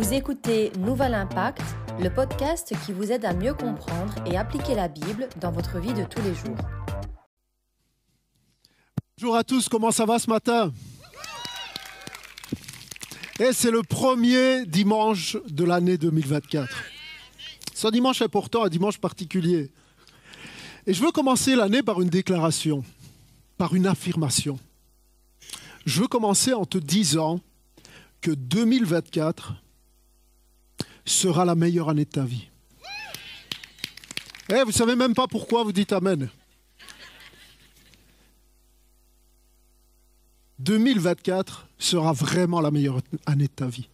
Vous 0.00 0.14
écoutez 0.14 0.72
Nouvel 0.78 1.12
Impact, 1.12 1.60
le 2.00 2.08
podcast 2.08 2.72
qui 2.86 2.92
vous 2.92 3.12
aide 3.12 3.26
à 3.26 3.34
mieux 3.34 3.52
comprendre 3.52 4.14
et 4.24 4.38
appliquer 4.38 4.74
la 4.74 4.88
Bible 4.88 5.28
dans 5.42 5.52
votre 5.52 5.78
vie 5.78 5.92
de 5.92 6.04
tous 6.04 6.22
les 6.22 6.34
jours. 6.34 6.56
Bonjour 9.18 9.36
à 9.36 9.44
tous, 9.44 9.68
comment 9.68 9.90
ça 9.90 10.06
va 10.06 10.18
ce 10.18 10.30
matin? 10.30 10.72
Et 13.40 13.52
c'est 13.52 13.70
le 13.70 13.82
premier 13.82 14.64
dimanche 14.64 15.36
de 15.46 15.64
l'année 15.64 15.98
2024. 15.98 16.74
C'est 17.74 17.86
un 17.86 17.90
dimanche 17.90 18.22
important, 18.22 18.64
un 18.64 18.70
dimanche 18.70 18.96
particulier. 18.96 19.70
Et 20.86 20.94
je 20.94 21.02
veux 21.02 21.12
commencer 21.12 21.54
l'année 21.54 21.82
par 21.82 22.00
une 22.00 22.08
déclaration, 22.08 22.84
par 23.58 23.74
une 23.74 23.86
affirmation. 23.86 24.58
Je 25.84 26.00
veux 26.00 26.08
commencer 26.08 26.54
en 26.54 26.64
te 26.64 26.78
disant 26.78 27.40
que 28.22 28.30
2024 28.30 29.56
sera 31.10 31.44
la 31.44 31.54
meilleure 31.54 31.88
année 31.88 32.04
de 32.04 32.10
ta 32.10 32.24
vie. 32.24 32.48
Eh, 34.48 34.60
vous 34.60 34.68
ne 34.68 34.72
savez 34.72 34.96
même 34.96 35.14
pas 35.14 35.26
pourquoi 35.26 35.64
vous 35.64 35.72
dites 35.72 35.92
Amen. 35.92 36.28
2024 40.58 41.68
sera 41.78 42.12
vraiment 42.12 42.60
la 42.60 42.70
meilleure 42.70 43.00
année 43.26 43.46
de 43.46 43.52
ta 43.52 43.66
vie. 43.66 43.88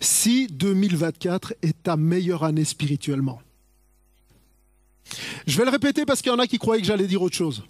Si 0.00 0.48
2024 0.48 1.54
est 1.62 1.82
ta 1.82 1.96
meilleure 1.96 2.44
année 2.44 2.64
spirituellement. 2.64 3.40
Je 5.46 5.56
vais 5.56 5.64
le 5.64 5.70
répéter 5.70 6.04
parce 6.04 6.22
qu'il 6.22 6.32
y 6.32 6.34
en 6.34 6.38
a 6.38 6.46
qui 6.46 6.58
croyaient 6.58 6.82
que 6.82 6.88
j'allais 6.88 7.06
dire 7.06 7.22
autre 7.22 7.36
chose. 7.36 7.62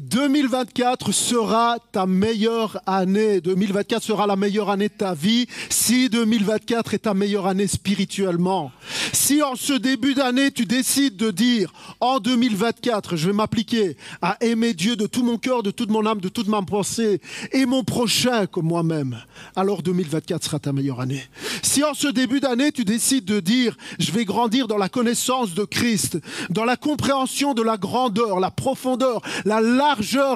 2024 0.00 1.10
sera 1.10 1.78
ta 1.90 2.04
meilleure 2.04 2.78
année. 2.86 3.40
2024 3.40 4.02
sera 4.02 4.26
la 4.26 4.36
meilleure 4.36 4.68
année 4.68 4.88
de 4.88 4.94
ta 4.94 5.14
vie 5.14 5.46
si 5.70 6.10
2024 6.10 6.92
est 6.92 6.98
ta 7.00 7.14
meilleure 7.14 7.46
année 7.46 7.66
spirituellement. 7.66 8.72
Si 9.14 9.42
en 9.42 9.54
ce 9.54 9.72
début 9.72 10.12
d'année, 10.12 10.50
tu 10.50 10.66
décides 10.66 11.16
de 11.16 11.30
dire, 11.30 11.72
en 12.00 12.18
2024, 12.18 13.16
je 13.16 13.28
vais 13.28 13.32
m'appliquer 13.32 13.96
à 14.20 14.36
aimer 14.42 14.74
Dieu 14.74 14.96
de 14.96 15.06
tout 15.06 15.22
mon 15.22 15.38
cœur, 15.38 15.62
de 15.62 15.70
toute 15.70 15.90
mon 15.90 16.04
âme, 16.04 16.20
de 16.20 16.28
toute 16.28 16.48
ma 16.48 16.60
pensée, 16.60 17.20
et 17.52 17.64
mon 17.64 17.82
prochain 17.82 18.46
comme 18.46 18.66
moi-même, 18.66 19.16
alors 19.54 19.82
2024 19.82 20.44
sera 20.44 20.58
ta 20.58 20.72
meilleure 20.72 21.00
année. 21.00 21.24
Si 21.62 21.82
en 21.82 21.94
ce 21.94 22.08
début 22.08 22.40
d'année, 22.40 22.70
tu 22.70 22.84
décides 22.84 23.24
de 23.24 23.40
dire, 23.40 23.76
je 23.98 24.12
vais 24.12 24.24
grandir 24.24 24.68
dans 24.68 24.78
la 24.78 24.88
connaissance 24.88 25.54
de 25.54 25.64
Christ, 25.64 26.18
dans 26.50 26.64
la 26.64 26.76
compréhension 26.76 27.54
de 27.54 27.62
la 27.62 27.78
grandeur, 27.78 28.40
la 28.40 28.50
profondeur, 28.50 29.22
la 29.44 29.60
largeur, 29.60 29.85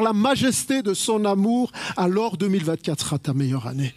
la 0.03 0.13
majesté 0.13 0.83
de 0.83 0.95
son 0.95 1.25
amour, 1.25 1.73
alors 1.97 2.37
2024 2.37 3.01
sera 3.01 3.19
ta 3.19 3.35
meilleure 3.35 3.67
année. 3.67 3.95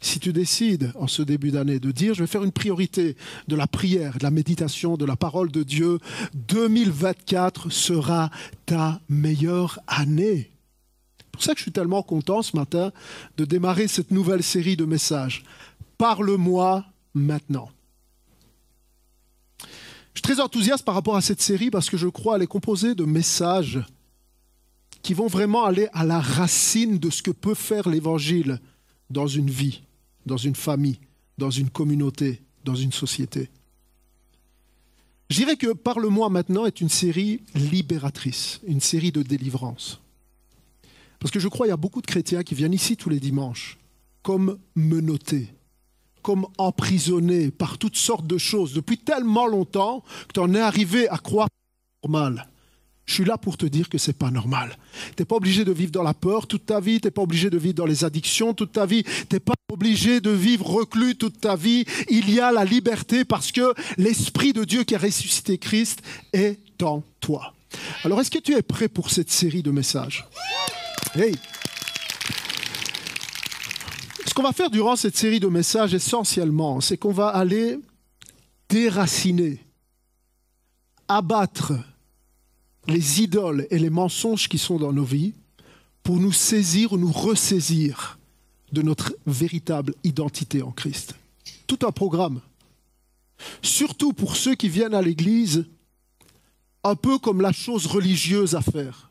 Si 0.00 0.20
tu 0.20 0.32
décides 0.32 0.92
en 0.94 1.08
ce 1.08 1.22
début 1.22 1.50
d'année 1.50 1.80
de 1.80 1.90
dire, 1.90 2.14
je 2.14 2.20
vais 2.20 2.28
faire 2.28 2.44
une 2.44 2.52
priorité 2.52 3.16
de 3.48 3.56
la 3.56 3.66
prière, 3.66 4.18
de 4.18 4.22
la 4.22 4.30
méditation, 4.30 4.96
de 4.96 5.04
la 5.04 5.16
parole 5.16 5.50
de 5.50 5.64
Dieu, 5.64 5.98
2024 6.34 7.70
sera 7.70 8.30
ta 8.64 9.00
meilleure 9.08 9.80
année. 9.88 10.50
C'est 11.18 11.30
pour 11.32 11.42
ça 11.42 11.52
que 11.52 11.58
je 11.58 11.64
suis 11.64 11.72
tellement 11.72 12.02
content 12.02 12.42
ce 12.42 12.56
matin 12.56 12.92
de 13.36 13.44
démarrer 13.44 13.88
cette 13.88 14.12
nouvelle 14.12 14.42
série 14.42 14.76
de 14.76 14.84
messages. 14.84 15.44
Parle-moi 15.96 16.84
maintenant. 17.14 17.70
Je 20.14 20.20
suis 20.20 20.34
très 20.34 20.40
enthousiaste 20.40 20.84
par 20.84 20.94
rapport 20.94 21.16
à 21.16 21.20
cette 21.20 21.40
série 21.40 21.70
parce 21.70 21.90
que 21.90 21.96
je 21.96 22.08
crois 22.08 22.34
qu'elle 22.34 22.44
est 22.44 22.48
composée 22.48 22.94
de 22.94 23.04
messages 23.04 23.80
qui 25.08 25.14
vont 25.14 25.26
vraiment 25.26 25.64
aller 25.64 25.88
à 25.94 26.04
la 26.04 26.20
racine 26.20 26.98
de 26.98 27.08
ce 27.08 27.22
que 27.22 27.30
peut 27.30 27.54
faire 27.54 27.88
l'Évangile 27.88 28.60
dans 29.08 29.26
une 29.26 29.48
vie, 29.48 29.80
dans 30.26 30.36
une 30.36 30.54
famille, 30.54 31.00
dans 31.38 31.48
une 31.48 31.70
communauté, 31.70 32.42
dans 32.62 32.74
une 32.74 32.92
société. 32.92 33.48
Je 35.30 35.36
dirais 35.36 35.56
que 35.56 35.72
Parle-moi 35.72 36.28
maintenant 36.28 36.66
est 36.66 36.82
une 36.82 36.90
série 36.90 37.40
libératrice, 37.54 38.60
une 38.66 38.82
série 38.82 39.10
de 39.10 39.22
délivrance. 39.22 39.98
Parce 41.20 41.30
que 41.30 41.40
je 41.40 41.48
crois 41.48 41.64
qu'il 41.64 41.70
y 41.70 41.72
a 41.72 41.78
beaucoup 41.78 42.02
de 42.02 42.06
chrétiens 42.06 42.42
qui 42.42 42.54
viennent 42.54 42.74
ici 42.74 42.98
tous 42.98 43.08
les 43.08 43.18
dimanches 43.18 43.78
comme 44.22 44.58
menottés, 44.74 45.48
comme 46.20 46.46
emprisonnés 46.58 47.50
par 47.50 47.78
toutes 47.78 47.96
sortes 47.96 48.26
de 48.26 48.36
choses 48.36 48.74
depuis 48.74 48.98
tellement 48.98 49.46
longtemps 49.46 50.04
que 50.28 50.34
tu 50.34 50.40
en 50.40 50.52
es 50.52 50.60
arrivé 50.60 51.08
à 51.08 51.16
croire 51.16 51.48
normal. 52.04 52.46
Je 53.08 53.14
suis 53.14 53.24
là 53.24 53.38
pour 53.38 53.56
te 53.56 53.64
dire 53.64 53.88
que 53.88 53.96
ce 53.96 54.10
n'est 54.10 54.16
pas 54.16 54.30
normal. 54.30 54.76
Tu 55.16 55.22
n'es 55.22 55.24
pas 55.24 55.36
obligé 55.36 55.64
de 55.64 55.72
vivre 55.72 55.90
dans 55.90 56.02
la 56.02 56.12
peur 56.12 56.46
toute 56.46 56.66
ta 56.66 56.78
vie, 56.78 57.00
tu 57.00 57.06
n'es 57.06 57.10
pas 57.10 57.22
obligé 57.22 57.48
de 57.48 57.56
vivre 57.56 57.74
dans 57.74 57.86
les 57.86 58.04
addictions 58.04 58.52
toute 58.52 58.72
ta 58.72 58.84
vie, 58.84 59.02
tu 59.02 59.26
n'es 59.32 59.40
pas 59.40 59.54
obligé 59.72 60.20
de 60.20 60.28
vivre 60.30 60.66
reclus 60.66 61.16
toute 61.16 61.40
ta 61.40 61.56
vie. 61.56 61.86
Il 62.10 62.30
y 62.30 62.38
a 62.38 62.52
la 62.52 62.66
liberté 62.66 63.24
parce 63.24 63.50
que 63.50 63.72
l'Esprit 63.96 64.52
de 64.52 64.62
Dieu 64.62 64.84
qui 64.84 64.94
a 64.94 64.98
ressuscité 64.98 65.56
Christ 65.56 66.02
est 66.34 66.60
en 66.82 67.02
toi. 67.18 67.54
Alors 68.04 68.20
est-ce 68.20 68.30
que 68.30 68.38
tu 68.38 68.54
es 68.54 68.60
prêt 68.60 68.88
pour 68.88 69.10
cette 69.10 69.30
série 69.30 69.62
de 69.62 69.70
messages? 69.70 70.26
Hey 71.14 71.34
Ce 74.26 74.34
qu'on 74.34 74.42
va 74.42 74.52
faire 74.52 74.68
durant 74.68 74.96
cette 74.96 75.16
série 75.16 75.40
de 75.40 75.48
messages 75.48 75.94
essentiellement, 75.94 76.82
c'est 76.82 76.98
qu'on 76.98 77.12
va 77.12 77.28
aller 77.28 77.78
déraciner, 78.68 79.64
abattre 81.08 81.72
les 82.88 83.22
idoles 83.22 83.66
et 83.70 83.78
les 83.78 83.90
mensonges 83.90 84.48
qui 84.48 84.58
sont 84.58 84.78
dans 84.78 84.92
nos 84.92 85.04
vies 85.04 85.34
pour 86.02 86.16
nous 86.16 86.32
saisir 86.32 86.92
ou 86.92 86.96
nous 86.96 87.12
ressaisir 87.12 88.18
de 88.72 88.82
notre 88.82 89.14
véritable 89.26 89.94
identité 90.04 90.62
en 90.62 90.72
Christ. 90.72 91.14
Tout 91.66 91.86
un 91.86 91.92
programme. 91.92 92.40
Surtout 93.62 94.12
pour 94.12 94.36
ceux 94.36 94.54
qui 94.54 94.68
viennent 94.68 94.94
à 94.94 95.02
l'Église 95.02 95.66
un 96.82 96.94
peu 96.94 97.18
comme 97.18 97.40
la 97.40 97.52
chose 97.52 97.86
religieuse 97.86 98.54
à 98.54 98.62
faire. 98.62 99.10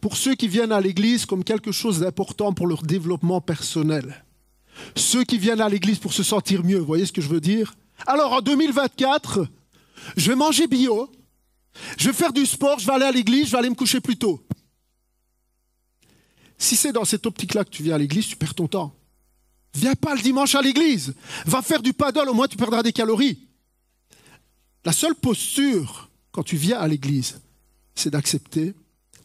Pour 0.00 0.16
ceux 0.16 0.34
qui 0.34 0.48
viennent 0.48 0.72
à 0.72 0.80
l'Église 0.80 1.26
comme 1.26 1.44
quelque 1.44 1.72
chose 1.72 2.00
d'important 2.00 2.52
pour 2.52 2.66
leur 2.66 2.82
développement 2.82 3.40
personnel. 3.40 4.24
Ceux 4.96 5.24
qui 5.24 5.38
viennent 5.38 5.60
à 5.60 5.68
l'Église 5.68 5.98
pour 5.98 6.12
se 6.12 6.22
sentir 6.22 6.64
mieux, 6.64 6.78
vous 6.78 6.86
voyez 6.86 7.06
ce 7.06 7.12
que 7.12 7.20
je 7.20 7.28
veux 7.28 7.40
dire? 7.40 7.74
Alors 8.06 8.32
en 8.32 8.40
2024, 8.40 9.46
je 10.16 10.30
vais 10.30 10.36
manger 10.36 10.66
bio, 10.66 11.10
je 11.96 12.08
vais 12.08 12.14
faire 12.14 12.32
du 12.32 12.46
sport, 12.46 12.78
je 12.78 12.86
vais 12.86 12.92
aller 12.92 13.04
à 13.04 13.12
l'église, 13.12 13.46
je 13.46 13.52
vais 13.52 13.58
aller 13.58 13.70
me 13.70 13.74
coucher 13.74 14.00
plus 14.00 14.16
tôt. 14.16 14.44
Si 16.58 16.76
c'est 16.76 16.92
dans 16.92 17.04
cette 17.04 17.24
optique-là 17.26 17.64
que 17.64 17.70
tu 17.70 17.82
viens 17.82 17.94
à 17.94 17.98
l'église, 17.98 18.26
tu 18.26 18.36
perds 18.36 18.54
ton 18.54 18.66
temps. 18.66 18.94
Viens 19.74 19.94
pas 19.94 20.14
le 20.14 20.20
dimanche 20.20 20.54
à 20.54 20.62
l'église. 20.62 21.14
Va 21.46 21.62
faire 21.62 21.82
du 21.82 21.92
paddle, 21.92 22.28
au 22.28 22.34
moins 22.34 22.48
tu 22.48 22.56
perdras 22.56 22.82
des 22.82 22.92
calories. 22.92 23.46
La 24.84 24.92
seule 24.92 25.14
posture 25.14 26.10
quand 26.32 26.42
tu 26.42 26.56
viens 26.56 26.78
à 26.78 26.88
l'église, 26.88 27.40
c'est 27.94 28.10
d'accepter 28.10 28.74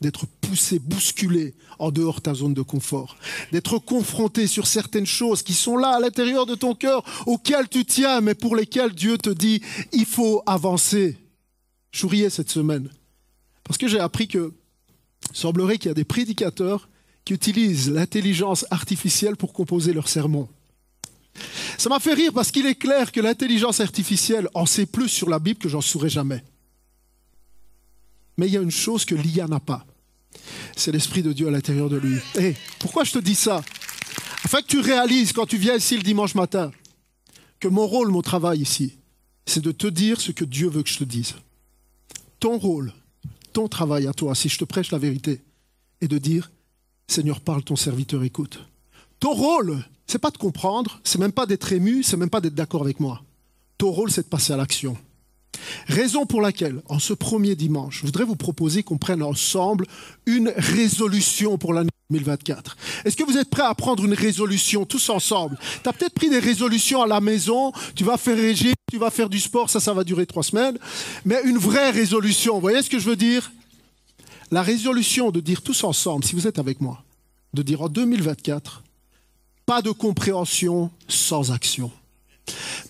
d'être 0.01 0.25
poussé, 0.41 0.79
bousculé 0.79 1.55
en 1.79 1.89
dehors 1.89 2.15
de 2.15 2.21
ta 2.21 2.33
zone 2.33 2.53
de 2.53 2.61
confort, 2.61 3.15
d'être 3.51 3.79
confronté 3.79 4.47
sur 4.47 4.67
certaines 4.67 5.05
choses 5.05 5.41
qui 5.41 5.53
sont 5.53 5.77
là 5.77 5.95
à 5.95 5.99
l'intérieur 5.99 6.45
de 6.45 6.55
ton 6.55 6.75
cœur, 6.75 7.03
auxquelles 7.25 7.69
tu 7.69 7.85
tiens, 7.85 8.19
mais 8.19 8.35
pour 8.35 8.55
lesquelles 8.55 8.93
Dieu 8.93 9.17
te 9.17 9.29
dit, 9.29 9.61
il 9.93 10.05
faut 10.05 10.43
avancer. 10.45 11.17
Riais 12.01 12.29
cette 12.29 12.49
semaine 12.49 12.89
parce 13.63 13.77
que 13.77 13.87
j'ai 13.87 13.99
appris 13.99 14.27
que 14.27 14.53
semblerait 15.31 15.77
qu'il 15.77 15.89
y 15.89 15.91
a 15.91 15.95
des 15.95 16.03
prédicateurs 16.03 16.89
qui 17.25 17.33
utilisent 17.33 17.89
l'intelligence 17.89 18.65
artificielle 18.71 19.37
pour 19.37 19.53
composer 19.53 19.93
leurs 19.93 20.09
sermons. 20.09 20.49
Ça 21.77 21.89
m'a 21.89 21.99
fait 21.99 22.13
rire 22.13 22.33
parce 22.33 22.51
qu'il 22.51 22.65
est 22.65 22.75
clair 22.75 23.11
que 23.11 23.21
l'intelligence 23.21 23.79
artificielle 23.79 24.49
en 24.53 24.65
sait 24.65 24.85
plus 24.85 25.09
sur 25.09 25.29
la 25.29 25.39
Bible 25.39 25.59
que 25.59 25.69
j'en 25.69 25.81
saurais 25.81 26.09
jamais. 26.09 26.43
Mais 28.37 28.47
il 28.47 28.53
y 28.53 28.57
a 28.57 28.61
une 28.61 28.71
chose 28.71 29.05
que 29.05 29.15
l'IA 29.15 29.47
n'a 29.47 29.59
pas. 29.59 29.85
C'est 30.75 30.91
l'Esprit 30.91 31.23
de 31.23 31.33
Dieu 31.33 31.47
à 31.47 31.51
l'intérieur 31.51 31.89
de 31.89 31.97
lui. 31.97 32.17
Et 32.35 32.55
pourquoi 32.79 33.03
je 33.03 33.13
te 33.13 33.19
dis 33.19 33.35
ça? 33.35 33.63
Afin 34.43 34.61
que 34.61 34.67
tu 34.67 34.79
réalises 34.79 35.31
quand 35.31 35.45
tu 35.45 35.57
viens 35.57 35.75
ici 35.75 35.95
le 35.95 36.03
dimanche 36.03 36.35
matin 36.35 36.71
que 37.59 37.67
mon 37.67 37.87
rôle, 37.87 38.09
mon 38.09 38.21
travail 38.21 38.59
ici, 38.59 38.97
c'est 39.45 39.63
de 39.63 39.71
te 39.71 39.87
dire 39.87 40.19
ce 40.19 40.31
que 40.31 40.43
Dieu 40.43 40.67
veut 40.67 40.83
que 40.83 40.89
je 40.89 40.97
te 40.97 41.03
dise 41.03 41.35
ton 42.43 42.57
rôle, 42.57 42.91
ton 43.53 43.69
travail 43.69 44.05
à 44.05 44.11
toi, 44.11 44.35
si 44.35 44.49
je 44.49 44.57
te 44.57 44.65
prêche 44.65 44.91
la 44.91 44.97
vérité, 44.97 45.39
est 46.01 46.09
de 46.09 46.17
dire 46.17 46.51
Seigneur, 47.07 47.39
parle, 47.39 47.63
ton 47.63 47.77
serviteur 47.77 48.21
écoute. 48.21 48.59
Ton 49.21 49.31
rôle, 49.31 49.81
c'est 50.07 50.19
pas 50.19 50.29
de 50.29 50.37
comprendre, 50.37 50.99
c'est 51.05 51.19
même 51.19 51.31
pas 51.31 51.45
d'être 51.45 51.71
ému, 51.71 52.03
c'est 52.03 52.17
même 52.17 52.29
pas 52.29 52.41
d'être 52.41 52.53
d'accord 52.53 52.81
avec 52.81 52.99
moi. 52.99 53.23
Ton 53.77 53.91
rôle, 53.91 54.11
c'est 54.11 54.23
de 54.23 54.27
passer 54.27 54.51
à 54.51 54.57
l'action. 54.57 54.97
Raison 55.87 56.25
pour 56.25 56.41
laquelle, 56.41 56.81
en 56.87 56.99
ce 56.99 57.13
premier 57.13 57.55
dimanche, 57.55 57.99
je 57.99 58.05
voudrais 58.05 58.25
vous 58.25 58.35
proposer 58.35 58.83
qu'on 58.83 58.97
prenne 58.97 59.23
ensemble 59.23 59.85
une 60.25 60.53
résolution 60.55 61.57
pour 61.57 61.73
l'année 61.73 61.89
2024. 62.09 62.77
Est-ce 63.05 63.15
que 63.15 63.23
vous 63.23 63.37
êtes 63.37 63.49
prêts 63.49 63.63
à 63.63 63.73
prendre 63.75 64.03
une 64.05 64.13
résolution 64.13 64.85
tous 64.85 65.09
ensemble? 65.09 65.57
Tu 65.83 65.89
as 65.89 65.93
peut-être 65.93 66.13
pris 66.13 66.29
des 66.29 66.39
résolutions 66.39 67.01
à 67.01 67.07
la 67.07 67.21
maison, 67.21 67.71
tu 67.95 68.03
vas 68.03 68.17
faire 68.17 68.37
régime, 68.37 68.73
tu 68.91 68.97
vas 68.97 69.09
faire 69.09 69.29
du 69.29 69.39
sport, 69.39 69.69
ça, 69.69 69.79
ça 69.79 69.93
va 69.93 70.03
durer 70.03 70.25
trois 70.25 70.43
semaines, 70.43 70.77
mais 71.25 71.41
une 71.45 71.57
vraie 71.57 71.91
résolution, 71.91 72.55
vous 72.55 72.61
voyez 72.61 72.81
ce 72.81 72.89
que 72.89 72.99
je 72.99 73.09
veux 73.09 73.15
dire? 73.15 73.51
La 74.51 74.61
résolution 74.61 75.31
de 75.31 75.39
dire 75.39 75.61
tous 75.61 75.83
ensemble, 75.83 76.23
si 76.23 76.35
vous 76.35 76.47
êtes 76.47 76.59
avec 76.59 76.79
moi, 76.79 77.03
de 77.53 77.61
dire 77.61 77.81
en 77.81 77.89
2024, 77.89 78.83
Pas 79.65 79.81
de 79.81 79.91
compréhension 79.91 80.91
sans 81.07 81.51
action. 81.51 81.91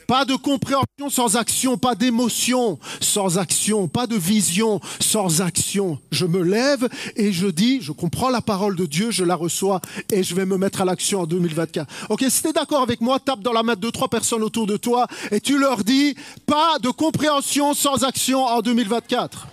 Pas 0.08 0.26
de 0.26 0.36
compréhension 0.36 1.10
sans 1.10 1.38
action, 1.38 1.78
pas 1.78 1.96
d'émotion 1.96 2.80
sans 3.00 3.38
action, 3.38 3.88
pas 3.88 4.08
de 4.08 4.16
vision 4.16 4.80
sans 5.00 5.42
action. 5.42 6.00
Je 6.12 6.26
me 6.26 6.42
lève 6.42 6.88
et 7.16 7.32
je 7.32 7.48
dis, 7.48 7.82
je 7.82 7.92
comprends 7.92 8.30
la 8.30 8.42
parole 8.42 8.76
de 8.76 8.86
Dieu, 8.86 9.12
je 9.12 9.24
la 9.24 9.36
reçois 9.36 9.82
et 10.12 10.24
je 10.24 10.36
vais 10.36 10.46
me 10.46 10.58
mettre 10.58 10.82
à 10.82 10.86
l'action 10.86 11.22
en 11.22 11.26
2024. 11.26 11.88
Ok, 12.10 12.26
si 12.30 12.42
tu 12.42 12.50
es 12.50 12.54
d'accord 12.54 12.82
avec 12.82 13.02
moi, 13.02 13.20
tape 13.20 13.42
dans 13.42 13.54
la 13.54 13.64
main 13.64 13.76
deux, 13.76 13.92
trois 13.92 14.08
personnes 14.08 14.44
autour 14.44 14.68
de 14.68 14.78
toi 14.78 15.08
et 15.32 15.40
tu 15.40 15.58
leur 15.58 15.84
dis, 15.84 16.16
pas 16.46 16.80
de 16.80 16.90
compréhension 16.90 17.74
sans 17.74 18.04
action 18.04 18.44
en 18.46 18.62
2024. 18.62 19.48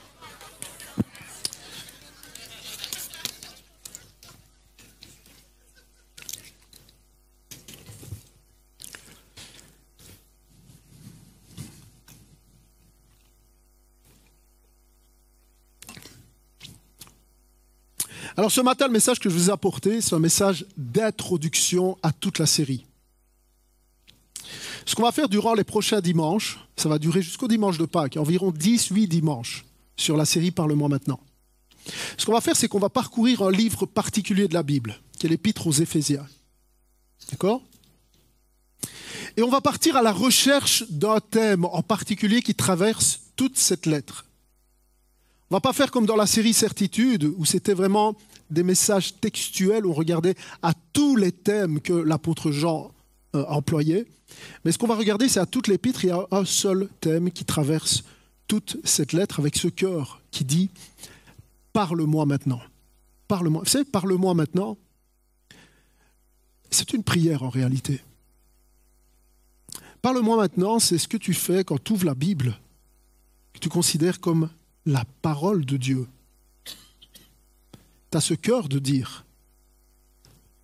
Alors 18.41 18.51
ce 18.51 18.63
matin, 18.63 18.87
le 18.87 18.95
message 18.95 19.21
que 19.21 19.29
je 19.29 19.35
vous 19.35 19.51
ai 19.51 19.53
apporté, 19.53 20.01
c'est 20.01 20.15
un 20.15 20.19
message 20.19 20.65
d'introduction 20.79 21.99
à 22.03 22.11
toute 22.11 22.39
la 22.39 22.47
série. 22.47 22.87
Ce 24.87 24.95
qu'on 24.95 25.03
va 25.03 25.13
faire 25.13 25.29
durant 25.29 25.53
les 25.53 25.63
prochains 25.63 26.01
dimanches, 26.01 26.59
ça 26.75 26.89
va 26.89 26.99
durer 26.99 27.21
jusqu'au 27.21 27.49
dimanche 27.49 27.77
de 27.77 27.85
Pâques, 27.85 28.17
environ 28.17 28.51
10-8 28.51 29.09
dimanches 29.09 29.67
sur 29.95 30.17
la 30.17 30.25
série 30.25 30.53
Parle-moi 30.53 30.89
maintenant. 30.89 31.21
Ce 32.17 32.25
qu'on 32.25 32.33
va 32.33 32.41
faire, 32.41 32.57
c'est 32.57 32.67
qu'on 32.67 32.79
va 32.79 32.89
parcourir 32.89 33.43
un 33.43 33.51
livre 33.51 33.85
particulier 33.85 34.49
de 34.49 34.55
la 34.55 34.63
Bible, 34.63 34.99
qui 35.19 35.27
est 35.27 35.29
l'Épître 35.29 35.67
aux 35.67 35.73
Éphésiens. 35.73 36.27
D'accord? 37.31 37.61
Et 39.37 39.43
on 39.43 39.51
va 39.51 39.61
partir 39.61 39.97
à 39.97 40.03
la 40.03 40.13
recherche 40.13 40.85
d'un 40.89 41.21
thème 41.21 41.67
en 41.67 41.83
particulier 41.83 42.41
qui 42.41 42.55
traverse 42.55 43.21
toute 43.37 43.59
cette 43.59 43.85
lettre. 43.85 44.25
On 45.51 45.57
va 45.57 45.61
pas 45.61 45.73
faire 45.73 45.91
comme 45.91 46.07
dans 46.07 46.15
la 46.15 46.29
série 46.29 46.53
Certitude, 46.53 47.25
où 47.37 47.45
c'était 47.45 47.75
vraiment 47.75 48.15
des 48.51 48.63
messages 48.63 49.19
textuels, 49.21 49.85
où 49.85 49.91
on 49.91 49.95
regardait 49.95 50.37
à 50.63 50.75
tous 50.93 51.17
les 51.17 51.33
thèmes 51.33 51.81
que 51.81 51.93
l'apôtre 51.93 52.53
Jean 52.53 52.93
euh, 53.35 53.45
employait. 53.49 54.07
Mais 54.65 54.71
ce 54.71 54.79
qu'on 54.79 54.87
va 54.87 54.95
regarder, 54.95 55.29
c'est 55.29 55.41
à 55.41 55.47
toute 55.47 55.67
l'épître, 55.67 56.05
il 56.05 56.09
y 56.09 56.13
a 56.13 56.25
un 56.31 56.45
seul 56.45 56.89
thème 57.01 57.33
qui 57.33 57.45
traverse 57.45 58.05
toute 58.47 58.77
cette 58.85 59.13
lettre 59.13 59.41
avec 59.41 59.57
ce 59.57 59.67
cœur 59.67 60.23
qui 60.31 60.45
dit 60.45 60.71
Parle-moi 61.73 62.27
maintenant. 62.27 62.61
Parle-moi. 63.27 63.63
Vous 63.65 63.71
savez, 63.71 63.85
parle-moi 63.85 64.35
maintenant. 64.35 64.79
C'est 66.71 66.93
une 66.93 67.03
prière 67.03 67.43
en 67.43 67.49
réalité. 67.49 68.01
Parle-moi 70.01 70.37
maintenant, 70.37 70.79
c'est 70.79 70.99
ce 70.99 71.09
que 71.09 71.17
tu 71.17 71.35
fais 71.35 71.65
quand 71.65 71.83
tu 71.83 71.93
ouvres 71.93 72.07
la 72.07 72.15
Bible, 72.15 72.57
que 73.53 73.59
tu 73.59 73.69
considères 73.69 74.21
comme 74.21 74.49
la 74.87 75.05
parole 75.23 75.65
de 75.65 75.77
Dieu. 75.77 76.07
Tu 78.11 78.17
as 78.17 78.21
ce 78.21 78.35
cœur 78.35 78.69
de 78.69 78.79
dire, 78.79 79.25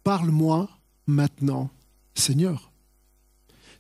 parle-moi 0.05 0.69
maintenant, 1.07 1.71
Seigneur. 2.15 2.71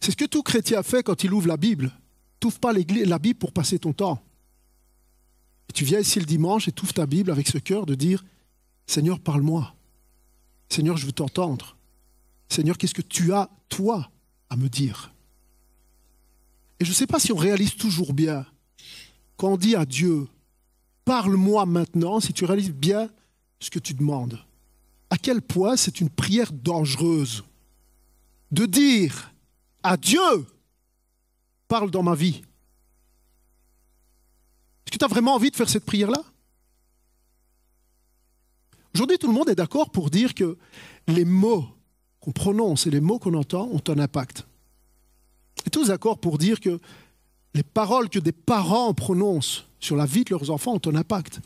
C'est 0.00 0.12
ce 0.12 0.16
que 0.16 0.24
tout 0.24 0.42
chrétien 0.42 0.82
fait 0.82 1.02
quand 1.02 1.24
il 1.24 1.32
ouvre 1.32 1.48
la 1.48 1.56
Bible. 1.56 1.92
Tu 2.38 2.48
pas 2.60 2.72
la 2.72 3.18
Bible 3.18 3.38
pour 3.38 3.52
passer 3.52 3.78
ton 3.78 3.92
temps. 3.92 4.22
Tu 5.74 5.84
viens 5.84 6.00
ici 6.00 6.20
le 6.20 6.26
dimanche 6.26 6.68
et 6.68 6.72
tu 6.72 6.84
ouvres 6.84 6.94
ta 6.94 7.06
Bible 7.06 7.30
avec 7.30 7.48
ce 7.48 7.58
cœur 7.58 7.86
de 7.86 7.94
dire, 7.94 8.24
Seigneur, 8.86 9.18
parle-moi. 9.18 9.74
Seigneur, 10.68 10.96
je 10.96 11.06
veux 11.06 11.12
t'entendre. 11.12 11.76
Seigneur, 12.48 12.78
qu'est-ce 12.78 12.94
que 12.94 13.02
tu 13.02 13.32
as, 13.32 13.50
toi, 13.68 14.10
à 14.48 14.56
me 14.56 14.68
dire? 14.68 15.12
Et 16.78 16.84
je 16.84 16.90
ne 16.90 16.94
sais 16.94 17.06
pas 17.06 17.18
si 17.18 17.32
on 17.32 17.36
réalise 17.36 17.74
toujours 17.74 18.12
bien 18.12 18.46
quand 19.36 19.52
on 19.52 19.56
dit 19.56 19.76
à 19.76 19.84
Dieu, 19.84 20.26
parle-moi 21.04 21.66
maintenant, 21.66 22.20
si 22.20 22.32
tu 22.32 22.44
réalises 22.44 22.72
bien 22.72 23.10
ce 23.60 23.70
que 23.70 23.78
tu 23.78 23.94
demandes, 23.94 24.38
à 25.10 25.18
quel 25.18 25.42
point 25.42 25.76
c'est 25.76 26.00
une 26.00 26.10
prière 26.10 26.52
dangereuse 26.52 27.44
de 28.50 28.66
dire 28.66 29.32
à 29.82 29.96
Dieu, 29.96 30.46
parle 31.68 31.90
dans 31.90 32.02
ma 32.02 32.14
vie. 32.14 32.42
Est-ce 34.84 34.92
que 34.92 34.98
tu 34.98 35.04
as 35.04 35.08
vraiment 35.08 35.34
envie 35.34 35.50
de 35.50 35.56
faire 35.56 35.68
cette 35.68 35.84
prière-là? 35.84 36.22
Aujourd'hui, 38.94 39.18
tout 39.18 39.26
le 39.26 39.34
monde 39.34 39.48
est 39.50 39.54
d'accord 39.54 39.90
pour 39.90 40.10
dire 40.10 40.34
que 40.34 40.56
les 41.06 41.24
mots 41.24 41.66
qu'on 42.20 42.32
prononce 42.32 42.86
et 42.86 42.90
les 42.90 43.00
mots 43.00 43.18
qu'on 43.18 43.34
entend 43.34 43.68
ont 43.68 43.82
un 43.88 43.98
impact. 43.98 44.46
Et 45.66 45.70
tous 45.70 45.88
d'accord 45.88 46.18
pour 46.18 46.38
dire 46.38 46.60
que 46.60 46.80
les 47.56 47.62
paroles 47.62 48.10
que 48.10 48.18
des 48.18 48.32
parents 48.32 48.92
prononcent 48.92 49.64
sur 49.80 49.96
la 49.96 50.04
vie 50.04 50.24
de 50.24 50.30
leurs 50.30 50.50
enfants 50.50 50.74
ont 50.74 50.90
un 50.90 50.94
impact. 50.94 51.40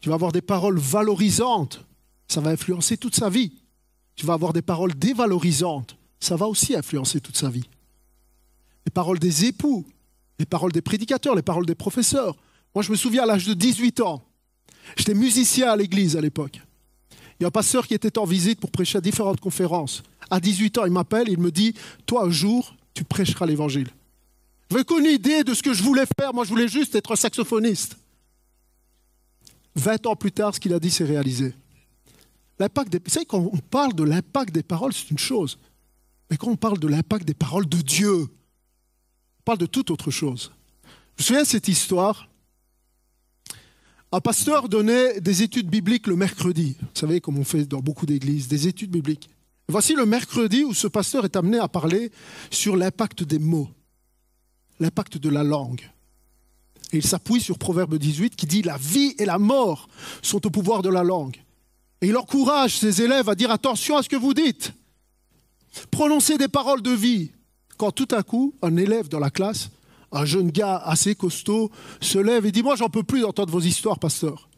Tu 0.00 0.08
vas 0.08 0.14
avoir 0.14 0.30
des 0.30 0.40
paroles 0.40 0.78
valorisantes, 0.78 1.84
ça 2.28 2.40
va 2.40 2.50
influencer 2.50 2.96
toute 2.96 3.16
sa 3.16 3.28
vie. 3.28 3.52
Tu 4.14 4.24
vas 4.24 4.34
avoir 4.34 4.52
des 4.52 4.62
paroles 4.62 4.94
dévalorisantes, 4.94 5.96
ça 6.20 6.36
va 6.36 6.46
aussi 6.46 6.76
influencer 6.76 7.20
toute 7.20 7.36
sa 7.36 7.50
vie. 7.50 7.68
Les 8.86 8.92
paroles 8.92 9.18
des 9.18 9.46
époux, 9.46 9.84
les 10.38 10.46
paroles 10.46 10.70
des 10.70 10.80
prédicateurs, 10.80 11.34
les 11.34 11.42
paroles 11.42 11.66
des 11.66 11.74
professeurs. 11.74 12.36
Moi, 12.72 12.84
je 12.84 12.92
me 12.92 12.96
souviens 12.96 13.24
à 13.24 13.26
l'âge 13.26 13.46
de 13.46 13.54
18 13.54 14.00
ans, 14.00 14.22
j'étais 14.96 15.14
musicien 15.14 15.72
à 15.72 15.76
l'église 15.76 16.16
à 16.16 16.20
l'époque. 16.20 16.60
Il 17.40 17.42
y 17.42 17.44
a 17.44 17.48
un 17.48 17.52
pasteur 17.52 17.88
qui 17.88 17.94
était 17.94 18.16
en 18.16 18.24
visite 18.24 18.60
pour 18.60 18.70
prêcher 18.70 18.98
à 18.98 19.00
différentes 19.00 19.40
conférences. 19.40 20.04
À 20.30 20.38
18 20.38 20.78
ans, 20.78 20.84
il 20.84 20.92
m'appelle, 20.92 21.28
il 21.28 21.38
me 21.38 21.50
dit 21.50 21.74
Toi, 22.06 22.26
un 22.26 22.30
jour, 22.30 22.76
tu 22.94 23.02
prêcheras 23.02 23.46
l'évangile. 23.46 23.88
Vous 24.70 24.84
qu'une 24.84 25.06
idée 25.06 25.44
de 25.44 25.54
ce 25.54 25.62
que 25.62 25.72
je 25.72 25.82
voulais 25.82 26.04
faire? 26.18 26.34
Moi, 26.34 26.44
je 26.44 26.50
voulais 26.50 26.68
juste 26.68 26.94
être 26.94 27.16
saxophoniste. 27.16 27.96
20 29.76 30.06
ans 30.06 30.16
plus 30.16 30.32
tard, 30.32 30.54
ce 30.54 30.60
qu'il 30.60 30.74
a 30.74 30.80
dit 30.80 30.90
s'est 30.90 31.04
réalisé. 31.04 31.54
Vous 32.58 32.66
savez, 33.06 33.24
quand 33.24 33.50
on 33.52 33.58
parle 33.58 33.94
de 33.94 34.02
l'impact 34.02 34.52
des 34.52 34.64
paroles, 34.64 34.92
c'est 34.92 35.10
une 35.10 35.18
chose. 35.18 35.58
Mais 36.30 36.36
quand 36.36 36.48
on 36.48 36.56
parle 36.56 36.78
de 36.78 36.88
l'impact 36.88 37.24
des 37.24 37.34
paroles 37.34 37.68
de 37.68 37.78
Dieu, 37.78 38.14
on 38.22 39.42
parle 39.44 39.58
de 39.58 39.66
toute 39.66 39.90
autre 39.90 40.10
chose. 40.10 40.52
Je 41.16 41.22
me 41.22 41.26
souviens 41.26 41.42
de 41.42 41.46
cette 41.46 41.68
histoire. 41.68 42.28
Un 44.10 44.20
pasteur 44.20 44.68
donnait 44.68 45.20
des 45.20 45.42
études 45.42 45.70
bibliques 45.70 46.08
le 46.08 46.16
mercredi. 46.16 46.76
Vous 46.80 46.88
savez, 46.94 47.20
comme 47.20 47.38
on 47.38 47.44
fait 47.44 47.64
dans 47.64 47.80
beaucoup 47.80 48.06
d'églises, 48.06 48.48
des 48.48 48.66
études 48.66 48.90
bibliques. 48.90 49.30
voici 49.68 49.94
le 49.94 50.04
mercredi 50.04 50.64
où 50.64 50.74
ce 50.74 50.88
pasteur 50.88 51.24
est 51.24 51.36
amené 51.36 51.58
à 51.58 51.68
parler 51.68 52.10
sur 52.50 52.76
l'impact 52.76 53.22
des 53.22 53.38
mots 53.38 53.70
l'impact 54.80 55.18
de 55.18 55.28
la 55.28 55.42
langue. 55.42 55.90
Et 56.92 56.98
il 56.98 57.06
s'appuie 57.06 57.40
sur 57.40 57.58
Proverbe 57.58 57.96
18 57.96 58.36
qui 58.36 58.46
dit 58.46 58.62
La 58.62 58.76
vie 58.76 59.14
et 59.18 59.24
la 59.24 59.38
mort 59.38 59.88
sont 60.22 60.46
au 60.46 60.50
pouvoir 60.50 60.82
de 60.82 60.88
la 60.88 61.02
langue. 61.02 61.36
Et 62.00 62.08
il 62.08 62.16
encourage 62.16 62.78
ses 62.78 63.02
élèves 63.02 63.28
à 63.28 63.34
dire 63.34 63.50
Attention 63.50 63.96
à 63.96 64.02
ce 64.02 64.08
que 64.08 64.16
vous 64.16 64.34
dites. 64.34 64.72
Prononcez 65.90 66.38
des 66.38 66.48
paroles 66.48 66.82
de 66.82 66.90
vie. 66.90 67.32
Quand 67.76 67.92
tout 67.92 68.08
à 68.10 68.22
coup, 68.22 68.54
un 68.62 68.76
élève 68.76 69.08
dans 69.08 69.20
la 69.20 69.30
classe, 69.30 69.70
un 70.12 70.24
jeune 70.24 70.50
gars 70.50 70.76
assez 70.76 71.14
costaud, 71.14 71.70
se 72.00 72.18
lève 72.18 72.46
et 72.46 72.52
dit 72.52 72.62
Moi, 72.62 72.76
j'en 72.76 72.88
peux 72.88 73.02
plus 73.02 73.20
d'entendre 73.20 73.52
vos 73.52 73.60
histoires, 73.60 73.98
pasteur. 73.98 74.48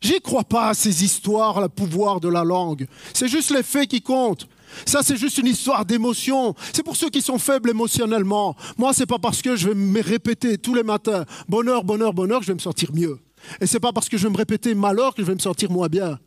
J'y 0.00 0.20
crois 0.20 0.44
pas 0.44 0.68
à 0.68 0.74
ces 0.74 1.04
histoires, 1.04 1.60
le 1.60 1.68
pouvoir 1.68 2.20
de 2.20 2.28
la 2.28 2.42
langue. 2.42 2.86
C'est 3.12 3.28
juste 3.28 3.50
les 3.50 3.62
faits 3.62 3.88
qui 3.88 4.00
comptent. 4.00 4.48
Ça, 4.86 5.02
c'est 5.02 5.16
juste 5.16 5.38
une 5.38 5.46
histoire 5.46 5.84
d'émotion. 5.84 6.54
C'est 6.72 6.82
pour 6.82 6.96
ceux 6.96 7.10
qui 7.10 7.22
sont 7.22 7.38
faibles 7.38 7.70
émotionnellement. 7.70 8.56
Moi, 8.78 8.92
c'est 8.92 9.06
pas 9.06 9.18
parce 9.18 9.42
que 9.42 9.56
je 9.56 9.68
vais 9.68 9.74
me 9.74 10.02
répéter 10.02 10.58
tous 10.58 10.74
les 10.74 10.82
matins 10.82 11.24
bonheur, 11.48 11.84
bonheur, 11.84 12.12
bonheur 12.12 12.42
je 12.42 12.48
vais 12.48 12.54
me 12.54 12.58
sentir 12.58 12.92
mieux. 12.94 13.18
Et 13.60 13.66
c'est 13.66 13.80
pas 13.80 13.92
parce 13.92 14.08
que 14.08 14.16
je 14.16 14.24
vais 14.26 14.32
me 14.32 14.36
répéter 14.36 14.74
malheur 14.74 15.14
que 15.14 15.22
je 15.22 15.26
vais 15.26 15.34
me 15.34 15.40
sentir 15.40 15.70
moins 15.70 15.88
bien. 15.88 16.18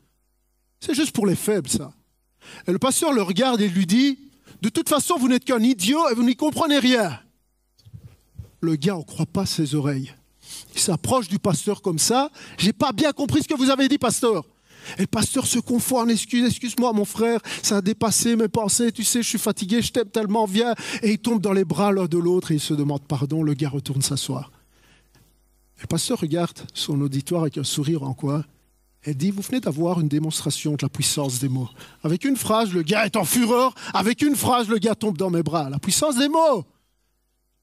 C'est 0.80 0.94
juste 0.94 1.12
pour 1.12 1.26
les 1.26 1.36
faibles, 1.36 1.70
ça. 1.70 1.94
Et 2.68 2.72
le 2.72 2.80
pasteur 2.80 3.14
le 3.14 3.22
regarde 3.22 3.62
et 3.62 3.70
lui 3.70 3.86
dit 3.86 4.20
De 4.62 4.70
toute 4.70 4.90
façon, 4.90 5.18
vous 5.18 5.30
n'êtes 5.30 5.46
qu'un 5.46 5.62
idiot 5.62 6.10
et 6.10 6.14
vous 6.14 6.24
n'y 6.24 6.36
comprenez 6.36 6.80
rien. 6.80 7.20
Le 8.62 8.76
gars, 8.76 8.98
ne 8.98 9.04
croit 9.04 9.26
pas 9.26 9.46
ses 9.46 9.76
oreilles. 9.76 10.14
Il 10.74 10.80
s'approche 10.80 11.28
du 11.28 11.40
pasteur 11.40 11.82
comme 11.82 12.00
ça. 12.00 12.30
J'ai 12.58 12.74
pas 12.74 12.92
bien 12.92 13.12
compris 13.12 13.44
ce 13.44 13.48
que 13.48 13.56
vous 13.56 13.70
avez 13.70 13.88
dit, 13.88 13.98
pasteur. 13.98 14.44
Et 14.98 15.02
le 15.02 15.08
pasteur 15.08 15.46
se 15.46 15.60
confond 15.60 16.00
en 16.00 16.08
excuse, 16.08 16.46
excuse-moi 16.46 16.94
mon 16.94 17.06
frère, 17.06 17.40
ça 17.62 17.78
a 17.78 17.82
dépassé 17.82 18.36
mes 18.36 18.48
pensées, 18.48 18.92
tu 18.92 19.04
sais, 19.04 19.22
je 19.22 19.30
suis 19.30 19.40
fatigué, 19.40 19.82
je 19.82 19.92
t'aime 19.92 20.10
tellement, 20.10 20.46
viens. 20.46 20.76
Et 21.02 21.12
il 21.12 21.20
tombe 21.20 21.42
dans 21.42 21.54
les 21.54 21.66
bras 21.66 21.92
l'un 21.92 22.06
de 22.06 22.18
l'autre 22.18 22.52
et 22.52 22.56
il 22.56 22.60
se 22.60 22.74
demande 22.74 23.04
pardon, 23.04 23.44
le 23.44 23.54
gars 23.54 23.70
retourne 23.70 24.02
s'asseoir. 24.02 24.52
Le 25.82 25.88
pasteur 25.88 26.20
regarde 26.20 26.60
son 26.74 27.00
auditoire 27.02 27.42
avec 27.42 27.58
un 27.58 27.64
sourire 27.64 28.04
en 28.04 28.14
coin 28.14 28.44
et 29.06 29.14
dit, 29.14 29.32
vous 29.32 29.42
venez 29.42 29.60
d'avoir 29.60 30.00
une 30.00 30.08
démonstration 30.08 30.74
de 30.74 30.80
la 30.82 30.90
puissance 30.90 31.40
des 31.40 31.50
mots. 31.50 31.70
Avec 32.04 32.24
une 32.24 32.38
phrase, 32.38 32.72
le 32.74 32.84
gars 32.84 33.06
est 33.06 33.18
en 33.18 33.26
fureur, 33.26 33.76
avec 33.94 34.22
une 34.22 34.36
phrase, 34.36 34.70
le 34.70 34.78
gars 34.78 34.96
tombe 34.96 35.18
dans 35.18 35.30
mes 35.30 35.44
bras. 35.44 35.70
La 35.70 35.80
puissance 35.80 36.16
des 36.16 36.30
mots. 36.30 36.64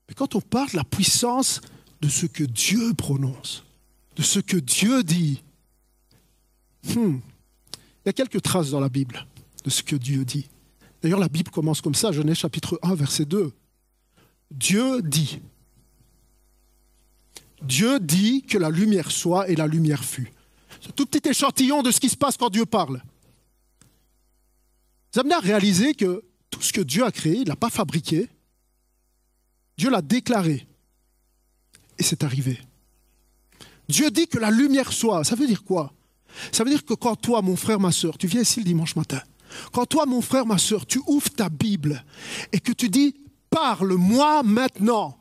Mais 0.08 0.14
quand 0.14 0.34
on 0.34 0.40
parle 0.40 0.70
de 0.72 0.76
la 0.76 0.84
puissance 0.84 1.60
de 2.02 2.08
ce 2.08 2.26
que 2.26 2.44
Dieu 2.44 2.92
prononce, 2.94 3.64
de 4.16 4.22
ce 4.22 4.38
que 4.38 4.56
Dieu 4.58 5.02
dit, 5.02 5.42
Hmm. 6.84 7.18
Il 7.76 8.06
y 8.06 8.08
a 8.08 8.12
quelques 8.12 8.42
traces 8.42 8.70
dans 8.70 8.80
la 8.80 8.88
Bible 8.88 9.26
de 9.64 9.70
ce 9.70 9.82
que 9.82 9.96
Dieu 9.96 10.24
dit. 10.24 10.48
D'ailleurs, 11.02 11.20
la 11.20 11.28
Bible 11.28 11.50
commence 11.50 11.80
comme 11.80 11.94
ça, 11.94 12.12
Genèse 12.12 12.38
chapitre 12.38 12.78
1, 12.82 12.94
verset 12.94 13.24
2. 13.24 13.52
Dieu 14.50 15.02
dit. 15.02 15.40
Dieu 17.62 18.00
dit 18.00 18.42
que 18.42 18.58
la 18.58 18.70
lumière 18.70 19.10
soit 19.10 19.48
et 19.48 19.56
la 19.56 19.66
lumière 19.66 20.04
fut. 20.04 20.32
C'est 20.80 20.94
tout 20.94 21.06
petit 21.06 21.28
échantillon 21.28 21.82
de 21.82 21.90
ce 21.90 22.00
qui 22.00 22.08
se 22.08 22.16
passe 22.16 22.36
quand 22.36 22.50
Dieu 22.50 22.64
parle. 22.64 23.02
Vous 25.12 25.20
amenez 25.20 25.34
à 25.34 25.40
réaliser 25.40 25.94
que 25.94 26.24
tout 26.48 26.62
ce 26.62 26.72
que 26.72 26.80
Dieu 26.80 27.04
a 27.04 27.12
créé, 27.12 27.34
il 27.34 27.42
ne 27.42 27.48
l'a 27.48 27.56
pas 27.56 27.70
fabriqué. 27.70 28.28
Dieu 29.76 29.90
l'a 29.90 30.02
déclaré. 30.02 30.66
Et 31.98 32.02
c'est 32.02 32.24
arrivé. 32.24 32.58
Dieu 33.88 34.10
dit 34.10 34.26
que 34.26 34.38
la 34.38 34.50
lumière 34.50 34.92
soit. 34.92 35.24
Ça 35.24 35.36
veut 35.36 35.46
dire 35.46 35.64
quoi? 35.64 35.92
Ça 36.52 36.64
veut 36.64 36.70
dire 36.70 36.84
que 36.84 36.94
quand 36.94 37.16
toi, 37.16 37.42
mon 37.42 37.56
frère, 37.56 37.80
ma 37.80 37.92
soeur, 37.92 38.18
tu 38.18 38.26
viens 38.26 38.42
ici 38.42 38.60
le 38.60 38.64
dimanche 38.64 38.96
matin, 38.96 39.20
quand 39.72 39.86
toi, 39.86 40.06
mon 40.06 40.20
frère, 40.20 40.46
ma 40.46 40.58
soeur, 40.58 40.86
tu 40.86 41.00
ouvres 41.06 41.30
ta 41.30 41.48
Bible 41.48 42.04
et 42.52 42.60
que 42.60 42.72
tu 42.72 42.88
dis, 42.88 43.14
parle-moi 43.50 44.42
maintenant. 44.42 45.18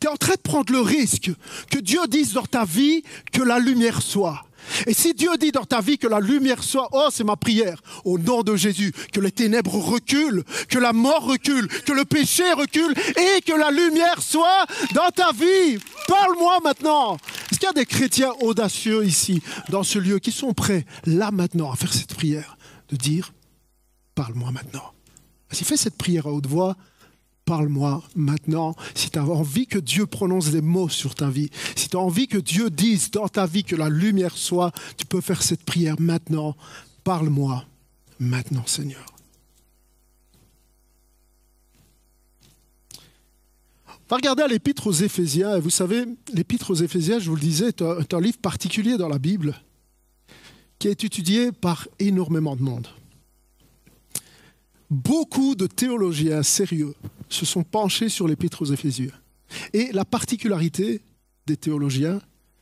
Tu 0.00 0.06
es 0.06 0.10
en 0.10 0.16
train 0.16 0.34
de 0.34 0.40
prendre 0.40 0.72
le 0.72 0.80
risque 0.80 1.30
que 1.70 1.78
Dieu 1.78 2.00
dise 2.08 2.32
dans 2.32 2.46
ta 2.46 2.64
vie 2.64 3.02
que 3.32 3.42
la 3.42 3.58
lumière 3.58 4.00
soit. 4.00 4.45
Et 4.86 4.94
si 4.94 5.14
Dieu 5.14 5.30
dit 5.38 5.52
dans 5.52 5.64
ta 5.64 5.80
vie 5.80 5.98
que 5.98 6.06
la 6.06 6.20
lumière 6.20 6.62
soit, 6.62 6.88
oh 6.92 7.08
c'est 7.10 7.24
ma 7.24 7.36
prière, 7.36 7.80
au 8.04 8.18
nom 8.18 8.42
de 8.42 8.56
Jésus, 8.56 8.92
que 9.12 9.20
les 9.20 9.30
ténèbres 9.30 9.74
reculent, 9.74 10.44
que 10.68 10.78
la 10.78 10.92
mort 10.92 11.24
recule, 11.24 11.68
que 11.68 11.92
le 11.92 12.04
péché 12.04 12.44
recule 12.52 12.94
et 13.16 13.40
que 13.42 13.52
la 13.52 13.70
lumière 13.70 14.20
soit 14.22 14.66
dans 14.94 15.10
ta 15.14 15.32
vie. 15.32 15.78
Parle-moi 16.08 16.58
maintenant. 16.62 17.16
Est-ce 17.50 17.58
qu'il 17.58 17.66
y 17.66 17.70
a 17.70 17.72
des 17.72 17.86
chrétiens 17.86 18.32
audacieux 18.40 19.04
ici, 19.04 19.42
dans 19.68 19.82
ce 19.82 19.98
lieu, 19.98 20.18
qui 20.18 20.32
sont 20.32 20.52
prêts, 20.52 20.84
là 21.04 21.30
maintenant, 21.30 21.70
à 21.72 21.76
faire 21.76 21.92
cette 21.92 22.14
prière, 22.14 22.56
de 22.88 22.96
dire, 22.96 23.32
parle-moi 24.14 24.50
maintenant. 24.50 24.92
Si 25.50 25.64
fais 25.64 25.76
cette 25.76 25.96
prière 25.96 26.26
à 26.26 26.32
haute 26.32 26.46
voix, 26.46 26.76
parle-moi 27.46 28.02
maintenant. 28.14 28.74
Si 28.94 29.08
tu 29.08 29.18
as 29.18 29.24
envie 29.24 29.66
que 29.66 29.78
Dieu 29.78 30.04
prononce 30.04 30.50
des 30.50 30.60
mots 30.60 30.90
sur 30.90 31.14
ta 31.14 31.30
vie, 31.30 31.48
si 31.74 31.88
tu 31.88 31.96
as 31.96 32.00
envie 32.00 32.28
que 32.28 32.36
Dieu 32.36 32.68
dise 32.68 33.10
dans 33.10 33.28
ta 33.28 33.46
vie 33.46 33.64
que 33.64 33.76
la 33.76 33.88
lumière 33.88 34.36
soit, 34.36 34.72
tu 34.98 35.06
peux 35.06 35.22
faire 35.22 35.42
cette 35.42 35.62
prière 35.62 35.96
maintenant. 35.98 36.54
Parle-moi 37.04 37.64
maintenant, 38.18 38.66
Seigneur. 38.66 39.06
On 43.88 44.14
va 44.14 44.16
regarder 44.16 44.42
à 44.42 44.48
l'épître 44.48 44.86
aux 44.86 44.92
Éphésiens. 44.92 45.58
Vous 45.58 45.70
savez, 45.70 46.04
l'épître 46.32 46.70
aux 46.70 46.74
Éphésiens, 46.74 47.18
je 47.18 47.28
vous 47.28 47.36
le 47.36 47.40
disais, 47.40 47.68
est 47.68 47.80
est 47.80 48.14
un 48.14 48.20
livre 48.20 48.38
particulier 48.38 48.96
dans 48.98 49.08
la 49.08 49.18
Bible 49.18 49.54
qui 50.78 50.88
est 50.88 51.04
étudié 51.04 51.52
par 51.52 51.88
énormément 51.98 52.54
de 52.54 52.62
monde. 52.62 52.88
Beaucoup 54.90 55.54
de 55.54 55.66
théologiens 55.66 56.42
sérieux 56.42 56.94
se 57.28 57.44
sont 57.46 57.62
penchés 57.62 58.08
sur 58.08 58.28
l'épître 58.28 58.62
aux 58.62 58.72
Éphésiens. 58.72 59.12
Et 59.72 59.92
la 59.92 60.04
particularité 60.04 61.02
des 61.46 61.56
théologiens, 61.56 62.20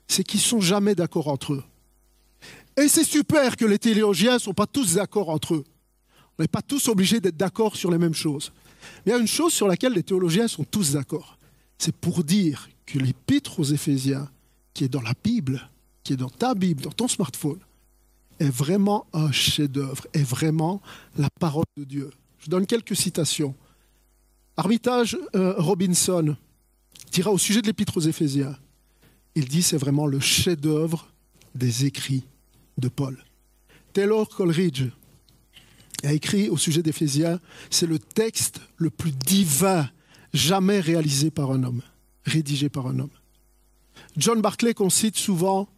c'est 0.08 0.24
qu'ils 0.24 0.40
ne 0.40 0.44
sont 0.44 0.60
jamais 0.60 0.94
d'accord 0.94 1.28
entre 1.28 1.54
eux. 1.54 1.64
Et 2.76 2.88
c'est 2.88 3.04
super 3.04 3.56
que 3.56 3.64
les 3.64 3.78
théologiens 3.78 4.34
ne 4.34 4.38
sont 4.38 4.54
pas 4.54 4.66
tous 4.66 4.94
d'accord 4.94 5.28
entre 5.28 5.54
eux. 5.54 5.64
On 6.38 6.42
n'est 6.42 6.48
pas 6.48 6.62
tous 6.62 6.88
obligés 6.88 7.20
d'être 7.20 7.36
d'accord 7.36 7.76
sur 7.76 7.90
les 7.90 7.98
mêmes 7.98 8.14
choses. 8.14 8.52
Mais 9.04 9.12
il 9.12 9.14
y 9.14 9.18
a 9.18 9.20
une 9.20 9.28
chose 9.28 9.52
sur 9.52 9.68
laquelle 9.68 9.92
les 9.92 10.02
théologiens 10.02 10.48
sont 10.48 10.64
tous 10.64 10.92
d'accord. 10.92 11.38
C'est 11.78 11.94
pour 11.94 12.24
dire 12.24 12.68
que 12.86 12.98
l'épître 12.98 13.60
aux 13.60 13.64
Éphésiens, 13.64 14.28
qui 14.74 14.84
est 14.84 14.88
dans 14.88 15.00
la 15.00 15.14
Bible, 15.22 15.68
qui 16.02 16.12
est 16.12 16.16
dans 16.16 16.28
ta 16.28 16.54
Bible, 16.54 16.82
dans 16.82 16.90
ton 16.90 17.08
smartphone, 17.08 17.60
est 18.40 18.50
vraiment 18.50 19.06
un 19.12 19.30
chef-d'œuvre, 19.30 20.06
est 20.12 20.22
vraiment 20.24 20.82
la 21.16 21.28
parole 21.38 21.64
de 21.76 21.84
Dieu. 21.84 22.10
Je 22.40 22.50
donne 22.50 22.66
quelques 22.66 22.96
citations. 22.96 23.54
Armitage 24.56 25.18
euh, 25.34 25.54
Robinson 25.58 26.36
dira 27.10 27.30
au 27.32 27.38
sujet 27.38 27.60
de 27.60 27.66
l'épître 27.66 27.96
aux 27.96 28.00
Éphésiens, 28.00 28.56
il 29.34 29.48
dit 29.48 29.62
c'est 29.62 29.76
vraiment 29.76 30.06
le 30.06 30.20
chef-d'œuvre 30.20 31.08
des 31.54 31.86
écrits 31.86 32.24
de 32.78 32.88
Paul. 32.88 33.18
Taylor 33.92 34.28
Coleridge 34.28 34.84
a 36.04 36.12
écrit 36.12 36.48
au 36.48 36.56
sujet 36.56 36.82
d'Éphésiens, 36.82 37.40
c'est 37.70 37.86
le 37.86 37.98
texte 37.98 38.60
le 38.76 38.90
plus 38.90 39.12
divin 39.12 39.88
jamais 40.32 40.80
réalisé 40.80 41.30
par 41.30 41.50
un 41.50 41.62
homme, 41.62 41.82
rédigé 42.24 42.68
par 42.68 42.86
un 42.86 42.98
homme. 42.98 43.10
John 44.16 44.40
Barclay, 44.40 44.74
qu'on 44.74 44.90
cite 44.90 45.16
souvent, 45.16 45.68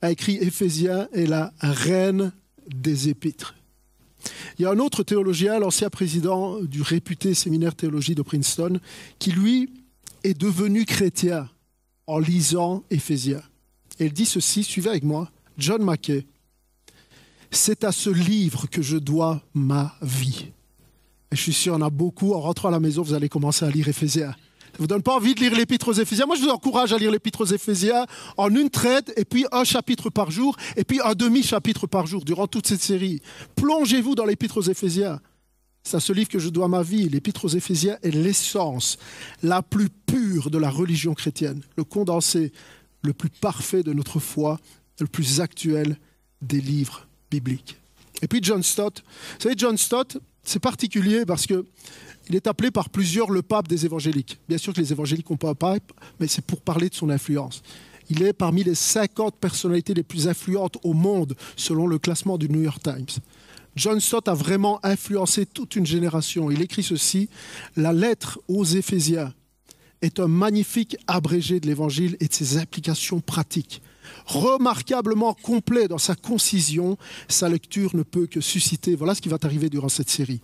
a 0.00 0.10
écrit 0.10 0.36
Éphésiens 0.36 1.08
est 1.12 1.26
la 1.26 1.52
reine 1.60 2.32
des 2.68 3.08
épîtres. 3.08 3.54
Il 4.58 4.62
y 4.62 4.66
a 4.66 4.70
un 4.70 4.78
autre 4.78 5.02
théologien, 5.02 5.58
l'ancien 5.58 5.90
président 5.90 6.60
du 6.60 6.82
réputé 6.82 7.34
séminaire 7.34 7.74
théologie 7.74 8.14
de 8.14 8.22
Princeton, 8.22 8.80
qui 9.18 9.32
lui 9.32 9.70
est 10.24 10.38
devenu 10.38 10.84
chrétien 10.84 11.48
en 12.06 12.18
lisant 12.18 12.84
Éphésiens. 12.90 13.42
Et 13.98 14.06
il 14.06 14.12
dit 14.12 14.26
ceci, 14.26 14.64
suivez 14.64 14.90
avec 14.90 15.04
moi, 15.04 15.30
John 15.58 15.82
Mackay, 15.82 16.26
c'est 17.50 17.84
à 17.84 17.92
ce 17.92 18.10
livre 18.10 18.66
que 18.66 18.82
je 18.82 18.96
dois 18.96 19.42
ma 19.54 19.94
vie. 20.02 20.46
Et 21.30 21.36
je 21.36 21.40
suis 21.40 21.52
sûr, 21.52 21.74
on 21.74 21.80
a 21.80 21.90
beaucoup, 21.90 22.34
en 22.34 22.40
rentrant 22.40 22.68
à 22.68 22.70
la 22.70 22.80
maison, 22.80 23.02
vous 23.02 23.14
allez 23.14 23.28
commencer 23.28 23.64
à 23.64 23.70
lire 23.70 23.88
Éphésiens. 23.88 24.34
Ça 24.72 24.78
vous 24.78 24.86
donne 24.86 25.02
pas 25.02 25.16
envie 25.16 25.34
de 25.34 25.40
lire 25.40 25.54
l'épître 25.54 25.88
aux 25.88 25.92
Éphésiens 25.92 26.26
Moi, 26.26 26.36
je 26.36 26.42
vous 26.42 26.48
encourage 26.48 26.92
à 26.92 26.98
lire 26.98 27.10
l'épître 27.10 27.42
aux 27.42 27.46
Éphésiens 27.46 28.06
en 28.36 28.54
une 28.54 28.70
traite, 28.70 29.12
et 29.16 29.24
puis 29.24 29.44
un 29.52 29.64
chapitre 29.64 30.08
par 30.08 30.30
jour, 30.30 30.56
et 30.76 30.84
puis 30.84 31.00
un 31.04 31.14
demi-chapitre 31.14 31.86
par 31.86 32.06
jour 32.06 32.24
durant 32.24 32.46
toute 32.46 32.66
cette 32.66 32.82
série. 32.82 33.20
Plongez-vous 33.56 34.14
dans 34.14 34.24
l'épître 34.24 34.56
aux 34.56 34.62
Éphésiens. 34.62 35.20
C'est 35.82 35.96
à 35.96 36.00
ce 36.00 36.12
livre 36.12 36.28
que 36.28 36.38
je 36.38 36.48
dois 36.48 36.68
ma 36.68 36.82
vie. 36.82 37.08
L'épître 37.08 37.44
aux 37.44 37.48
Éphésiens 37.48 37.98
est 38.02 38.10
l'essence 38.10 38.98
la 39.42 39.62
plus 39.62 39.88
pure 39.90 40.50
de 40.50 40.58
la 40.58 40.70
religion 40.70 41.12
chrétienne, 41.12 41.62
le 41.76 41.84
condensé 41.84 42.52
le 43.02 43.12
plus 43.12 43.30
parfait 43.30 43.82
de 43.82 43.92
notre 43.92 44.20
foi, 44.20 44.60
le 45.00 45.06
plus 45.06 45.40
actuel 45.40 45.98
des 46.40 46.60
livres 46.60 47.06
bibliques. 47.30 47.76
Et 48.22 48.28
puis 48.28 48.38
John 48.42 48.62
Stott. 48.62 49.02
Vous 49.34 49.42
savez, 49.42 49.54
John 49.58 49.76
Stott, 49.76 50.18
c'est 50.44 50.60
particulier 50.60 51.26
parce 51.26 51.46
que 51.46 51.66
il 52.32 52.36
est 52.36 52.46
appelé 52.46 52.70
par 52.70 52.88
plusieurs 52.88 53.30
le 53.30 53.42
pape 53.42 53.68
des 53.68 53.84
évangéliques. 53.84 54.38
Bien 54.48 54.56
sûr 54.56 54.72
que 54.72 54.80
les 54.80 54.90
évangéliques 54.90 55.28
n'ont 55.28 55.36
pas 55.36 55.50
un 55.50 55.54
pape, 55.54 55.92
mais 56.18 56.26
c'est 56.26 56.42
pour 56.42 56.62
parler 56.62 56.88
de 56.88 56.94
son 56.94 57.10
influence. 57.10 57.62
Il 58.08 58.22
est 58.22 58.32
parmi 58.32 58.64
les 58.64 58.74
50 58.74 59.36
personnalités 59.36 59.92
les 59.92 60.02
plus 60.02 60.28
influentes 60.28 60.78
au 60.82 60.94
monde, 60.94 61.36
selon 61.56 61.86
le 61.86 61.98
classement 61.98 62.38
du 62.38 62.48
New 62.48 62.62
York 62.62 62.82
Times. 62.82 63.20
John 63.76 64.00
Stott 64.00 64.28
a 64.28 64.34
vraiment 64.34 64.80
influencé 64.82 65.44
toute 65.44 65.76
une 65.76 65.84
génération. 65.84 66.50
Il 66.50 66.62
écrit 66.62 66.82
ceci 66.82 67.28
La 67.76 67.92
lettre 67.92 68.40
aux 68.48 68.64
Éphésiens 68.64 69.34
est 70.00 70.18
un 70.18 70.26
magnifique 70.26 70.96
abrégé 71.06 71.60
de 71.60 71.66
l'Évangile 71.66 72.16
et 72.20 72.28
de 72.28 72.32
ses 72.32 72.56
applications 72.56 73.20
pratiques. 73.20 73.82
Remarquablement 74.24 75.34
complet 75.34 75.86
dans 75.86 75.98
sa 75.98 76.14
concision, 76.14 76.96
sa 77.28 77.50
lecture 77.50 77.94
ne 77.94 78.02
peut 78.02 78.26
que 78.26 78.40
susciter, 78.40 78.96
voilà 78.96 79.14
ce 79.14 79.20
qui 79.20 79.28
va 79.28 79.36
t'arriver 79.36 79.68
durant 79.68 79.90
cette 79.90 80.08
série, 80.08 80.40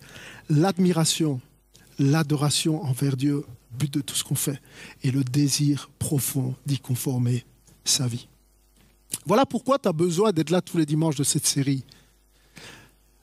l'admiration, 0.49 1.41
l'adoration 1.99 2.83
envers 2.83 3.17
Dieu, 3.17 3.45
but 3.77 3.93
de 3.93 4.01
tout 4.01 4.15
ce 4.15 4.23
qu'on 4.23 4.35
fait, 4.35 4.59
et 5.03 5.11
le 5.11 5.23
désir 5.23 5.89
profond 5.99 6.55
d'y 6.65 6.79
conformer 6.79 7.45
sa 7.83 8.07
vie. 8.07 8.27
Voilà 9.25 9.45
pourquoi 9.45 9.77
tu 9.79 9.87
as 9.87 9.93
besoin 9.93 10.31
d'être 10.31 10.49
là 10.49 10.61
tous 10.61 10.77
les 10.77 10.85
dimanches 10.85 11.15
de 11.15 11.23
cette 11.23 11.45
série. 11.45 11.83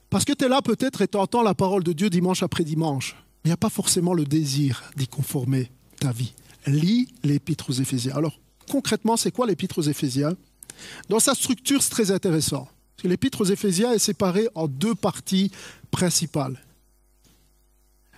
Parce 0.09 0.25
que 0.25 0.33
tu 0.33 0.45
es 0.45 0.49
là 0.49 0.61
peut-être 0.61 1.01
et 1.01 1.07
tu 1.07 1.17
entends 1.17 1.43
la 1.43 1.53
parole 1.53 1.83
de 1.83 1.93
Dieu 1.93 2.09
dimanche 2.09 2.43
après 2.43 2.63
dimanche, 2.63 3.15
mais 3.43 3.49
il 3.49 3.49
n'y 3.49 3.53
a 3.53 3.57
pas 3.57 3.69
forcément 3.69 4.13
le 4.13 4.25
désir 4.25 4.83
d'y 4.95 5.07
conformer 5.07 5.71
ta 5.99 6.11
vie. 6.11 6.33
Lis 6.65 7.07
l'épître 7.23 7.69
aux 7.69 7.73
Éphésiens. 7.73 8.15
Alors, 8.15 8.39
concrètement, 8.69 9.17
c'est 9.17 9.31
quoi 9.31 9.47
l'épître 9.47 9.79
aux 9.79 9.83
Éphésiens? 9.83 10.35
Dans 11.09 11.19
sa 11.19 11.33
structure, 11.33 11.81
c'est 11.81 11.89
très 11.89 12.11
intéressant. 12.11 12.67
L'épître 13.03 13.41
aux 13.41 13.45
Éphésiens 13.45 13.93
est 13.93 13.99
séparé 13.99 14.47
en 14.55 14.67
deux 14.67 14.95
parties 14.95 15.51
principales. 15.91 16.59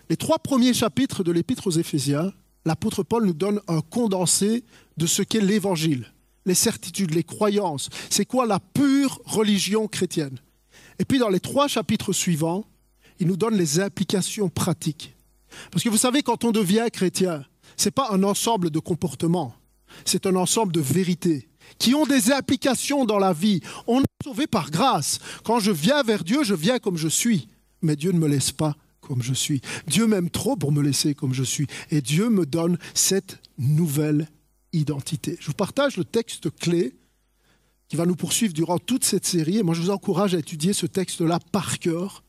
Les 0.10 0.18
trois 0.18 0.40
premiers 0.40 0.74
chapitres 0.74 1.24
de 1.24 1.32
l'Épître 1.32 1.68
aux 1.68 1.72
Éphésiens, 1.72 2.34
l'apôtre 2.66 3.04
Paul 3.04 3.28
nous 3.28 3.34
donne 3.34 3.62
un 3.68 3.82
condensé 3.82 4.64
de 4.98 5.06
ce 5.06 5.22
qu'est 5.22 5.40
l'Évangile, 5.40 6.12
les 6.48 6.56
certitudes, 6.56 7.14
les 7.14 7.24
croyances. 7.24 7.90
C'est 8.10 8.26
quoi 8.26 8.48
la 8.48 8.60
pure 8.60 9.22
religion 9.26 9.88
chrétienne? 9.88 10.40
Et 10.98 11.06
puis 11.06 11.20
dans 11.20 11.30
les 11.30 11.40
trois 11.40 11.68
chapitres 11.68 12.12
suivants, 12.12 12.66
il 13.20 13.28
nous 13.28 13.38
donne 13.38 13.56
les 13.56 13.80
implications 13.80 14.50
pratiques. 14.50 15.16
Parce 15.70 15.84
que 15.84 15.90
vous 15.90 15.98
savez, 15.98 16.24
quand 16.24 16.44
on 16.44 16.52
devient 16.52 16.88
chrétien, 16.92 17.46
ce 17.78 17.86
n'est 17.86 17.92
pas 17.92 18.10
un 18.10 18.24
ensemble 18.24 18.72
de 18.72 18.80
comportements, 18.80 19.54
c'est 20.06 20.26
un 20.26 20.36
ensemble 20.36 20.72
de 20.72 20.82
vérités 20.82 21.50
qui 21.78 21.94
ont 21.94 22.08
des 22.08 22.32
implications 22.32 23.06
dans 23.06 23.20
la 23.20 23.32
vie. 23.32 23.62
On 23.86 24.02
est 24.02 24.24
sauvé 24.24 24.48
par 24.48 24.72
grâce. 24.72 25.20
Quand 25.44 25.60
je 25.60 25.72
viens 25.72 26.02
vers 26.02 26.24
Dieu, 26.24 26.44
je 26.44 26.56
viens 26.56 26.80
comme 26.80 26.98
je 26.98 27.08
suis. 27.08 27.48
Mais 27.84 27.96
Dieu 27.96 28.12
ne 28.12 28.18
me 28.18 28.28
laisse 28.28 28.52
pas 28.52 28.76
comme 29.10 29.24
je 29.24 29.34
suis. 29.34 29.60
Dieu 29.88 30.06
m'aime 30.06 30.30
trop 30.30 30.56
pour 30.56 30.72
me 30.72 30.84
laisser 30.84 31.16
comme 31.16 31.34
je 31.34 31.44
suis. 31.44 31.66
Et 31.90 32.00
Dieu 32.00 32.30
me 32.30 32.46
donne 32.46 32.78
cette 32.94 33.40
nouvelle 33.58 34.30
identité. 34.72 35.36
Je 35.40 35.48
vous 35.48 35.54
partage 35.54 35.98
le 35.98 36.06
texte 36.06 36.52
clé 36.52 36.94
qui 37.88 37.96
va 37.96 38.06
nous 38.06 38.16
poursuivre 38.16 38.54
durant 38.54 38.78
toute 38.78 39.04
cette 39.04 39.26
série. 39.26 39.58
Et 39.58 39.64
moi, 39.64 39.74
je 39.74 39.82
vous 39.82 39.90
encourage 39.90 40.36
à 40.36 40.38
étudier 40.38 40.74
ce 40.74 40.86
texte-là 40.86 41.40
par 41.52 41.80
cœur 41.80 42.24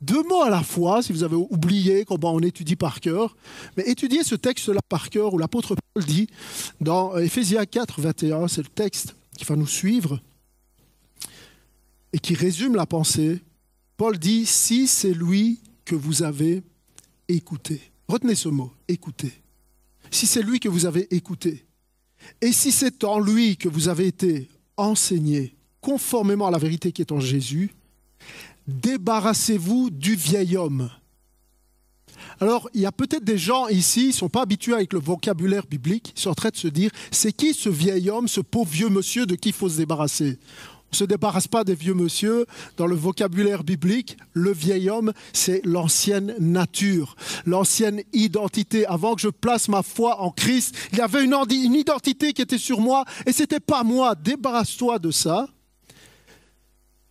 deux 0.00 0.22
mots 0.22 0.42
à 0.42 0.48
la 0.48 0.62
fois, 0.62 1.02
si 1.02 1.12
vous 1.12 1.24
avez 1.24 1.36
oublié 1.36 2.06
comment 2.06 2.32
on 2.32 2.40
étudie 2.40 2.76
par 2.76 3.00
cœur, 3.00 3.36
mais 3.76 3.82
étudiez 3.86 4.24
ce 4.24 4.34
texte-là 4.34 4.80
par 4.88 5.10
cœur 5.10 5.34
où 5.34 5.38
l'apôtre 5.38 5.76
Paul 5.92 6.04
dit 6.04 6.26
dans 6.80 7.18
Ephésiens 7.18 7.66
4, 7.66 8.00
21, 8.00 8.48
c'est 8.48 8.62
le 8.62 8.68
texte 8.68 9.14
qui 9.36 9.44
va 9.44 9.56
nous 9.56 9.66
suivre 9.66 10.22
et 12.14 12.18
qui 12.18 12.34
résume 12.34 12.76
la 12.76 12.86
pensée. 12.86 13.42
Paul 13.98 14.18
dit, 14.18 14.46
si 14.46 14.86
c'est 14.86 15.12
lui 15.12 15.60
vous 15.94 16.22
avez 16.22 16.62
écouté. 17.28 17.80
Retenez 18.08 18.34
ce 18.34 18.48
mot, 18.48 18.72
écouter. 18.88 19.32
Si 20.10 20.26
c'est 20.26 20.42
lui 20.42 20.60
que 20.60 20.68
vous 20.68 20.86
avez 20.86 21.14
écouté, 21.14 21.66
et 22.40 22.52
si 22.52 22.72
c'est 22.72 23.04
en 23.04 23.18
lui 23.20 23.56
que 23.56 23.68
vous 23.68 23.88
avez 23.88 24.06
été 24.06 24.48
enseigné 24.76 25.54
conformément 25.80 26.46
à 26.46 26.50
la 26.50 26.58
vérité 26.58 26.92
qui 26.92 27.02
est 27.02 27.12
en 27.12 27.20
Jésus, 27.20 27.70
débarrassez-vous 28.66 29.90
du 29.90 30.14
vieil 30.14 30.56
homme. 30.56 30.90
Alors, 32.38 32.68
il 32.74 32.80
y 32.80 32.86
a 32.86 32.92
peut-être 32.92 33.24
des 33.24 33.38
gens 33.38 33.68
ici, 33.68 34.04
ils 34.04 34.08
ne 34.08 34.12
sont 34.12 34.28
pas 34.28 34.42
habitués 34.42 34.74
avec 34.74 34.92
le 34.92 34.98
vocabulaire 34.98 35.66
biblique, 35.66 36.12
ils 36.16 36.20
sont 36.20 36.30
en 36.30 36.34
train 36.34 36.50
de 36.50 36.56
se 36.56 36.68
dire, 36.68 36.90
c'est 37.10 37.32
qui 37.32 37.54
ce 37.54 37.68
vieil 37.68 38.10
homme, 38.10 38.28
ce 38.28 38.40
pauvre 38.40 38.70
vieux 38.70 38.88
monsieur 38.88 39.26
de 39.26 39.34
qui 39.34 39.50
il 39.50 39.54
faut 39.54 39.68
se 39.68 39.76
débarrasser? 39.76 40.38
On 40.90 40.94
ne 40.94 40.96
se 40.96 41.04
débarrasse 41.04 41.46
pas 41.46 41.62
des 41.62 41.76
vieux 41.76 41.94
monsieur. 41.94 42.46
Dans 42.76 42.88
le 42.88 42.96
vocabulaire 42.96 43.62
biblique, 43.62 44.16
le 44.32 44.52
vieil 44.52 44.90
homme, 44.90 45.12
c'est 45.32 45.64
l'ancienne 45.64 46.34
nature, 46.40 47.14
l'ancienne 47.46 48.02
identité. 48.12 48.86
Avant 48.86 49.14
que 49.14 49.20
je 49.20 49.28
place 49.28 49.68
ma 49.68 49.84
foi 49.84 50.20
en 50.20 50.32
Christ, 50.32 50.74
il 50.92 50.98
y 50.98 51.00
avait 51.00 51.22
une, 51.24 51.34
identité 51.74 52.32
qui 52.32 52.42
était 52.42 52.58
sur 52.58 52.80
moi 52.80 53.04
et 53.24 53.32
ce 53.32 53.42
n'était 53.42 53.60
pas 53.60 53.84
moi. 53.84 54.16
Débarrasse-toi 54.16 54.98
de 54.98 55.12
ça. 55.12 55.48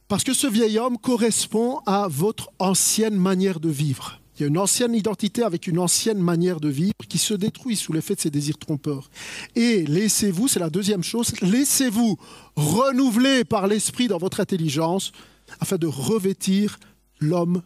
Parce 0.09 0.25
que 0.25 0.33
ce 0.33 0.47
vieil 0.47 0.77
homme 0.77 0.97
correspond 0.97 1.79
à 1.85 2.07
votre 2.09 2.49
ancienne 2.59 3.15
manière 3.15 3.61
de 3.61 3.69
vivre. 3.69 4.18
Il 4.39 4.43
y 4.43 4.45
a 4.45 4.47
une 4.47 4.57
ancienne 4.57 4.95
identité 4.95 5.43
avec 5.43 5.67
une 5.67 5.79
ancienne 5.79 6.19
manière 6.19 6.61
de 6.61 6.69
vivre 6.69 6.93
qui 7.09 7.17
se 7.17 7.33
détruit 7.33 7.75
sous 7.75 7.91
l'effet 7.91 8.15
de 8.15 8.21
ses 8.21 8.29
désirs 8.29 8.57
trompeurs. 8.57 9.09
Et 9.57 9.85
laissez-vous, 9.85 10.47
c'est 10.47 10.61
la 10.61 10.69
deuxième 10.69 11.03
chose, 11.03 11.33
laissez-vous 11.41 12.17
renouveler 12.55 13.43
par 13.43 13.67
l'esprit 13.67 14.07
dans 14.07 14.17
votre 14.17 14.39
intelligence 14.39 15.11
afin 15.59 15.75
de 15.75 15.87
revêtir 15.87 16.79
l'homme 17.19 17.61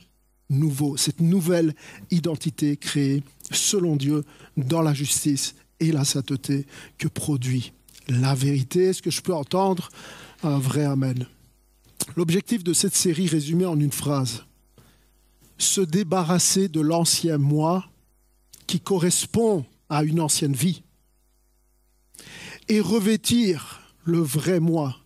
nouveau, 0.50 0.98
cette 0.98 1.22
nouvelle 1.22 1.76
identité 2.10 2.76
créée 2.76 3.24
selon 3.52 3.96
Dieu 3.96 4.24
dans 4.58 4.82
la 4.82 4.96
justice 4.96 5.54
et 5.80 5.92
la 5.92 6.06
sainteté 6.06 6.66
que 6.98 7.08
produit 7.08 7.72
la 8.08 8.34
vérité. 8.34 8.86
Est-ce 8.86 9.04
que 9.04 9.12
je 9.12 9.22
peux 9.22 9.36
entendre 9.36 9.90
un 10.42 10.58
vrai 10.58 10.86
Amen? 10.86 11.28
L'objectif 12.16 12.64
de 12.64 12.74
cette 12.74 12.96
série 12.96 13.28
résumé 13.28 13.68
en 13.68 13.80
une 13.80 13.92
phrase 13.92 14.44
se 15.64 15.82
débarrasser 15.82 16.68
de 16.68 16.82
l'ancien 16.82 17.38
moi 17.38 17.86
qui 18.68 18.80
correspond 18.80 19.66
à 19.90 20.04
une 20.04 20.20
ancienne 20.20 20.54
vie 20.54 20.84
et 22.70 22.80
revêtir 22.80 23.82
le 24.04 24.20
vrai 24.20 24.60
moi 24.60 24.98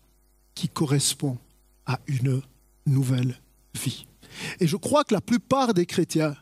qui 0.56 0.70
correspond 0.70 1.38
à 1.86 2.00
une 2.08 2.42
nouvelle 2.86 3.40
vie. 3.76 4.06
Et 4.60 4.68
je 4.68 4.76
crois 4.76 5.04
que 5.04 5.14
la 5.14 5.22
plupart 5.22 5.74
des 5.74 5.86
chrétiens 5.86 6.36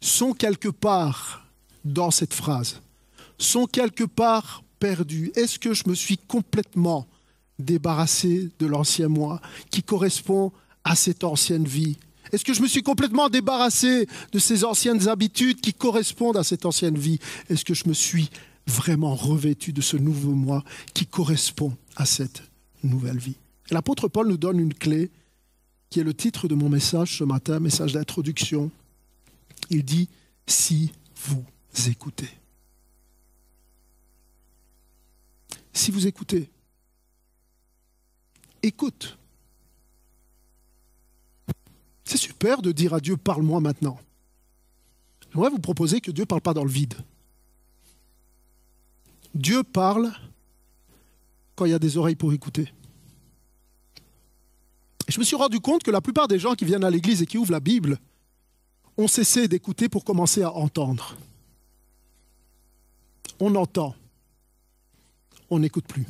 sont 0.00 0.32
quelque 0.32 0.68
part 0.68 1.46
dans 1.84 2.10
cette 2.10 2.34
phrase, 2.34 2.80
sont 3.38 3.66
quelque 3.66 4.04
part 4.04 4.62
perdus. 4.78 5.32
Est-ce 5.34 5.58
que 5.58 5.74
je 5.74 5.88
me 5.88 5.94
suis 5.94 6.18
complètement 6.18 7.06
débarrassé 7.58 8.50
de 8.58 8.66
l'ancien 8.66 9.08
moi 9.08 9.40
qui 9.70 9.82
correspond 9.82 10.52
à 10.84 10.94
cette 10.94 11.24
ancienne 11.24 11.66
vie 11.66 11.96
est-ce 12.32 12.44
que 12.44 12.54
je 12.54 12.62
me 12.62 12.68
suis 12.68 12.82
complètement 12.82 13.28
débarrassé 13.28 14.08
de 14.32 14.38
ces 14.38 14.64
anciennes 14.64 15.08
habitudes 15.08 15.60
qui 15.60 15.72
correspondent 15.72 16.36
à 16.36 16.44
cette 16.44 16.66
ancienne 16.66 16.98
vie? 16.98 17.18
Est-ce 17.48 17.64
que 17.64 17.74
je 17.74 17.88
me 17.88 17.94
suis 17.94 18.30
vraiment 18.66 19.14
revêtu 19.14 19.72
de 19.72 19.80
ce 19.80 19.96
nouveau 19.96 20.32
moi 20.32 20.64
qui 20.94 21.06
correspond 21.06 21.76
à 21.94 22.06
cette 22.06 22.42
nouvelle 22.82 23.18
vie? 23.18 23.36
L'apôtre 23.70 24.08
Paul 24.08 24.28
nous 24.28 24.36
donne 24.36 24.60
une 24.60 24.74
clé 24.74 25.10
qui 25.90 26.00
est 26.00 26.04
le 26.04 26.14
titre 26.14 26.48
de 26.48 26.54
mon 26.54 26.68
message 26.68 27.18
ce 27.18 27.24
matin, 27.24 27.60
message 27.60 27.92
d'introduction. 27.92 28.70
Il 29.70 29.84
dit, 29.84 30.08
si 30.46 30.92
vous 31.24 31.44
écoutez. 31.88 32.28
Si 35.72 35.90
vous 35.90 36.06
écoutez, 36.06 36.50
écoute. 38.62 39.18
C'est 42.06 42.16
super 42.16 42.62
de 42.62 42.70
dire 42.70 42.94
à 42.94 43.00
Dieu, 43.00 43.16
parle-moi 43.16 43.60
maintenant. 43.60 43.98
J'aimerais 45.32 45.50
vous 45.50 45.58
proposer 45.58 46.00
que 46.00 46.12
Dieu 46.12 46.22
ne 46.22 46.26
parle 46.26 46.40
pas 46.40 46.54
dans 46.54 46.64
le 46.64 46.70
vide. 46.70 46.94
Dieu 49.34 49.64
parle 49.64 50.12
quand 51.56 51.64
il 51.64 51.72
y 51.72 51.74
a 51.74 51.80
des 51.80 51.96
oreilles 51.96 52.14
pour 52.14 52.32
écouter. 52.32 52.72
Je 55.08 55.18
me 55.18 55.24
suis 55.24 55.36
rendu 55.36 55.58
compte 55.58 55.82
que 55.82 55.90
la 55.90 56.00
plupart 56.00 56.28
des 56.28 56.38
gens 56.38 56.54
qui 56.54 56.64
viennent 56.64 56.84
à 56.84 56.90
l'église 56.90 57.22
et 57.22 57.26
qui 57.26 57.38
ouvrent 57.38 57.52
la 57.52 57.60
Bible 57.60 57.98
ont 58.96 59.08
cessé 59.08 59.48
d'écouter 59.48 59.88
pour 59.88 60.04
commencer 60.04 60.42
à 60.42 60.52
entendre. 60.52 61.16
On 63.40 63.54
entend, 63.56 63.96
on 65.50 65.58
n'écoute 65.58 65.86
plus. 65.86 66.06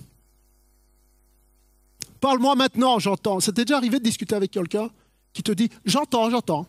Parle-moi 2.21 2.55
maintenant, 2.55 2.99
j'entends. 2.99 3.41
C'était 3.41 3.65
déjà 3.65 3.79
arrivé 3.79 3.99
de 3.99 4.05
discuter 4.05 4.35
avec 4.35 4.51
quelqu'un 4.51 4.91
qui 5.37 5.43
te 5.43 5.53
dit 5.53 5.69
J'entends, 5.85 6.31
j'entends. 6.31 6.67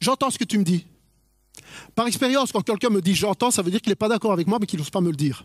J'entends 0.00 0.30
ce 0.30 0.38
que 0.38 0.44
tu 0.44 0.58
me 0.58 0.64
dis. 0.64 0.86
Par 1.94 2.06
expérience, 2.06 2.52
quand 2.52 2.62
quelqu'un 2.62 2.90
me 2.90 3.02
dit 3.02 3.14
j'entends, 3.14 3.50
ça 3.50 3.62
veut 3.62 3.70
dire 3.70 3.80
qu'il 3.80 3.90
n'est 3.90 3.96
pas 3.96 4.08
d'accord 4.08 4.32
avec 4.32 4.46
moi, 4.46 4.58
mais 4.60 4.66
qu'il 4.66 4.78
n'ose 4.78 4.90
pas 4.90 5.00
me 5.00 5.10
le 5.10 5.16
dire. 5.16 5.44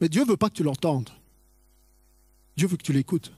Mais 0.00 0.08
Dieu 0.08 0.22
ne 0.22 0.28
veut 0.28 0.36
pas 0.36 0.48
que 0.48 0.54
tu 0.54 0.62
l'entendes. 0.62 1.10
Dieu 2.56 2.66
veut 2.66 2.76
que 2.76 2.82
tu 2.82 2.92
l'écoutes. 2.92 3.32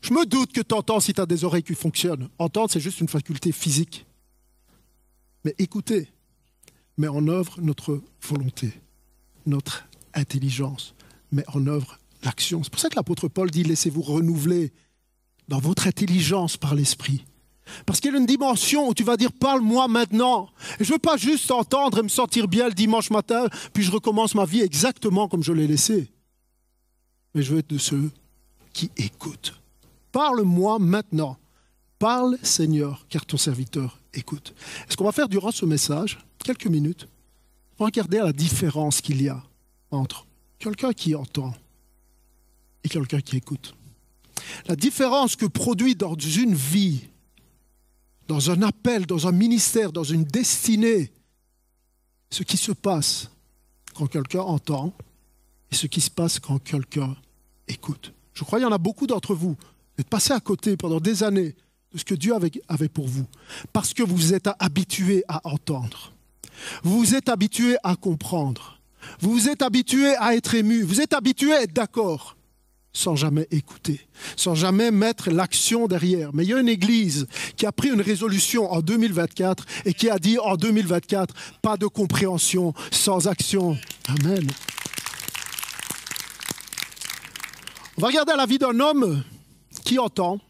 Je 0.00 0.14
me 0.14 0.24
doute 0.24 0.52
que 0.52 0.60
tu 0.60 0.74
entends 0.74 1.00
si 1.00 1.12
tu 1.12 1.20
as 1.20 1.26
des 1.26 1.44
oreilles 1.44 1.62
qui 1.62 1.74
fonctionnent. 1.74 2.28
Entendre, 2.38 2.70
c'est 2.70 2.80
juste 2.80 3.00
une 3.00 3.08
faculté 3.08 3.52
physique. 3.52 4.06
Mais 5.44 5.54
écouter 5.58 6.10
met 6.96 7.08
en 7.08 7.26
œuvre 7.28 7.60
notre 7.60 8.00
volonté, 8.22 8.72
notre 9.46 9.86
intelligence, 10.14 10.94
met 11.32 11.44
en 11.48 11.66
œuvre 11.66 11.98
l'action. 12.24 12.62
C'est 12.62 12.70
pour 12.70 12.80
ça 12.80 12.88
que 12.88 12.96
l'apôtre 12.96 13.28
Paul 13.28 13.50
dit 13.50 13.64
laissez-vous 13.64 14.02
renouveler 14.02 14.72
dans 15.48 15.58
votre 15.58 15.86
intelligence 15.86 16.56
par 16.56 16.74
l'esprit. 16.74 17.24
Parce 17.86 18.00
qu'il 18.00 18.12
y 18.12 18.14
a 18.14 18.18
une 18.18 18.26
dimension 18.26 18.88
où 18.88 18.94
tu 18.94 19.04
vas 19.04 19.16
dire 19.16 19.32
parle-moi 19.32 19.88
maintenant. 19.88 20.48
Et 20.80 20.84
je 20.84 20.90
ne 20.90 20.94
veux 20.94 20.98
pas 20.98 21.16
juste 21.16 21.50
entendre 21.50 21.98
et 21.98 22.02
me 22.02 22.08
sentir 22.08 22.48
bien 22.48 22.68
le 22.68 22.74
dimanche 22.74 23.10
matin, 23.10 23.46
puis 23.72 23.82
je 23.82 23.90
recommence 23.90 24.34
ma 24.34 24.44
vie 24.44 24.60
exactement 24.60 25.28
comme 25.28 25.42
je 25.42 25.52
l'ai 25.52 25.66
laissé. 25.66 26.10
Mais 27.34 27.42
je 27.42 27.52
veux 27.52 27.58
être 27.58 27.70
de 27.70 27.78
ceux 27.78 28.10
qui 28.72 28.90
écoutent. 28.96 29.54
Parle-moi 30.12 30.78
maintenant. 30.78 31.36
Parle 31.98 32.38
Seigneur, 32.42 33.06
car 33.08 33.26
ton 33.26 33.36
serviteur 33.36 33.98
écoute. 34.14 34.54
est 34.86 34.92
Ce 34.92 34.96
qu'on 34.96 35.04
va 35.04 35.12
faire 35.12 35.28
durant 35.28 35.50
ce 35.50 35.66
message, 35.66 36.18
quelques 36.44 36.66
minutes, 36.66 37.08
regarder 37.78 38.18
la 38.18 38.32
différence 38.32 39.00
qu'il 39.00 39.20
y 39.20 39.28
a 39.28 39.42
entre 39.90 40.26
quelqu'un 40.58 40.92
qui 40.92 41.14
entend 41.14 41.54
quelqu'un 42.88 43.20
qui 43.20 43.36
écoute. 43.36 43.74
La 44.66 44.76
différence 44.76 45.36
que 45.36 45.46
produit 45.46 45.94
dans 45.94 46.14
une 46.14 46.54
vie, 46.54 47.08
dans 48.28 48.50
un 48.50 48.62
appel, 48.62 49.06
dans 49.06 49.26
un 49.26 49.32
ministère, 49.32 49.92
dans 49.92 50.04
une 50.04 50.24
destinée, 50.24 51.12
ce 52.30 52.42
qui 52.42 52.56
se 52.56 52.72
passe 52.72 53.30
quand 53.94 54.06
quelqu'un 54.06 54.40
entend 54.40 54.92
et 55.70 55.74
ce 55.74 55.86
qui 55.86 56.00
se 56.00 56.10
passe 56.10 56.38
quand 56.38 56.58
quelqu'un 56.58 57.16
écoute. 57.66 58.12
Je 58.34 58.44
crois 58.44 58.58
qu'il 58.58 58.66
y 58.66 58.70
en 58.70 58.74
a 58.74 58.78
beaucoup 58.78 59.06
d'entre 59.06 59.34
vous. 59.34 59.56
Vous 59.58 60.00
êtes 60.00 60.08
passés 60.08 60.32
à 60.32 60.40
côté 60.40 60.76
pendant 60.76 61.00
des 61.00 61.22
années 61.22 61.56
de 61.92 61.98
ce 61.98 62.04
que 62.04 62.14
Dieu 62.14 62.34
avait, 62.68 62.88
pour 62.88 63.08
vous, 63.08 63.26
parce 63.72 63.94
que 63.94 64.02
vous 64.02 64.34
êtes 64.34 64.48
habitués 64.58 65.24
à 65.26 65.40
entendre. 65.48 66.12
Vous 66.82 66.98
vous 66.98 67.14
êtes 67.14 67.28
habitués 67.28 67.76
à 67.82 67.96
comprendre. 67.96 68.80
Vous 69.20 69.32
vous 69.32 69.48
êtes 69.48 69.62
habitués 69.62 70.14
à 70.16 70.34
être 70.36 70.54
ému. 70.54 70.82
Vous 70.82 71.00
êtes 71.00 71.14
habitués 71.14 71.54
à 71.54 71.62
être 71.62 71.72
d'accord 71.72 72.37
sans 72.92 73.16
jamais 73.16 73.46
écouter, 73.50 74.00
sans 74.36 74.54
jamais 74.54 74.90
mettre 74.90 75.30
l'action 75.30 75.86
derrière. 75.86 76.30
Mais 76.34 76.44
il 76.44 76.50
y 76.50 76.54
a 76.54 76.60
une 76.60 76.68
église 76.68 77.26
qui 77.56 77.66
a 77.66 77.72
pris 77.72 77.90
une 77.90 78.00
résolution 78.00 78.70
en 78.72 78.80
2024 78.80 79.64
et 79.84 79.94
qui 79.94 80.10
a 80.10 80.18
dit 80.18 80.38
en 80.38 80.56
2024, 80.56 81.34
pas 81.62 81.76
de 81.76 81.86
compréhension 81.86 82.74
sans 82.90 83.28
action. 83.28 83.76
Amen. 84.08 84.46
On 87.96 88.00
va 88.00 88.08
regarder 88.08 88.32
à 88.32 88.36
la 88.36 88.46
vie 88.46 88.58
d'un 88.58 88.78
homme 88.80 89.22
qui 89.84 89.98
entend 89.98 90.40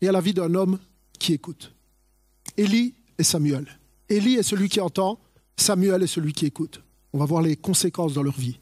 et 0.00 0.08
à 0.08 0.12
la 0.12 0.20
vie 0.20 0.34
d'un 0.34 0.54
homme 0.54 0.78
qui 1.18 1.32
écoute. 1.32 1.72
Élie 2.56 2.94
et 3.18 3.24
Samuel. 3.24 3.66
Élie 4.08 4.34
est 4.34 4.42
celui 4.42 4.68
qui 4.68 4.80
entend, 4.80 5.18
Samuel 5.56 6.02
est 6.02 6.06
celui 6.06 6.32
qui 6.32 6.46
écoute. 6.46 6.82
On 7.12 7.18
va 7.18 7.24
voir 7.24 7.42
les 7.42 7.56
conséquences 7.56 8.14
dans 8.14 8.22
leur 8.22 8.38
vie. 8.38 8.58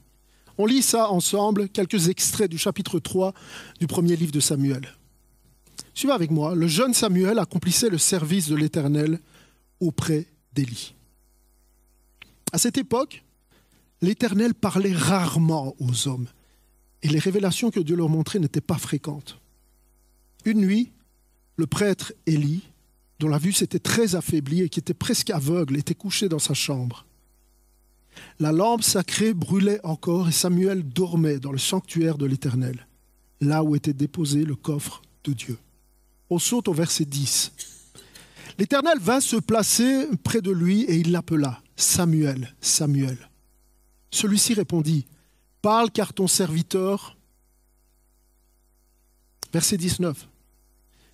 On 0.62 0.66
lit 0.66 0.83
ça 0.83 1.11
ensemble, 1.11 1.70
quelques 1.70 2.11
extraits 2.11 2.51
du 2.51 2.59
chapitre 2.59 2.99
3 2.99 3.33
du 3.79 3.87
premier 3.87 4.14
livre 4.14 4.31
de 4.31 4.40
Samuel. 4.40 4.94
Suivez 5.94 6.12
avec 6.12 6.31
moi, 6.31 6.55
le 6.55 6.66
jeune 6.66 6.92
Samuel 6.92 7.38
accomplissait 7.38 7.88
le 7.88 7.96
service 7.96 8.46
de 8.51 8.57
l'Éternel 8.57 9.20
auprès 9.81 10.27
d'Élie. 10.53 10.94
À 12.53 12.59
cette 12.59 12.77
époque, 12.77 13.25
l'Éternel 14.03 14.53
parlait 14.53 14.92
rarement 14.92 15.75
aux 15.81 16.09
hommes 16.09 16.29
et 17.03 17.09
les 17.09 17.20
révélations 17.20 17.70
que 17.70 17.81
Dieu 17.81 17.96
leur 17.96 18.11
montrait 18.11 18.38
n'étaient 18.38 18.61
pas 18.61 18.77
fréquentes. 18.77 19.40
Une 20.44 20.61
nuit, 20.61 20.92
le 21.57 21.66
prêtre 21.66 22.12
Élie, 22.27 22.68
dont 23.18 23.29
la 23.29 23.38
vue 23.38 23.55
s'était 23.55 23.79
très 23.79 24.14
affaiblie 24.14 24.61
et 24.61 24.68
qui 24.68 24.81
était 24.81 24.92
presque 24.92 25.31
aveugle, 25.31 25.79
était 25.79 25.94
couché 25.94 26.29
dans 26.29 26.38
sa 26.38 26.53
chambre. 26.53 27.07
La 28.38 28.53
lampe 28.53 28.83
sacrée 28.83 29.35
brûlait 29.35 29.81
encore 29.85 30.29
et 30.29 30.33
Samuel 30.33 30.83
dormait 30.83 31.38
dans 31.38 31.53
le 31.53 31.59
sanctuaire 31.59 32.18
de 32.18 32.27
l'Éternel, 32.27 32.87
là 33.40 33.62
où 33.62 33.75
était 33.75 33.92
déposé 33.92 34.44
le 34.44 34.57
coffre 34.57 35.03
de 35.25 35.33
Dieu. 35.33 35.59
On 36.31 36.38
saute 36.38 36.68
au 36.68 36.73
verset 36.73 37.05
10. 37.05 37.53
L'Éternel 38.59 38.99
vint 39.01 39.20
se 39.20 39.37
placer 39.37 40.07
près 40.23 40.40
de 40.40 40.51
lui 40.51 40.83
et 40.83 40.96
il 40.96 41.12
l'appela 41.12 41.62
Samuel, 41.77 42.55
Samuel. 42.61 43.16
Celui-ci 44.11 44.55
répondit 44.55 45.07
Parle 45.62 45.90
car 45.90 46.12
ton 46.12 46.27
serviteur. 46.27 47.16
Verset 49.53 49.77
19. 49.77 50.29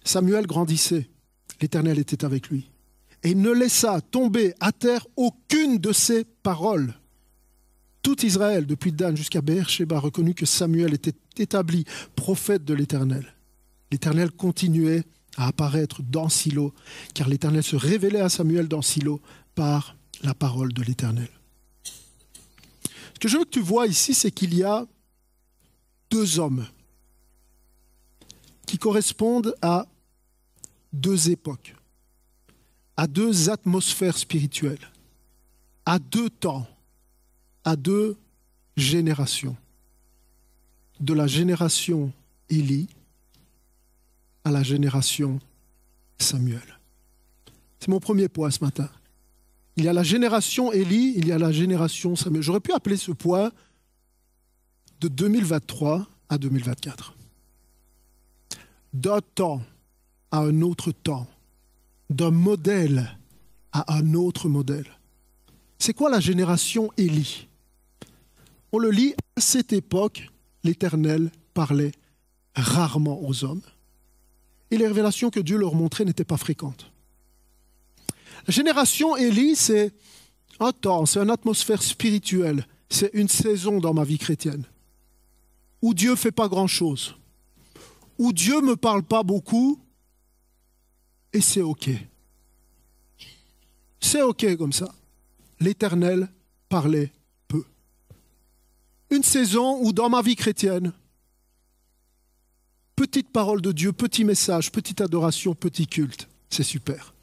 Samuel 0.05 0.47
grandissait, 0.47 1.09
l'Éternel 1.61 1.99
était 1.99 2.25
avec 2.25 2.49
lui, 2.49 2.71
et 3.23 3.35
ne 3.35 3.51
laissa 3.51 4.01
tomber 4.01 4.55
à 4.61 4.73
terre 4.73 5.07
aucune 5.17 5.79
de 5.79 5.93
ses 5.93 6.25
paroles. 6.25 6.95
Tout 8.03 8.25
Israël, 8.25 8.67
depuis 8.67 8.93
Dan 8.93 9.17
jusqu'à 9.17 9.41
Beersheba, 9.41 9.99
reconnut 9.99 10.35
que 10.35 10.47
Samuel 10.47 10.95
était 10.95 11.15
établi 11.39 11.85
prophète 12.15 12.65
de 12.65 12.75
l'Éternel. 12.75 13.35
L'Éternel 13.91 14.31
continuait 14.31 15.05
à 15.37 15.49
apparaître 15.49 16.03
dans 16.03 16.29
Silo, 16.29 16.73
car 17.15 17.29
l'Éternel 17.29 17.63
se 17.63 17.77
révélait 17.77 18.21
à 18.21 18.29
Samuel 18.29 18.69
dans 18.69 18.83
Silo 18.83 19.21
par 19.55 19.97
la 20.23 20.35
parole 20.35 20.73
de 20.73 20.83
l'Éternel. 20.83 21.29
Ce 23.15 23.19
que 23.19 23.29
je 23.29 23.39
veux 23.39 23.45
que 23.45 23.51
tu 23.51 23.61
vois 23.61 23.87
ici, 23.87 24.15
c'est 24.15 24.31
qu'il 24.31 24.55
y 24.55 24.63
a 24.63 24.87
deux 26.11 26.39
hommes 26.39 26.67
qui 28.67 28.79
correspondent 28.79 29.55
à 29.63 29.87
deux 30.93 31.31
époques, 31.31 31.75
à 32.97 33.07
deux 33.07 33.51
atmosphères 33.51 34.17
spirituelles, 34.17 34.91
à 35.85 35.99
deux 35.99 36.31
temps, 36.31 36.67
à 37.65 37.77
deux 37.77 38.17
générations. 38.77 39.57
De 41.01 41.13
la 41.13 41.27
génération 41.27 42.13
Élie 42.49 42.89
à 44.45 44.51
la 44.51 44.63
génération 44.63 45.41
Samuel. 46.19 46.79
C'est 47.81 47.89
mon 47.89 47.99
premier 47.99 48.29
point 48.29 48.51
ce 48.51 48.63
matin. 48.63 48.89
Il 49.77 49.85
y 49.85 49.89
a 49.89 49.93
la 49.93 50.05
génération 50.05 50.73
Élie, 50.73 51.15
il 51.17 51.27
y 51.27 51.33
a 51.33 51.39
la 51.39 51.53
génération 51.53 52.17
Samuel. 52.17 52.43
J'aurais 52.43 52.61
pu 52.61 52.73
appeler 52.73 52.97
ce 52.97 53.11
point 53.13 53.51
de 55.01 55.09
2023 55.09 56.07
à 56.29 56.39
2024. 56.39 57.15
D'un 58.95 59.21
temps 59.21 59.63
à 60.31 60.39
un 60.39 60.63
autre 60.63 60.93
temps, 60.93 61.27
d'un 62.11 62.31
modèle 62.31 63.19
à 63.73 63.95
un 63.95 64.15
autre 64.15 64.49
modèle. 64.49 64.87
C'est 65.79 65.93
quoi 65.93 66.11
la 66.11 66.21
génération 66.21 66.91
Élie? 66.97 67.49
On 68.73 68.79
le 68.79 68.91
lit, 68.91 69.15
à 69.37 69.41
cette 69.41 69.73
époque, 69.73 70.29
l'Éternel 70.65 71.31
parlait 71.55 71.93
rarement 72.55 73.21
aux 73.23 73.45
hommes 73.45 73.63
et 74.71 74.77
les 74.77 74.87
révélations 74.87 75.31
que 75.31 75.41
Dieu 75.41 75.57
leur 75.57 75.75
montrait 75.75 76.05
n'étaient 76.05 76.25
pas 76.25 76.37
fréquentes. 76.37 76.91
La 78.47 78.53
génération 78.53 79.17
Élie, 79.17 79.57
c'est 79.57 79.93
un 80.61 80.73
temps, 80.73 81.07
c'est 81.07 81.21
une 81.21 81.31
atmosphère 81.31 81.83
spirituelle, 81.83 82.67
c'est 82.89 83.11
une 83.13 83.29
saison 83.29 83.79
dans 83.79 83.95
ma 83.95 84.05
vie 84.05 84.19
chrétienne, 84.19 84.65
où 85.83 85.95
Dieu 85.95 86.13
ne 86.13 86.17
fait 86.17 86.33
pas 86.33 86.49
grand-chose, 86.49 87.17
où 88.19 88.33
Dieu 88.33 88.61
ne 88.61 88.69
me 88.69 88.77
parle 88.77 89.03
pas 89.03 89.23
beaucoup, 89.23 89.79
et 91.37 91.43
c'est 91.43 91.61
OK. 91.61 91.91
C'est 94.01 94.23
OK 94.23 94.57
comme 94.57 94.73
ça. 94.73 94.93
L'Éternel 95.61 96.31
parlait 96.71 97.13
peu. 97.47 97.63
Une 99.11 99.23
saison 99.23 99.79
où 99.83 99.93
dans 99.93 100.09
ma 100.09 100.23
vie 100.23 100.35
chrétienne, 100.35 100.95
petite 102.95 103.29
parole 103.29 103.61
de 103.61 103.71
Dieu, 103.71 103.93
petit 103.93 104.25
message, 104.25 104.73
petite 104.73 105.03
adoration, 105.03 105.55
petit 105.55 105.87
culte, 105.87 106.27
c'est 106.49 106.63
super. 106.63 107.15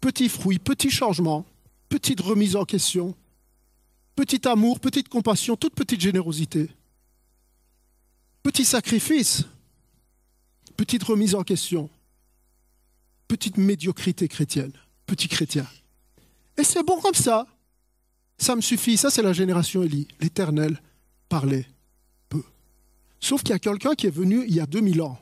Petit 0.00 0.28
fruit, 0.28 0.58
petit 0.58 0.90
changement, 0.90 1.46
petite 1.88 2.20
remise 2.20 2.56
en 2.56 2.64
question, 2.64 3.14
petit 4.16 4.48
amour, 4.48 4.80
petite 4.80 5.08
compassion, 5.08 5.54
toute 5.54 5.76
petite 5.76 6.00
générosité, 6.00 6.68
petit 8.42 8.64
sacrifice, 8.64 9.44
petite 10.76 11.04
remise 11.04 11.36
en 11.36 11.44
question, 11.44 11.88
petite 13.28 13.58
médiocrité 13.58 14.26
chrétienne, 14.26 14.72
petit 15.06 15.28
chrétien. 15.28 15.66
Et 16.56 16.64
c'est 16.64 16.82
bon 16.82 17.00
comme 17.00 17.14
ça. 17.14 17.46
Ça 18.38 18.56
me 18.56 18.60
suffit. 18.60 18.96
Ça, 18.96 19.10
c'est 19.10 19.22
la 19.22 19.32
génération 19.32 19.82
Élie. 19.82 20.08
L'Éternel 20.20 20.80
parlait 21.28 21.66
peu. 22.28 22.42
Sauf 23.20 23.42
qu'il 23.42 23.50
y 23.50 23.56
a 23.56 23.58
quelqu'un 23.58 23.94
qui 23.94 24.06
est 24.06 24.10
venu 24.10 24.44
il 24.48 24.54
y 24.54 24.60
a 24.60 24.66
2000 24.66 25.02
ans 25.02 25.18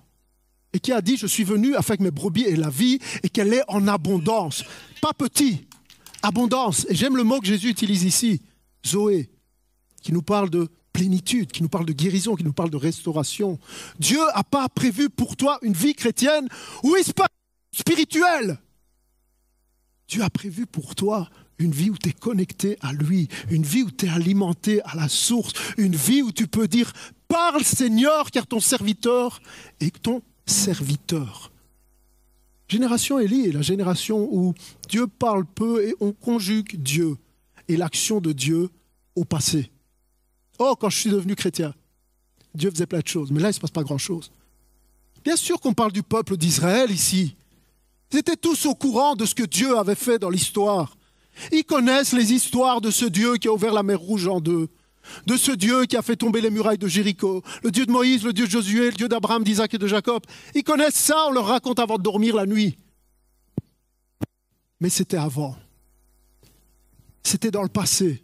et 0.73 0.79
qui 0.79 0.93
a 0.93 1.01
dit, 1.01 1.17
je 1.17 1.27
suis 1.27 1.45
venu 1.45 1.75
afin 1.75 1.97
que 1.97 2.03
mes 2.03 2.11
brebis 2.11 2.45
aient 2.45 2.57
la 2.57 2.71
vie 2.71 2.99
et 3.23 3.29
qu'elle 3.29 3.53
est 3.53 3.63
en 3.69 3.89
abondance. 3.89 4.65
Pas 5.01 5.13
petit, 5.13 5.67
abondance. 6.23 6.87
Et 6.89 6.95
j'aime 6.95 7.17
le 7.17 7.25
mot 7.25 7.41
que 7.41 7.47
Jésus 7.47 7.71
utilise 7.71 8.05
ici, 8.05 8.43
Zoé, 8.87 9.31
qui 10.03 10.13
nous 10.13 10.23
parle 10.23 10.51
de 10.51 10.69
plénitude, 10.93 11.51
qui 11.51 11.63
nous 11.63 11.69
parle 11.69 11.87
de 11.87 11.93
guérison, 11.93 12.35
qui 12.35 12.45
nous 12.45 12.53
parle 12.53 12.71
de 12.71 12.77
restauration. 12.77 13.59
Dieu 13.99 14.21
n'a 14.35 14.45
pas 14.45 14.69
prévu 14.69 15.09
pour 15.11 15.37
toi 15.37 15.59
une 15.63 15.73
vie 15.73 15.95
chrétienne 15.95 16.49
où 16.83 16.97
il 16.97 17.05
se 17.05 17.13
passe 17.13 17.29
spirituel. 17.77 18.59
Dieu 20.09 20.23
a 20.23 20.31
prévu 20.31 20.67
pour 20.67 20.95
toi 20.95 21.29
une 21.59 21.73
vie 21.73 21.91
où 21.91 21.99
tu 21.99 22.09
es 22.09 22.13
connecté 22.13 22.79
à 22.81 22.93
lui, 22.93 23.29
une 23.51 23.65
vie 23.65 23.83
où 23.83 23.91
tu 23.91 24.07
es 24.07 24.09
alimenté 24.09 24.83
à 24.85 24.95
la 24.95 25.09
source, 25.09 25.53
une 25.77 25.97
vie 25.97 26.23
où 26.23 26.33
tu 26.33 26.47
peux 26.47 26.69
dire 26.69 26.93
Parle 27.29 27.65
Seigneur, 27.65 28.31
car 28.31 28.47
ton 28.47 28.61
serviteur 28.61 29.41
est 29.81 30.03
ton 30.03 30.23
serviteur. 30.47 31.51
Génération 32.69 33.19
Élie 33.19 33.47
est 33.47 33.53
la 33.53 33.63
génération 33.63 34.29
où 34.31 34.55
Dieu 34.89 35.07
parle 35.07 35.45
peu 35.45 35.87
et 35.87 35.95
on 36.01 36.13
conjugue 36.13 36.77
Dieu 36.77 37.17
et 37.69 37.77
l'action 37.77 38.21
de 38.21 38.33
Dieu 38.33 38.71
au 39.15 39.25
passé. 39.25 39.71
Oh, 40.59 40.75
quand 40.79 40.89
je 40.89 40.99
suis 40.99 41.11
devenu 41.11 41.37
chrétien, 41.37 41.75
Dieu 42.55 42.71
faisait 42.71 42.87
plein 42.87 43.01
de 43.01 43.09
choses, 43.09 43.31
mais 43.31 43.41
là, 43.41 43.49
il 43.49 43.51
ne 43.51 43.55
se 43.55 43.61
passe 43.61 43.71
pas 43.71 43.83
grand-chose. 43.83 44.31
Bien 45.25 45.37
sûr 45.37 45.61
qu'on 45.61 45.75
parle 45.75 45.93
du 45.93 46.03
peuple 46.03 46.37
d'Israël 46.37 46.91
ici, 46.91 47.37
ils 48.13 48.19
étaient 48.19 48.37
tous 48.37 48.67
au 48.67 48.75
courant 48.75 49.15
de 49.15 49.25
ce 49.25 49.35
que 49.35 49.43
Dieu 49.43 49.77
avait 49.77 49.95
fait 49.95 50.19
dans 50.19 50.31
l'histoire. 50.31 50.97
Ils 51.53 51.65
connaissent 51.65 52.13
les 52.13 52.33
histoires 52.33 52.81
de 52.81 52.91
ce 52.91 53.05
Dieu 53.05 53.37
qui 53.37 53.49
a 53.49 53.53
ouvert 53.53 53.73
la 53.73 53.83
mer 53.83 53.99
Rouge 53.99 54.27
en 54.27 54.41
deux, 54.41 54.69
de 55.27 55.37
ce 55.37 55.53
Dieu 55.53 55.85
qui 55.85 55.97
a 55.97 56.03
fait 56.03 56.17
tomber 56.17 56.41
les 56.41 56.51
murailles 56.51 56.79
de 56.79 56.89
Jéricho, 56.89 57.43
le 57.63 57.71
Dieu 57.71 57.85
de 57.85 57.93
Moïse, 57.93 58.25
le 58.25 58.33
Dieu 58.33 58.47
de 58.47 58.51
Josué, 58.51 58.87
le 58.91 58.97
Dieu 58.97 59.09
d'Abraham, 59.09 59.45
d'Isaac 59.45 59.75
et 59.75 59.79
de 59.79 59.87
Jacob. 59.87 60.23
Ils 60.55 60.65
connaissent 60.65 60.95
ça, 60.95 61.27
on 61.29 61.33
leur 61.33 61.47
raconte 61.47 61.79
avant 61.79 61.99
de 61.99 62.03
dormir 62.03 62.37
la 62.37 62.47
nuit. 62.47 62.77
Mais 64.81 64.89
c'était 64.89 65.17
avant. 65.17 65.57
C'était 67.23 67.51
dans 67.51 67.63
le 67.63 67.69
passé. 67.69 68.23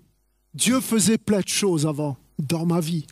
Dieu 0.54 0.80
faisait 0.80 1.18
plein 1.18 1.40
de 1.40 1.48
choses 1.48 1.86
avant, 1.86 2.16
dans 2.38 2.66
ma 2.66 2.80
vie. 2.80 3.06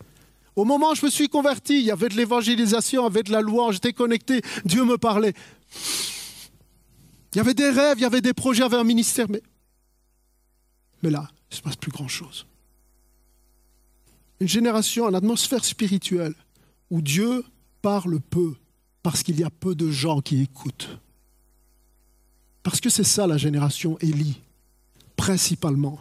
Au 0.57 0.65
moment 0.65 0.91
où 0.91 0.95
je 0.95 1.05
me 1.05 1.11
suis 1.11 1.29
converti, 1.29 1.81
il 1.81 1.87
y 1.87 1.91
avait 1.91 2.09
de 2.09 2.17
l'évangélisation, 2.17 3.03
il 3.03 3.05
y 3.05 3.09
avait 3.09 3.23
de 3.23 3.33
la 3.33 3.41
louange, 3.41 3.75
j'étais 3.75 3.93
connecté, 3.93 4.43
Dieu 4.65 4.85
me 4.85 4.99
parlait. 4.99 5.35
Il 7.33 7.39
y 7.39 7.41
avait 7.41 7.55
des 7.55 7.71
rêves, 7.71 7.99
il 7.99 8.03
y 8.03 8.07
avait 8.07 8.21
des 8.21 8.35
projets, 8.35 8.61
il 8.61 8.63
y 8.63 8.67
avait 8.67 8.77
un 8.77 8.85
ministère, 8.85 9.27
mais, 9.29 9.43
mais 11.03 11.11
là, 11.11 11.29
il 11.51 11.55
ne 11.55 11.57
se 11.57 11.63
passe 11.63 11.77
plus 11.77 11.93
grand-chose. 11.93 12.47
Une 14.41 14.49
génération, 14.49 15.09
une 15.09 15.15
atmosphère 15.15 15.65
spirituelle 15.65 16.35
où 16.91 17.03
Dieu 17.03 17.45
parle 17.83 18.21
peu 18.21 18.57
parce 19.03 19.23
qu'il 19.23 19.39
y 19.39 19.45
a 19.45 19.51
peu 19.51 19.75
de 19.75 19.91
gens 19.91 20.21
qui 20.21 20.43
écoutent. 20.43 20.99
Parce 22.63 22.81
que 22.81 22.91
c'est 22.91 23.05
ça 23.05 23.27
la 23.27 23.39
génération 23.39 23.99
Élie, 24.01 24.41
principalement. 25.17 26.01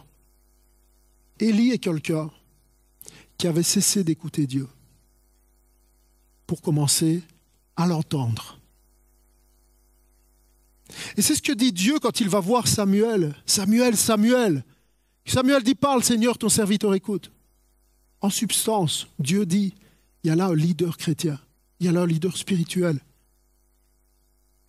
Élie 1.38 1.70
est 1.70 1.78
quelqu'un 1.78 2.30
qui 3.38 3.46
avait 3.46 3.62
cessé 3.62 4.04
d'écouter 4.04 4.46
Dieu 4.46 4.68
pour 6.46 6.60
commencer 6.60 7.22
à 7.76 7.86
l'entendre 7.86 8.59
et 11.16 11.22
c'est 11.22 11.34
ce 11.34 11.42
que 11.42 11.52
dit 11.52 11.72
Dieu 11.72 11.98
quand 12.00 12.20
il 12.20 12.28
va 12.28 12.40
voir 12.40 12.66
Samuel. 12.66 13.34
Samuel, 13.46 13.96
Samuel. 13.96 14.64
Samuel 15.26 15.62
dit, 15.62 15.74
parle 15.74 16.02
Seigneur, 16.02 16.38
ton 16.38 16.48
serviteur 16.48 16.94
écoute. 16.94 17.30
En 18.20 18.30
substance, 18.30 19.06
Dieu 19.18 19.46
dit, 19.46 19.74
il 20.22 20.28
y 20.28 20.30
a 20.30 20.36
là 20.36 20.46
un 20.46 20.54
leader 20.54 20.96
chrétien, 20.96 21.40
il 21.78 21.86
y 21.86 21.88
a 21.88 21.92
là 21.92 22.02
un 22.02 22.06
leader 22.06 22.36
spirituel. 22.36 23.00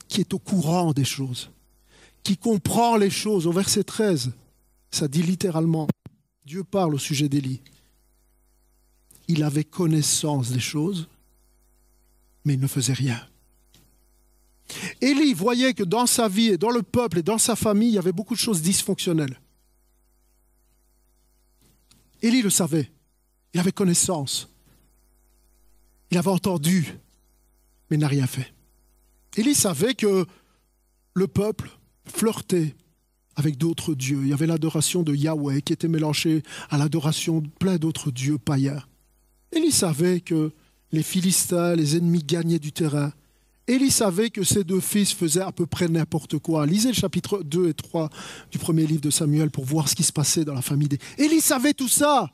qui 0.08 0.20
est 0.20 0.34
au 0.34 0.40
courant 0.40 0.92
des 0.92 1.06
choses, 1.06 1.52
qui 2.22 2.36
comprend 2.36 2.98
les 2.98 3.10
choses. 3.10 3.48
Au 3.48 3.54
verset 3.54 3.86
13, 3.86 4.34
ça 4.92 5.08
dit 5.08 5.24
littéralement, 5.24 5.88
Dieu 6.46 6.66
parle 6.66 6.96
au 6.96 6.98
sujet 6.98 7.30
d'Élie. 7.30 7.62
Il 9.30 9.44
avait 9.44 9.64
connaissance 9.64 10.52
des 10.52 10.60
choses, 10.60 11.08
mais 12.44 12.56
il 12.56 12.60
ne 12.60 12.68
faisait 12.68 12.92
rien. 12.92 13.26
Élie 15.02 15.34
voyait 15.34 15.74
que 15.74 15.84
dans 15.84 16.06
sa 16.06 16.28
vie 16.28 16.48
et 16.48 16.58
dans 16.58 16.70
le 16.70 16.84
peuple 16.84 17.20
et 17.20 17.24
dans 17.24 17.38
sa 17.38 17.56
famille, 17.56 17.90
il 17.90 17.96
y 17.96 18.00
avait 18.00 18.12
beaucoup 18.12 18.34
de 18.34 18.40
choses 18.40 18.62
dysfonctionnelles. 18.62 19.40
Élie 22.22 22.42
le 22.42 22.50
savait. 22.50 22.92
Il 23.54 23.60
avait 23.60 23.72
connaissance. 23.72 24.50
Il 26.12 26.18
avait 26.18 26.30
entendu, 26.30 26.98
mais 27.90 27.98
n'a 27.98 28.08
rien 28.08 28.28
fait. 28.28 28.54
Élie 29.38 29.56
savait 29.56 29.94
que 29.94 30.26
le 31.14 31.28
peuple 31.28 31.70
flirtait 32.06 32.76
avec 33.36 33.58
d'autres 33.58 33.96
dieux. 33.96 34.20
Il 34.24 34.28
y 34.28 34.34
avait 34.34 34.48
l'adoration 34.48 35.04
de 35.04 35.16
Yahweh 35.16 35.62
qui 35.62 35.74
était 35.74 35.88
mélangée 35.88 36.44
à 36.70 36.78
l'adoration 36.78 37.40
de 37.40 37.48
plein 37.48 37.78
d'autres 37.78 38.12
dieux 38.12 38.38
païens. 38.38 38.84
Élie 39.52 39.72
savait 39.72 40.22
que 40.22 40.52
les 40.92 41.04
Philistins, 41.04 41.76
les 41.76 41.96
ennemis 41.96 42.24
gagnaient 42.24 42.60
du 42.60 42.72
terrain. 42.72 43.14
Élie 43.72 43.90
savait 43.90 44.30
que 44.30 44.44
ses 44.44 44.66
deux 44.66 44.82
fils 44.82 45.14
faisaient 45.14 45.40
à 45.40 45.54
peu 45.54 45.66
près 45.66 45.88
n'importe 45.88 46.38
quoi. 46.40 46.66
Lisez 46.66 46.90
le 46.90 46.94
chapitre 46.94 47.42
2 47.42 47.70
et 47.70 47.74
3 47.74 48.10
du 48.52 48.58
premier 48.58 48.86
livre 48.86 49.00
de 49.00 49.10
Samuel 49.10 49.50
pour 49.50 49.64
voir 49.64 49.88
ce 49.88 49.96
qui 49.96 50.04
se 50.04 50.12
passait 50.12 50.44
dans 50.44 50.54
la 50.54 50.62
famille 50.62 50.90
d'Élie. 50.90 51.02
Élie 51.18 51.40
savait 51.40 51.74
tout 51.74 51.88
ça. 51.88 52.30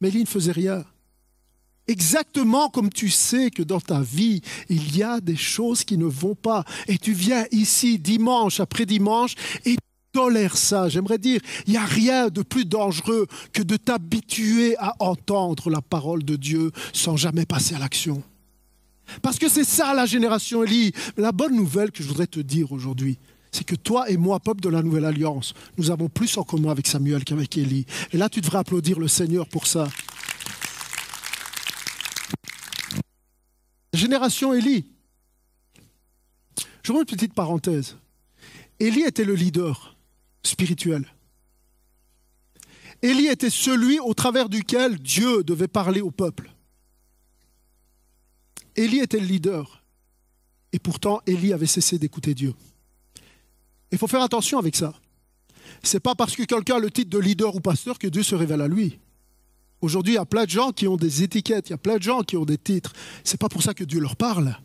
Mais 0.00 0.08
Élie 0.08 0.22
ne 0.22 0.26
faisait 0.26 0.50
rien. 0.50 0.84
Exactement 1.86 2.70
comme 2.70 2.90
tu 2.90 3.08
sais 3.08 3.50
que 3.52 3.62
dans 3.62 3.80
ta 3.80 4.00
vie, 4.00 4.40
il 4.68 4.96
y 4.96 5.04
a 5.04 5.20
des 5.20 5.36
choses 5.36 5.84
qui 5.84 5.96
ne 5.96 6.06
vont 6.06 6.34
pas. 6.34 6.64
Et 6.88 6.98
tu 6.98 7.12
viens 7.12 7.44
ici 7.52 8.00
dimanche 8.00 8.58
après 8.58 8.84
dimanche 8.84 9.36
et 9.64 9.74
tu 9.74 9.78
tolères 10.12 10.56
ça. 10.56 10.88
J'aimerais 10.88 11.18
dire, 11.18 11.40
il 11.68 11.74
n'y 11.74 11.78
a 11.78 11.84
rien 11.84 12.30
de 12.30 12.42
plus 12.42 12.64
dangereux 12.64 13.28
que 13.52 13.62
de 13.62 13.76
t'habituer 13.76 14.76
à 14.78 14.96
entendre 14.98 15.70
la 15.70 15.82
parole 15.82 16.24
de 16.24 16.34
Dieu 16.34 16.72
sans 16.92 17.16
jamais 17.16 17.46
passer 17.46 17.76
à 17.76 17.78
l'action. 17.78 18.24
Parce 19.20 19.38
que 19.38 19.48
c'est 19.48 19.64
ça 19.64 19.94
la 19.94 20.06
génération 20.06 20.64
Élie. 20.64 20.92
La 21.16 21.32
bonne 21.32 21.54
nouvelle 21.54 21.90
que 21.90 22.02
je 22.02 22.08
voudrais 22.08 22.26
te 22.26 22.40
dire 22.40 22.72
aujourd'hui, 22.72 23.18
c'est 23.50 23.64
que 23.64 23.74
toi 23.74 24.08
et 24.08 24.16
moi, 24.16 24.40
peuple 24.40 24.62
de 24.62 24.70
la 24.70 24.82
Nouvelle 24.82 25.04
Alliance, 25.04 25.52
nous 25.76 25.90
avons 25.90 26.08
plus 26.08 26.38
en 26.38 26.42
commun 26.42 26.70
avec 26.70 26.86
Samuel 26.86 27.22
qu'avec 27.24 27.56
Élie. 27.58 27.84
Et 28.12 28.16
là, 28.16 28.28
tu 28.28 28.40
devrais 28.40 28.58
applaudir 28.58 28.98
le 28.98 29.08
Seigneur 29.08 29.46
pour 29.46 29.66
ça. 29.66 29.88
Génération 33.92 34.54
Élie. 34.54 34.86
Je 36.82 36.92
une 36.92 37.04
petite 37.04 37.34
parenthèse. 37.34 37.96
Élie 38.80 39.02
était 39.02 39.24
le 39.24 39.34
leader 39.34 39.96
spirituel. 40.42 41.06
Élie 43.02 43.26
était 43.26 43.50
celui 43.50 44.00
au 44.00 44.14
travers 44.14 44.48
duquel 44.48 44.98
Dieu 44.98 45.44
devait 45.44 45.68
parler 45.68 46.00
au 46.00 46.10
peuple. 46.10 46.51
Élie 48.76 49.00
était 49.00 49.20
le 49.20 49.26
leader. 49.26 49.82
Et 50.72 50.78
pourtant, 50.78 51.20
Élie 51.26 51.52
avait 51.52 51.66
cessé 51.66 51.98
d'écouter 51.98 52.34
Dieu. 52.34 52.54
Il 53.90 53.98
faut 53.98 54.06
faire 54.06 54.22
attention 54.22 54.58
avec 54.58 54.74
ça. 54.74 54.94
Ce 55.82 55.96
n'est 55.96 56.00
pas 56.00 56.14
parce 56.14 56.34
que 56.34 56.44
quelqu'un 56.44 56.76
a 56.76 56.78
le 56.78 56.90
titre 56.90 57.10
de 57.10 57.18
leader 57.18 57.54
ou 57.54 57.60
pasteur 57.60 57.98
que 57.98 58.06
Dieu 58.06 58.22
se 58.22 58.34
révèle 58.34 58.62
à 58.62 58.68
lui. 58.68 58.98
Aujourd'hui, 59.80 60.14
il 60.14 60.16
y 60.16 60.20
a 60.20 60.24
plein 60.24 60.44
de 60.44 60.50
gens 60.50 60.70
qui 60.70 60.86
ont 60.86 60.96
des 60.96 61.22
étiquettes, 61.22 61.68
il 61.68 61.72
y 61.72 61.74
a 61.74 61.78
plein 61.78 61.96
de 61.96 62.02
gens 62.02 62.22
qui 62.22 62.36
ont 62.36 62.44
des 62.44 62.58
titres. 62.58 62.92
Ce 63.24 63.32
n'est 63.32 63.38
pas 63.38 63.48
pour 63.48 63.62
ça 63.62 63.74
que 63.74 63.84
Dieu 63.84 64.00
leur 64.00 64.16
parle. 64.16 64.56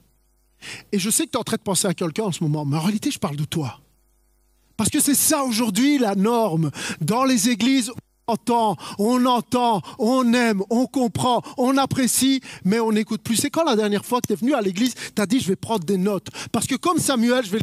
Et 0.92 1.00
je 1.00 1.10
sais 1.10 1.26
que 1.26 1.32
tu 1.32 1.38
es 1.38 1.40
en 1.40 1.44
train 1.44 1.58
de 1.58 1.62
penser 1.62 1.88
à 1.88 1.94
quelqu'un 1.94 2.24
en 2.24 2.32
ce 2.32 2.44
moment, 2.44 2.66
mais 2.66 2.78
en 2.78 2.82
réalité, 2.82 3.12
je 3.12 3.20
parle 3.20 3.36
de 3.36 3.46
toi. 3.46 3.82
Parce 4.78 4.92
que 4.92 5.00
c'est 5.00 5.16
ça 5.16 5.44
aujourd'hui 5.44 5.98
la 5.98 6.14
norme. 6.14 6.72
Dans 7.02 7.26
les 7.26 7.50
églises, 7.50 7.92
entend, 8.28 8.76
on 9.00 9.26
entend, 9.26 9.82
on 10.00 10.34
aime, 10.34 10.62
on 10.70 10.86
comprend, 10.86 11.42
on 11.58 11.78
apprécie, 11.78 12.42
mais 12.66 12.80
on 12.80 12.92
n'écoute 12.92 13.22
plus. 13.22 13.38
C'est 13.38 13.50
quand 13.50 13.64
la 13.64 13.76
dernière 13.76 14.06
fois 14.06 14.22
que 14.22 14.28
tu 14.28 14.34
es 14.34 14.36
venu 14.36 14.54
à 14.54 14.62
l'église, 14.62 14.94
tu 15.16 15.22
as 15.22 15.26
dit 15.26 15.40
je 15.40 15.48
vais 15.48 15.56
prendre 15.56 15.86
des 15.86 15.98
notes? 15.98 16.28
Parce 16.52 16.68
que 16.68 16.76
comme 16.76 17.00
Samuel, 17.00 17.46
je 17.46 17.52
vais 17.52 17.60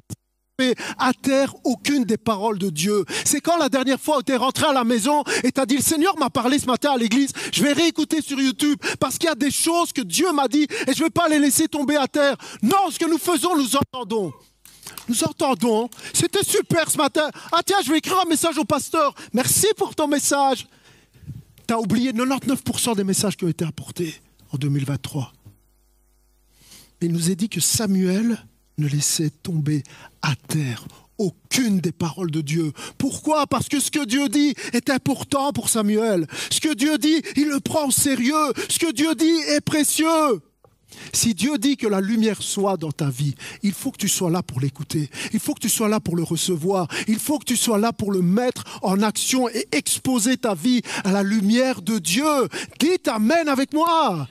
à 0.98 1.12
terre 1.12 1.52
aucune 1.64 2.04
des 2.04 2.16
paroles 2.16 2.58
de 2.58 2.70
Dieu. 2.70 3.04
C'est 3.24 3.40
quand 3.40 3.56
la 3.56 3.68
dernière 3.68 4.00
fois 4.00 4.18
où 4.18 4.22
tu 4.22 4.32
es 4.32 4.36
rentré 4.36 4.66
à 4.66 4.72
la 4.72 4.84
maison 4.84 5.24
et 5.42 5.50
tu 5.50 5.60
as 5.60 5.66
dit, 5.66 5.76
le 5.76 5.82
Seigneur 5.82 6.16
m'a 6.16 6.30
parlé 6.30 6.60
ce 6.60 6.66
matin 6.66 6.92
à 6.92 6.96
l'église, 6.96 7.32
je 7.52 7.62
vais 7.62 7.72
réécouter 7.72 8.22
sur 8.22 8.40
YouTube 8.40 8.78
parce 9.00 9.18
qu'il 9.18 9.28
y 9.28 9.32
a 9.32 9.34
des 9.34 9.50
choses 9.50 9.92
que 9.92 10.02
Dieu 10.02 10.30
m'a 10.32 10.46
dit 10.46 10.68
et 10.86 10.92
je 10.94 11.00
ne 11.00 11.06
vais 11.06 11.10
pas 11.10 11.28
les 11.28 11.40
laisser 11.40 11.66
tomber 11.66 11.96
à 11.96 12.06
terre. 12.06 12.36
Non, 12.62 12.90
ce 12.90 13.00
que 13.00 13.10
nous 13.10 13.18
faisons, 13.18 13.56
nous 13.56 13.76
entendons. 13.76 14.32
Nous 15.08 15.24
entendons. 15.24 15.88
C'était 16.12 16.44
super 16.44 16.90
ce 16.90 16.96
matin. 16.96 17.30
Ah 17.52 17.60
tiens, 17.64 17.78
je 17.84 17.90
vais 17.90 17.98
écrire 17.98 18.20
un 18.24 18.28
message 18.28 18.58
au 18.58 18.64
pasteur. 18.64 19.14
Merci 19.32 19.66
pour 19.76 19.94
ton 19.94 20.08
message. 20.08 20.66
Tu 21.66 21.74
as 21.74 21.78
oublié 21.78 22.12
99% 22.12 22.96
des 22.96 23.04
messages 23.04 23.36
qui 23.36 23.44
ont 23.44 23.48
été 23.48 23.64
apportés 23.64 24.14
en 24.52 24.58
2023. 24.58 25.32
Il 27.00 27.12
nous 27.12 27.30
est 27.30 27.36
dit 27.36 27.48
que 27.48 27.60
Samuel 27.60 28.38
ne 28.78 28.88
laissait 28.88 29.30
tomber 29.30 29.82
à 30.22 30.34
terre 30.48 30.84
aucune 31.18 31.80
des 31.80 31.92
paroles 31.92 32.30
de 32.30 32.40
Dieu. 32.40 32.72
Pourquoi? 32.98 33.46
Parce 33.46 33.68
que 33.68 33.80
ce 33.80 33.90
que 33.90 34.04
Dieu 34.04 34.28
dit 34.28 34.54
est 34.72 34.90
important 34.90 35.52
pour 35.52 35.68
Samuel. 35.68 36.26
Ce 36.50 36.60
que 36.60 36.74
Dieu 36.74 36.98
dit, 36.98 37.22
il 37.36 37.48
le 37.48 37.60
prend 37.60 37.86
au 37.86 37.90
sérieux. 37.90 38.52
Ce 38.68 38.78
que 38.78 38.92
Dieu 38.92 39.14
dit 39.14 39.38
est 39.48 39.60
précieux. 39.60 40.40
Si 41.12 41.34
Dieu 41.34 41.58
dit 41.58 41.76
que 41.76 41.86
la 41.86 42.00
lumière 42.00 42.42
soit 42.42 42.76
dans 42.76 42.92
ta 42.92 43.10
vie, 43.10 43.34
il 43.62 43.72
faut 43.72 43.90
que 43.90 43.98
tu 43.98 44.08
sois 44.08 44.30
là 44.30 44.42
pour 44.42 44.60
l'écouter. 44.60 45.10
Il 45.32 45.40
faut 45.40 45.54
que 45.54 45.60
tu 45.60 45.68
sois 45.68 45.88
là 45.88 46.00
pour 46.00 46.16
le 46.16 46.22
recevoir. 46.22 46.88
Il 47.08 47.18
faut 47.18 47.38
que 47.38 47.44
tu 47.44 47.56
sois 47.56 47.78
là 47.78 47.92
pour 47.92 48.12
le 48.12 48.22
mettre 48.22 48.64
en 48.82 49.02
action 49.02 49.48
et 49.48 49.66
exposer 49.72 50.36
ta 50.36 50.54
vie 50.54 50.82
à 51.04 51.12
la 51.12 51.22
lumière 51.22 51.82
de 51.82 51.98
Dieu. 51.98 52.48
Dites 52.78 53.08
Amen 53.08 53.48
avec 53.48 53.72
moi 53.72 54.28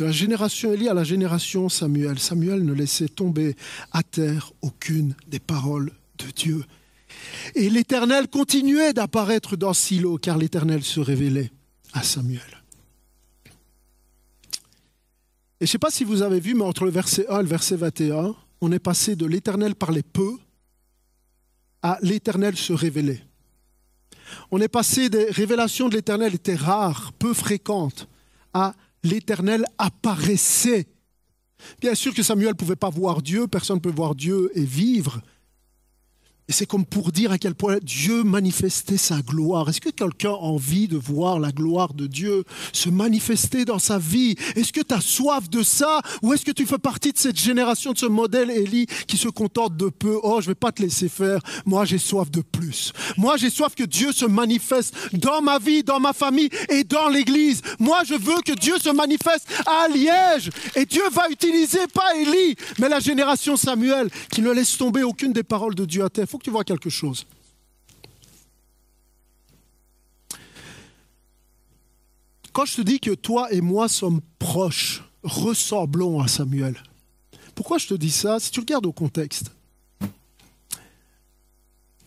de 0.00 0.06
la 0.06 0.12
génération 0.12 0.72
Élie 0.72 0.88
à 0.88 0.94
la 0.94 1.04
génération 1.04 1.68
Samuel. 1.68 2.18
Samuel 2.18 2.64
ne 2.64 2.72
laissait 2.72 3.08
tomber 3.08 3.54
à 3.92 4.02
terre 4.02 4.50
aucune 4.62 5.14
des 5.28 5.40
paroles 5.40 5.92
de 6.18 6.24
Dieu. 6.34 6.64
Et 7.54 7.68
l'Éternel 7.68 8.28
continuait 8.28 8.94
d'apparaître 8.94 9.56
dans 9.56 9.74
Silo, 9.74 10.16
car 10.16 10.38
l'Éternel 10.38 10.82
se 10.84 11.00
révélait 11.00 11.50
à 11.92 12.02
Samuel. 12.02 12.59
Et 15.60 15.66
je 15.66 15.68
ne 15.68 15.72
sais 15.72 15.78
pas 15.78 15.90
si 15.90 16.04
vous 16.04 16.22
avez 16.22 16.40
vu, 16.40 16.54
mais 16.54 16.64
entre 16.64 16.84
le 16.84 16.90
verset 16.90 17.26
1 17.28 17.40
et 17.40 17.42
le 17.42 17.48
verset 17.48 17.76
21, 17.76 18.34
on 18.62 18.72
est 18.72 18.78
passé 18.78 19.14
de 19.14 19.26
l'Éternel 19.26 19.74
parler 19.74 20.02
peu 20.02 20.38
à 21.82 21.98
l'Éternel 22.00 22.56
se 22.56 22.72
révéler. 22.72 23.20
On 24.50 24.60
est 24.60 24.68
passé 24.68 25.10
des 25.10 25.30
révélations 25.30 25.90
de 25.90 25.96
l'Éternel 25.96 26.34
étaient 26.34 26.54
rares, 26.54 27.12
peu 27.12 27.34
fréquentes, 27.34 28.08
à 28.54 28.74
l'Éternel 29.02 29.66
apparaissait. 29.76 30.86
Bien 31.78 31.94
sûr 31.94 32.14
que 32.14 32.22
Samuel 32.22 32.50
ne 32.50 32.54
pouvait 32.54 32.76
pas 32.76 32.88
voir 32.88 33.20
Dieu, 33.20 33.46
personne 33.46 33.76
ne 33.76 33.82
peut 33.82 33.90
voir 33.90 34.14
Dieu 34.14 34.50
et 34.54 34.64
vivre, 34.64 35.20
et 36.50 36.52
c'est 36.52 36.66
comme 36.66 36.84
pour 36.84 37.12
dire 37.12 37.30
à 37.30 37.38
quel 37.38 37.54
point 37.54 37.78
Dieu 37.80 38.24
manifestait 38.24 38.96
sa 38.96 39.22
gloire. 39.22 39.68
Est-ce 39.68 39.80
que 39.80 39.88
quelqu'un 39.88 40.30
a 40.30 40.32
envie 40.32 40.88
de 40.88 40.96
voir 40.96 41.38
la 41.38 41.52
gloire 41.52 41.94
de 41.94 42.08
Dieu 42.08 42.42
se 42.72 42.88
manifester 42.90 43.64
dans 43.64 43.78
sa 43.78 43.98
vie? 43.98 44.34
Est-ce 44.56 44.72
que 44.72 44.80
tu 44.80 44.92
as 44.92 45.00
soif 45.00 45.48
de 45.48 45.62
ça? 45.62 46.02
Ou 46.22 46.32
est-ce 46.32 46.44
que 46.44 46.50
tu 46.50 46.66
fais 46.66 46.78
partie 46.78 47.12
de 47.12 47.18
cette 47.18 47.38
génération, 47.38 47.92
de 47.92 47.98
ce 47.98 48.06
modèle 48.06 48.50
Élie 48.50 48.86
qui 49.06 49.16
se 49.16 49.28
contente 49.28 49.76
de 49.76 49.90
peu? 49.90 50.18
Oh, 50.24 50.40
je 50.40 50.48
vais 50.48 50.56
pas 50.56 50.72
te 50.72 50.82
laisser 50.82 51.08
faire. 51.08 51.38
Moi, 51.66 51.84
j'ai 51.84 51.98
soif 51.98 52.32
de 52.32 52.40
plus. 52.40 52.92
Moi, 53.16 53.36
j'ai 53.36 53.48
soif 53.48 53.76
que 53.76 53.84
Dieu 53.84 54.10
se 54.10 54.24
manifeste 54.24 54.92
dans 55.12 55.42
ma 55.42 55.60
vie, 55.60 55.84
dans 55.84 56.00
ma 56.00 56.12
famille 56.12 56.50
et 56.68 56.82
dans 56.82 57.08
l'Église. 57.10 57.62
Moi, 57.78 58.00
je 58.04 58.14
veux 58.14 58.40
que 58.44 58.58
Dieu 58.58 58.74
se 58.80 58.90
manifeste 58.90 59.46
à 59.66 59.86
Liège. 59.86 60.50
Et 60.74 60.84
Dieu 60.84 61.04
va 61.12 61.28
utiliser 61.30 61.86
pas 61.94 62.16
Élie, 62.16 62.56
mais 62.80 62.88
la 62.88 62.98
génération 62.98 63.56
Samuel 63.56 64.10
qui 64.32 64.42
ne 64.42 64.50
laisse 64.50 64.76
tomber 64.76 65.04
aucune 65.04 65.32
des 65.32 65.44
paroles 65.44 65.76
de 65.76 65.84
Dieu 65.84 66.02
à 66.02 66.10
terre 66.10 66.26
tu 66.42 66.50
vois 66.50 66.64
quelque 66.64 66.90
chose. 66.90 67.26
Quand 72.52 72.64
je 72.64 72.76
te 72.76 72.82
dis 72.82 73.00
que 73.00 73.12
toi 73.12 73.52
et 73.52 73.60
moi 73.60 73.88
sommes 73.88 74.20
proches, 74.38 75.04
ressemblons 75.22 76.20
à 76.20 76.28
Samuel, 76.28 76.82
pourquoi 77.54 77.78
je 77.78 77.86
te 77.86 77.94
dis 77.94 78.10
ça? 78.10 78.40
Si 78.40 78.50
tu 78.50 78.60
regardes 78.60 78.86
au 78.86 78.92
contexte, 78.92 79.52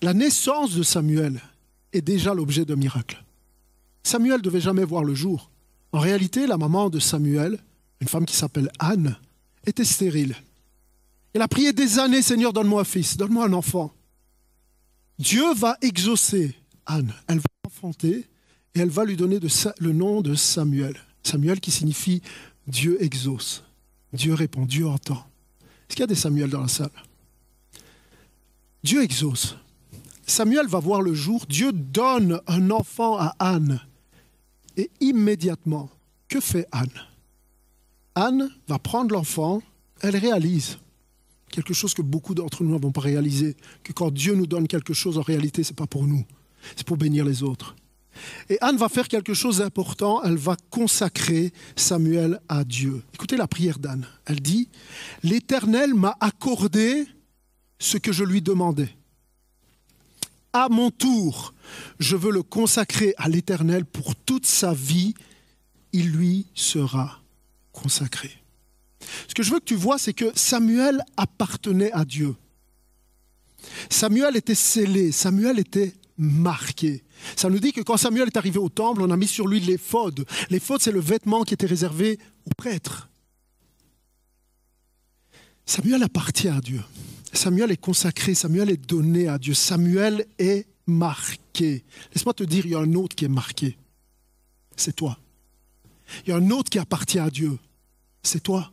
la 0.02 0.14
naissance 0.14 0.74
de 0.74 0.84
Samuel 0.84 1.42
est 1.94 2.02
déjà 2.02 2.34
l'objet 2.34 2.66
d'un 2.66 2.76
miracle. 2.76 3.24
Samuel 4.04 4.38
ne 4.38 4.44
devait 4.44 4.60
jamais 4.60 4.84
voir 4.84 5.04
le 5.04 5.16
jour. 5.16 5.50
En 5.94 6.00
réalité, 6.00 6.46
la 6.46 6.58
maman 6.58 6.90
de 6.90 7.00
Samuel, 7.00 7.60
une 8.02 8.08
femme 8.08 8.26
qui 8.26 8.36
s'appelle 8.36 8.70
Anne, 8.80 9.18
était 9.66 9.86
stérile. 9.86 10.36
Elle 11.34 11.42
a 11.42 11.48
prié 11.48 11.72
des 11.72 12.00
années, 12.00 12.22
Seigneur, 12.22 12.52
donne-moi 12.52 12.82
un 12.82 12.84
fils, 12.86 13.16
donne-moi 13.16 13.46
un 13.46 13.54
enfant. 13.54 13.94
Dieu 15.20 15.54
va 15.54 15.78
exaucer 15.82 16.56
Anne. 16.86 17.14
Elle 17.28 17.40
va 17.40 17.46
enfanter 17.68 18.28
et 18.76 18.80
elle 18.80 18.90
va 18.90 19.06
lui 19.06 19.16
donner 19.16 19.40
le 19.80 19.92
nom 19.92 20.22
de 20.22 20.36
Samuel. 20.36 20.96
Samuel 21.24 21.60
qui 21.60 21.72
signifie 21.72 22.22
Dieu 22.68 23.02
exauce. 23.02 23.64
Dieu 24.12 24.34
répond, 24.34 24.66
Dieu 24.66 24.88
entend. 24.88 25.26
qu'il 25.88 26.00
y 26.00 26.04
a 26.04 26.08
des 26.08 26.16
Samuel 26.16 26.50
dans 26.50 26.62
la 26.62 26.68
salle? 26.68 26.92
Dieu 28.84 29.02
exauce. 29.02 29.58
Samuel 30.26 30.68
va 30.68 30.80
voir 30.80 31.02
le 31.02 31.14
jour, 31.14 31.46
Dieu 31.48 31.72
donne 31.72 32.40
un 32.48 32.72
enfant 32.72 33.18
à 33.18 33.36
Anne. 33.40 33.80
Et 34.78 34.90
immédiatement, 35.00 35.90
que 36.28 36.40
fait 36.40 36.68
Anne? 36.72 36.90
Anne 38.16 38.50
va 38.68 38.80
prendre 38.80 39.14
l'enfant, 39.14 39.62
elle 40.02 40.16
réalise 40.16 40.78
quelque 41.54 41.74
chose 41.74 41.94
que 41.94 42.02
beaucoup 42.02 42.34
d'entre 42.34 42.64
nous 42.64 42.72
n'avons 42.72 42.92
pas 42.92 43.02
réalisé, 43.02 43.56
que 43.84 43.94
quand 43.94 44.12
Dieu 44.12 44.34
nous 44.34 44.48
donne 44.48 44.68
quelque 44.68 44.94
chose, 44.94 45.20
en 45.20 45.22
réalité, 45.22 45.64
ce 45.64 45.70
n'est 45.70 45.76
pas 45.76 45.86
pour 45.86 46.08
nous, 46.08 46.26
c'est 46.76 46.86
pour 46.86 46.98
bénir 46.98 47.24
les 47.26 47.44
autres. 47.44 47.76
Et 48.50 48.58
Anne 48.62 48.78
va 48.78 48.90
faire 48.90 49.08
quelque 49.08 49.36
chose 49.36 49.60
d'important, 49.60 50.22
elle 50.24 50.36
va 50.36 50.56
consacrer 50.72 51.54
Samuel 51.76 52.40
à 52.50 52.64
Dieu. 52.64 53.04
Écoutez 53.14 53.38
la 53.38 53.48
prière 53.48 53.80
d'Anne. 53.80 54.08
Elle 54.26 54.40
dit, 54.40 54.68
L'Éternel 55.22 55.94
m'a 55.94 56.18
accordé 56.20 57.06
ce 57.80 57.98
que 57.98 58.12
je 58.12 58.24
lui 58.24 58.42
demandais. 58.42 58.90
À 60.54 60.70
mon 60.70 60.90
tour, 60.92 61.54
je 62.00 62.16
veux 62.16 62.32
le 62.32 62.44
consacrer 62.44 63.14
à 63.18 63.30
l'Éternel 63.30 63.86
pour 63.86 64.16
toute 64.16 64.46
sa 64.46 64.74
vie, 64.74 65.14
il 65.92 66.12
lui 66.12 66.48
sera 66.54 67.22
consacré. 67.72 68.43
Ce 69.28 69.34
que 69.34 69.44
je 69.44 69.52
veux 69.52 69.60
que 69.60 69.66
tu 69.66 69.76
vois, 69.76 69.98
c'est 69.98 70.14
que 70.14 70.32
Samuel 70.36 71.04
appartenait 71.18 71.92
à 71.92 72.06
Dieu. 72.06 72.36
Samuel 73.90 74.36
était 74.36 74.56
scellé, 74.56 75.12
Samuel 75.12 75.60
était 75.60 75.94
marqué. 76.18 77.04
Ça 77.36 77.50
nous 77.50 77.60
dit 77.60 77.72
que 77.72 77.82
quand 77.82 77.98
Samuel 77.98 78.28
est 78.28 78.38
arrivé 78.38 78.60
au 78.60 78.70
temple, 78.70 79.02
on 79.02 79.10
a 79.10 79.18
mis 79.18 79.28
sur 79.28 79.48
lui 79.48 79.60
l'éphod. 79.60 80.26
L'éphod, 80.50 80.82
c'est 80.82 80.92
le 80.92 81.00
vêtement 81.00 81.44
qui 81.44 81.54
était 81.54 81.66
réservé 81.66 82.20
aux 82.46 82.54
prêtres. 82.56 83.10
Samuel 85.66 86.04
appartient 86.04 86.50
à 86.50 86.60
Dieu. 86.60 86.82
Samuel 87.32 87.72
est 87.72 87.78
consacré, 87.78 88.36
Samuel 88.36 88.70
est 88.70 88.86
donné 88.86 89.28
à 89.28 89.40
Dieu. 89.40 89.54
Samuel 89.54 90.28
est 90.38 90.68
marqué. 90.86 91.84
Laisse-moi 92.14 92.34
te 92.34 92.44
dire, 92.44 92.66
il 92.66 92.72
y 92.74 92.76
a 92.76 92.80
un 92.80 92.94
autre 92.94 93.16
qui 93.16 93.26
est 93.26 93.30
marqué. 93.30 93.78
C'est 94.76 94.96
toi. 94.96 95.18
Il 96.26 96.30
y 96.30 96.32
a 96.34 96.36
un 96.36 96.50
autre 96.52 96.70
qui 96.70 96.80
appartient 96.80 97.20
à 97.20 97.30
Dieu. 97.30 97.58
C'est 98.22 98.44
toi. 98.44 98.73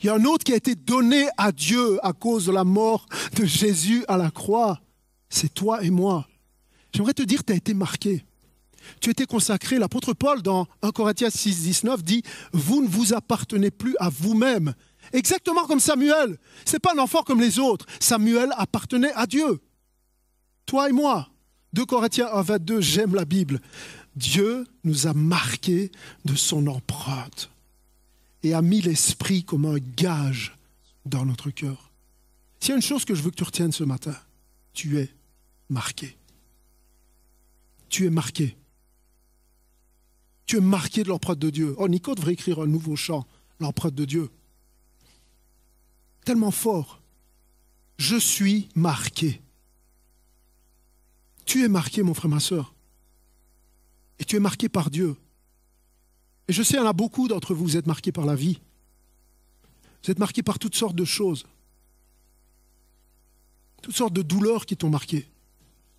Il 0.00 0.06
y 0.06 0.08
a 0.08 0.14
un 0.14 0.24
autre 0.24 0.44
qui 0.44 0.52
a 0.52 0.56
été 0.56 0.74
donné 0.74 1.28
à 1.36 1.52
Dieu 1.52 1.98
à 2.04 2.12
cause 2.12 2.46
de 2.46 2.52
la 2.52 2.64
mort 2.64 3.06
de 3.36 3.44
Jésus 3.44 4.04
à 4.08 4.16
la 4.16 4.30
croix. 4.30 4.80
C'est 5.28 5.52
toi 5.52 5.82
et 5.82 5.90
moi. 5.90 6.26
J'aimerais 6.92 7.14
te 7.14 7.22
dire, 7.22 7.44
tu 7.44 7.52
as 7.52 7.56
été 7.56 7.74
marqué. 7.74 8.24
Tu 9.00 9.10
as 9.10 9.12
été 9.12 9.26
consacré. 9.26 9.78
L'apôtre 9.78 10.14
Paul, 10.14 10.42
dans 10.42 10.66
1 10.82 10.90
Corinthiens 10.92 11.30
6, 11.30 11.62
19, 11.62 12.02
dit 12.02 12.22
Vous 12.52 12.82
ne 12.82 12.88
vous 12.88 13.14
appartenez 13.14 13.70
plus 13.70 13.94
à 13.98 14.08
vous-même. 14.08 14.74
Exactement 15.12 15.66
comme 15.66 15.80
Samuel. 15.80 16.38
Ce 16.64 16.74
n'est 16.74 16.80
pas 16.80 16.94
un 16.94 16.98
enfant 16.98 17.22
comme 17.22 17.40
les 17.40 17.58
autres. 17.58 17.86
Samuel 18.00 18.50
appartenait 18.56 19.12
à 19.14 19.26
Dieu. 19.26 19.60
Toi 20.66 20.88
et 20.88 20.92
moi. 20.92 21.28
2 21.74 21.84
Corinthiens 21.84 22.28
1, 22.32 22.42
22, 22.42 22.80
j'aime 22.80 23.14
la 23.14 23.24
Bible. 23.24 23.60
Dieu 24.16 24.66
nous 24.84 25.06
a 25.06 25.12
marqués 25.12 25.92
de 26.24 26.34
son 26.34 26.66
empreinte 26.66 27.50
et 28.48 28.54
a 28.54 28.62
mis 28.62 28.80
l'esprit 28.80 29.44
comme 29.44 29.66
un 29.66 29.78
gage 29.78 30.56
dans 31.04 31.24
notre 31.24 31.50
cœur. 31.50 31.90
S'il 32.60 32.70
y 32.70 32.72
a 32.72 32.76
une 32.76 32.82
chose 32.82 33.04
que 33.04 33.14
je 33.14 33.22
veux 33.22 33.30
que 33.30 33.36
tu 33.36 33.44
retiennes 33.44 33.72
ce 33.72 33.84
matin, 33.84 34.16
tu 34.72 34.98
es 34.98 35.10
marqué. 35.68 36.16
Tu 37.88 38.06
es 38.06 38.10
marqué. 38.10 38.56
Tu 40.46 40.56
es 40.56 40.60
marqué 40.60 41.02
de 41.02 41.08
l'empreinte 41.08 41.38
de 41.38 41.50
Dieu. 41.50 41.74
Oh, 41.78 41.88
Nico 41.88 42.14
devrait 42.14 42.32
écrire 42.32 42.60
un 42.60 42.66
nouveau 42.66 42.96
chant, 42.96 43.26
l'empreinte 43.60 43.94
de 43.94 44.04
Dieu. 44.04 44.30
Tellement 46.24 46.50
fort. 46.50 47.02
Je 47.98 48.16
suis 48.16 48.68
marqué. 48.74 49.42
Tu 51.44 51.64
es 51.64 51.68
marqué, 51.68 52.02
mon 52.02 52.14
frère, 52.14 52.30
ma 52.30 52.40
soeur. 52.40 52.74
Et 54.18 54.24
tu 54.24 54.36
es 54.36 54.40
marqué 54.40 54.68
par 54.68 54.90
Dieu. 54.90 55.16
Et 56.48 56.52
je 56.52 56.62
sais, 56.62 56.74
il 56.74 56.80
y 56.80 56.82
en 56.82 56.86
a 56.86 56.94
beaucoup 56.94 57.28
d'entre 57.28 57.54
vous, 57.54 57.64
vous 57.64 57.76
êtes 57.76 57.86
marqués 57.86 58.12
par 58.12 58.24
la 58.24 58.34
vie. 58.34 58.58
Vous 60.02 60.10
êtes 60.10 60.18
marqués 60.18 60.42
par 60.42 60.58
toutes 60.58 60.74
sortes 60.74 60.96
de 60.96 61.04
choses. 61.04 61.46
Toutes 63.82 63.96
sortes 63.96 64.14
de 64.14 64.22
douleurs 64.22 64.64
qui 64.66 64.76
t'ont 64.76 64.90
marqué. 64.90 65.28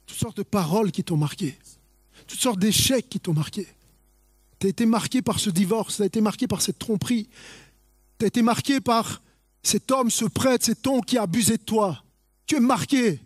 Toutes 0.07 0.17
sortes 0.17 0.37
de 0.37 0.43
paroles 0.43 0.91
qui 0.91 1.03
t'ont 1.03 1.17
marqué. 1.17 1.57
Toutes 2.27 2.39
sortes 2.39 2.59
d'échecs 2.59 3.09
qui 3.09 3.19
t'ont 3.19 3.33
marqué. 3.33 3.67
Tu 4.59 4.67
as 4.67 4.69
été 4.71 4.85
marqué 4.85 5.21
par 5.21 5.39
ce 5.39 5.49
divorce, 5.49 5.97
tu 5.97 6.01
as 6.01 6.05
été 6.05 6.19
marqué 6.19 6.47
par 6.47 6.61
cette 6.61 6.79
tromperie. 6.79 7.29
Tu 8.17 8.25
as 8.25 8.27
été 8.27 8.41
marqué 8.41 8.81
par 8.81 9.21
cet 9.61 9.91
homme, 9.91 10.09
ce 10.09 10.25
prêtre, 10.25 10.65
cet 10.65 10.85
homme 10.87 11.05
qui 11.05 11.17
a 11.17 11.23
abusé 11.23 11.57
de 11.57 11.63
toi. 11.63 12.03
Tu 12.45 12.55
es 12.55 12.59
marqué. 12.59 13.21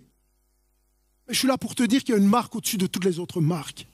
Mais 1.27 1.33
je 1.33 1.39
suis 1.39 1.47
là 1.47 1.57
pour 1.57 1.73
te 1.73 1.83
dire 1.83 2.03
qu'il 2.03 2.13
y 2.13 2.17
a 2.17 2.21
une 2.21 2.27
marque 2.27 2.55
au-dessus 2.55 2.77
de 2.77 2.85
toutes 2.85 3.05
les 3.05 3.17
autres 3.17 3.39
marques. 3.39 3.87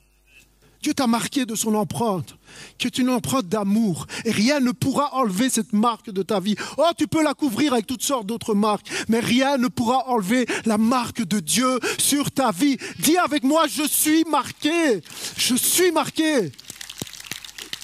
Dieu 0.82 0.94
t'a 0.94 1.08
marqué 1.08 1.46
de 1.46 1.56
son 1.56 1.76
empreinte, 1.76 2.38
qui 2.78 2.88
est 2.88 2.98
une 2.98 3.10
empreinte 3.10 3.48
d'amour. 3.48 4.08
Et 4.24 4.32
rien 4.32 4.62
ne 4.62 4.72
pourra 4.72 5.14
enlever 5.16 5.50
cette 5.50 5.74
marque 5.74 6.10
de 6.10 6.24
ta 6.24 6.40
vie. 6.40 6.56
Oh, 6.78 6.90
tu 6.98 7.08
peux 7.08 7.22
la 7.22 7.34
couvrir 7.34 7.74
avec 7.74 7.86
toutes 7.86 8.04
sortes 8.04 8.26
d'autres 8.26 8.56
marques, 8.56 8.90
mais 9.10 9.20
rien 9.20 9.58
ne 9.58 9.68
pourra 9.68 10.08
enlever 10.08 10.46
la 10.66 10.78
marque 10.78 11.22
de 11.22 11.42
Dieu 11.42 11.80
sur 11.98 12.32
ta 12.32 12.52
vie. 12.52 12.78
Dis 13.00 13.18
avec 13.18 13.44
moi, 13.44 13.66
je 13.68 13.84
suis 13.84 14.24
marqué. 14.26 15.02
Je 15.36 15.56
suis 15.56 15.92
marqué. 15.92 16.52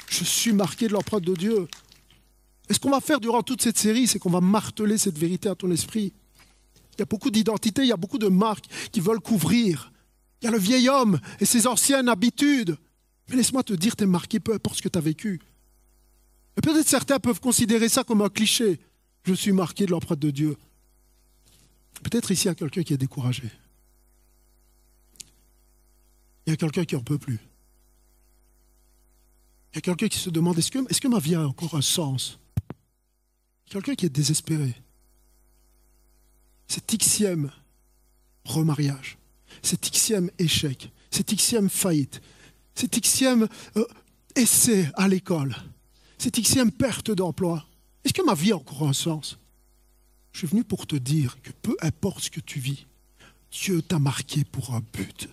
Je 0.08 0.23
suis 0.23 0.53
marqué 0.53 0.88
de 0.88 0.93
l'empreinte 0.93 1.23
de 1.23 1.34
Dieu. 1.34 1.67
Et 2.69 2.73
ce 2.73 2.79
qu'on 2.79 2.91
va 2.91 3.01
faire 3.01 3.19
durant 3.19 3.43
toute 3.43 3.62
cette 3.62 3.77
série, 3.77 4.08
c'est 4.08 4.19
qu'on 4.19 4.29
va 4.29 4.41
marteler 4.41 4.97
cette 4.97 5.17
vérité 5.17 5.49
à 5.49 5.55
ton 5.55 5.69
esprit. 5.71 6.13
Il 6.93 6.99
y 6.99 7.01
a 7.01 7.05
beaucoup 7.05 7.29
d'identités, 7.29 7.81
il 7.81 7.89
y 7.89 7.91
a 7.91 7.97
beaucoup 7.97 8.17
de 8.17 8.29
marques 8.29 8.65
qui 8.93 9.01
veulent 9.01 9.19
couvrir. 9.19 9.91
Il 10.41 10.45
y 10.45 10.47
a 10.47 10.51
le 10.51 10.58
vieil 10.58 10.88
homme 10.88 11.19
et 11.39 11.45
ses 11.45 11.67
anciennes 11.67 12.08
habitudes. 12.08 12.77
Mais 13.29 13.38
laisse-moi 13.38 13.63
te 13.63 13.73
dire, 13.73 13.95
tu 13.95 14.03
es 14.03 14.07
marqué 14.07 14.39
peu 14.39 14.53
importe 14.53 14.77
ce 14.77 14.81
que 14.81 14.89
tu 14.89 14.97
as 14.97 15.01
vécu. 15.01 15.41
Et 16.57 16.61
peut-être 16.61 16.88
certains 16.88 17.19
peuvent 17.19 17.39
considérer 17.39 17.89
ça 17.89 18.03
comme 18.03 18.21
un 18.21 18.29
cliché. 18.29 18.79
Je 19.23 19.33
suis 19.33 19.51
marqué 19.51 19.85
de 19.85 19.91
l'empreinte 19.91 20.19
de 20.19 20.31
Dieu. 20.31 20.57
Peut-être 22.03 22.31
ici, 22.31 22.43
il 22.43 22.47
y 22.47 22.51
a 22.51 22.55
quelqu'un 22.55 22.83
qui 22.83 22.93
est 22.93 22.97
découragé. 22.97 23.49
Il 26.45 26.51
y 26.51 26.53
a 26.53 26.57
quelqu'un 26.57 26.85
qui 26.85 26.95
n'en 26.95 27.01
peut 27.01 27.17
plus. 27.17 27.39
Il 29.73 29.75
y 29.75 29.79
a 29.79 29.81
quelqu'un 29.81 30.07
qui 30.07 30.19
se 30.19 30.29
demande, 30.29 30.57
est-ce 30.57 30.71
que, 30.71 31.07
ma 31.07 31.19
vie 31.19 31.35
a 31.35 31.45
encore 31.45 31.75
un 31.75 31.81
sens? 31.81 32.39
Quelqu'un 33.65 33.95
qui 33.95 34.05
est 34.05 34.09
désespéré. 34.09 34.73
Cet 36.67 36.95
xième 36.95 37.51
remariage, 38.45 39.17
cet 39.61 39.89
xième 39.91 40.31
échec, 40.39 40.91
cet 41.11 41.33
xième 41.35 41.69
faillite, 41.69 42.21
cet 42.75 42.99
xième 42.99 43.47
euh, 43.77 43.85
essai 44.35 44.89
à 44.95 45.07
l'école, 45.07 45.55
cette 46.17 46.39
xième 46.39 46.71
perte 46.71 47.11
d'emploi. 47.11 47.65
Est-ce 48.03 48.13
que 48.13 48.21
ma 48.21 48.35
vie 48.35 48.51
a 48.51 48.57
encore 48.57 48.88
un 48.88 48.93
sens? 48.93 49.39
Je 50.31 50.39
suis 50.39 50.47
venu 50.47 50.63
pour 50.63 50.85
te 50.85 50.95
dire 50.95 51.41
que 51.41 51.51
peu 51.61 51.75
importe 51.81 52.19
ce 52.19 52.29
que 52.29 52.41
tu 52.41 52.59
vis, 52.59 52.85
Dieu 53.51 53.81
t'a 53.81 53.99
marqué 53.99 54.43
pour 54.43 54.75
un 54.75 54.81
but. 54.93 55.29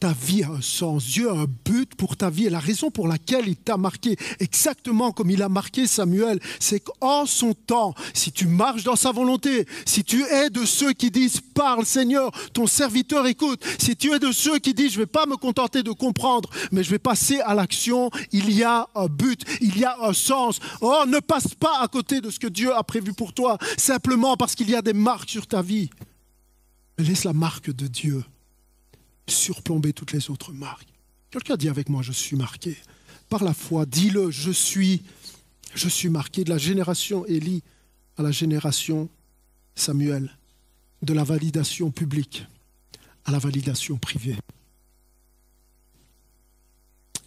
Ta 0.00 0.12
vie 0.12 0.42
a 0.42 0.50
un 0.50 0.60
sens. 0.60 1.04
Dieu 1.04 1.30
a 1.30 1.34
un 1.34 1.46
but 1.64 1.94
pour 1.94 2.16
ta 2.16 2.30
vie. 2.30 2.46
Et 2.46 2.50
la 2.50 2.60
raison 2.60 2.90
pour 2.90 3.08
laquelle 3.08 3.48
il 3.48 3.56
t'a 3.56 3.76
marqué, 3.76 4.16
exactement 4.40 5.12
comme 5.12 5.30
il 5.30 5.42
a 5.42 5.48
marqué 5.48 5.86
Samuel, 5.86 6.40
c'est 6.60 6.80
qu'en 6.80 7.26
son 7.26 7.54
temps, 7.54 7.94
si 8.14 8.32
tu 8.32 8.46
marches 8.46 8.84
dans 8.84 8.96
sa 8.96 9.12
volonté, 9.12 9.66
si 9.84 10.04
tu 10.04 10.24
es 10.24 10.50
de 10.50 10.64
ceux 10.64 10.92
qui 10.92 11.10
disent 11.10 11.40
Parle 11.54 11.84
Seigneur, 11.84 12.30
ton 12.52 12.66
serviteur 12.66 13.26
écoute, 13.26 13.64
si 13.78 13.96
tu 13.96 14.12
es 14.12 14.18
de 14.18 14.32
ceux 14.32 14.58
qui 14.58 14.74
disent 14.74 14.92
Je 14.92 14.98
ne 14.98 15.02
vais 15.02 15.06
pas 15.06 15.26
me 15.26 15.36
contenter 15.36 15.82
de 15.82 15.92
comprendre, 15.92 16.48
mais 16.72 16.82
je 16.82 16.90
vais 16.90 16.98
passer 16.98 17.40
à 17.40 17.54
l'action, 17.54 18.10
il 18.32 18.52
y 18.52 18.62
a 18.62 18.88
un 18.94 19.06
but, 19.06 19.42
il 19.60 19.78
y 19.78 19.84
a 19.84 19.96
un 20.02 20.12
sens. 20.12 20.60
Oh, 20.80 21.04
ne 21.06 21.18
passe 21.18 21.54
pas 21.54 21.80
à 21.80 21.88
côté 21.88 22.20
de 22.20 22.30
ce 22.30 22.38
que 22.38 22.46
Dieu 22.46 22.74
a 22.74 22.82
prévu 22.82 23.12
pour 23.12 23.32
toi, 23.32 23.58
simplement 23.76 24.36
parce 24.36 24.54
qu'il 24.54 24.70
y 24.70 24.74
a 24.74 24.82
des 24.82 24.92
marques 24.92 25.30
sur 25.30 25.46
ta 25.46 25.62
vie. 25.62 25.90
Mais 26.98 27.04
laisse 27.04 27.24
la 27.24 27.32
marque 27.32 27.74
de 27.74 27.86
Dieu 27.86 28.24
surplomber 29.30 29.92
toutes 29.92 30.12
les 30.12 30.30
autres 30.30 30.52
marques. 30.52 30.88
Quelqu'un 31.30 31.56
dit 31.56 31.68
avec 31.68 31.88
moi, 31.88 32.02
je 32.02 32.12
suis 32.12 32.36
marqué. 32.36 32.76
Par 33.28 33.44
la 33.44 33.54
foi, 33.54 33.84
dis-le, 33.86 34.30
je 34.30 34.50
suis, 34.50 35.02
je 35.74 35.88
suis 35.88 36.08
marqué 36.08 36.44
de 36.44 36.50
la 36.50 36.58
génération 36.58 37.26
Élie 37.26 37.62
à 38.16 38.22
la 38.22 38.30
génération 38.30 39.08
Samuel, 39.74 40.36
de 41.02 41.12
la 41.12 41.24
validation 41.24 41.90
publique 41.90 42.46
à 43.24 43.30
la 43.30 43.38
validation 43.38 43.96
privée. 43.98 44.36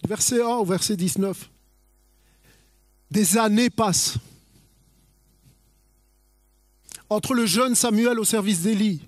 Verset 0.06 0.42
1 0.42 0.46
au 0.46 0.64
verset 0.64 0.96
19. 0.96 1.48
Des 3.10 3.38
années 3.38 3.70
passent 3.70 4.16
entre 7.08 7.34
le 7.34 7.46
jeune 7.46 7.74
Samuel 7.74 8.18
au 8.18 8.24
service 8.24 8.62
d'Élie 8.62 9.02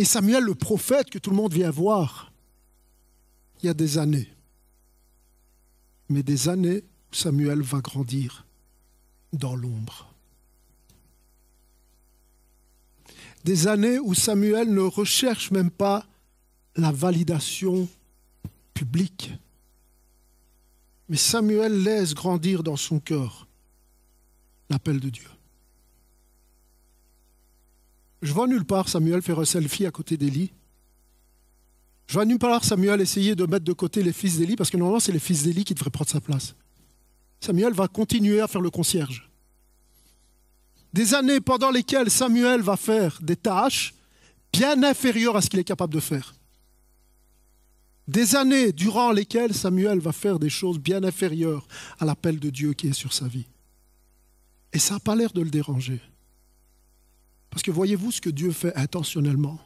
et 0.00 0.04
Samuel, 0.06 0.44
le 0.44 0.54
prophète 0.54 1.10
que 1.10 1.18
tout 1.18 1.28
le 1.28 1.36
monde 1.36 1.52
vient 1.52 1.70
voir, 1.70 2.32
il 3.62 3.66
y 3.66 3.68
a 3.68 3.74
des 3.74 3.98
années. 3.98 4.32
Mais 6.08 6.22
des 6.22 6.48
années 6.48 6.84
où 7.12 7.14
Samuel 7.14 7.60
va 7.60 7.80
grandir 7.80 8.46
dans 9.34 9.54
l'ombre. 9.54 10.14
Des 13.44 13.66
années 13.66 13.98
où 13.98 14.14
Samuel 14.14 14.72
ne 14.72 14.80
recherche 14.80 15.50
même 15.50 15.70
pas 15.70 16.06
la 16.76 16.92
validation 16.92 17.86
publique. 18.72 19.34
Mais 21.10 21.18
Samuel 21.18 21.82
laisse 21.82 22.14
grandir 22.14 22.62
dans 22.62 22.76
son 22.76 23.00
cœur 23.00 23.46
l'appel 24.70 24.98
de 24.98 25.10
Dieu. 25.10 25.28
Je 28.22 28.32
vois 28.32 28.46
nulle 28.46 28.64
part 28.64 28.88
Samuel 28.88 29.22
faire 29.22 29.38
un 29.38 29.44
selfie 29.44 29.86
à 29.86 29.90
côté 29.90 30.16
d'Élie. 30.16 30.52
Je 32.06 32.14
vois 32.14 32.24
nulle 32.24 32.38
part 32.38 32.64
Samuel 32.64 33.00
essayer 33.00 33.34
de 33.34 33.46
mettre 33.46 33.64
de 33.64 33.72
côté 33.72 34.02
les 34.02 34.12
fils 34.12 34.38
d'Élie, 34.38 34.56
parce 34.56 34.70
que 34.70 34.76
normalement 34.76 35.00
c'est 35.00 35.12
les 35.12 35.18
fils 35.18 35.44
d'Élie 35.44 35.64
qui 35.64 35.74
devraient 35.74 35.90
prendre 35.90 36.10
sa 36.10 36.20
place. 36.20 36.54
Samuel 37.40 37.72
va 37.72 37.88
continuer 37.88 38.40
à 38.40 38.48
faire 38.48 38.60
le 38.60 38.70
concierge. 38.70 39.30
Des 40.92 41.14
années 41.14 41.40
pendant 41.40 41.70
lesquelles 41.70 42.10
Samuel 42.10 42.60
va 42.60 42.76
faire 42.76 43.18
des 43.22 43.36
tâches 43.36 43.94
bien 44.52 44.82
inférieures 44.82 45.36
à 45.36 45.40
ce 45.40 45.48
qu'il 45.48 45.60
est 45.60 45.64
capable 45.64 45.94
de 45.94 46.00
faire. 46.00 46.34
Des 48.08 48.34
années 48.34 48.72
durant 48.72 49.12
lesquelles 49.12 49.54
Samuel 49.54 50.00
va 50.00 50.12
faire 50.12 50.40
des 50.40 50.50
choses 50.50 50.80
bien 50.80 51.04
inférieures 51.04 51.66
à 52.00 52.04
l'appel 52.04 52.40
de 52.40 52.50
Dieu 52.50 52.72
qui 52.72 52.88
est 52.88 52.92
sur 52.92 53.12
sa 53.12 53.28
vie. 53.28 53.46
Et 54.72 54.80
ça 54.80 54.94
n'a 54.94 55.00
pas 55.00 55.14
l'air 55.14 55.32
de 55.32 55.42
le 55.42 55.50
déranger. 55.50 56.00
Parce 57.50 57.62
que 57.62 57.70
voyez-vous 57.70 58.12
ce 58.12 58.20
que 58.20 58.30
Dieu 58.30 58.52
fait 58.52 58.74
intentionnellement? 58.76 59.58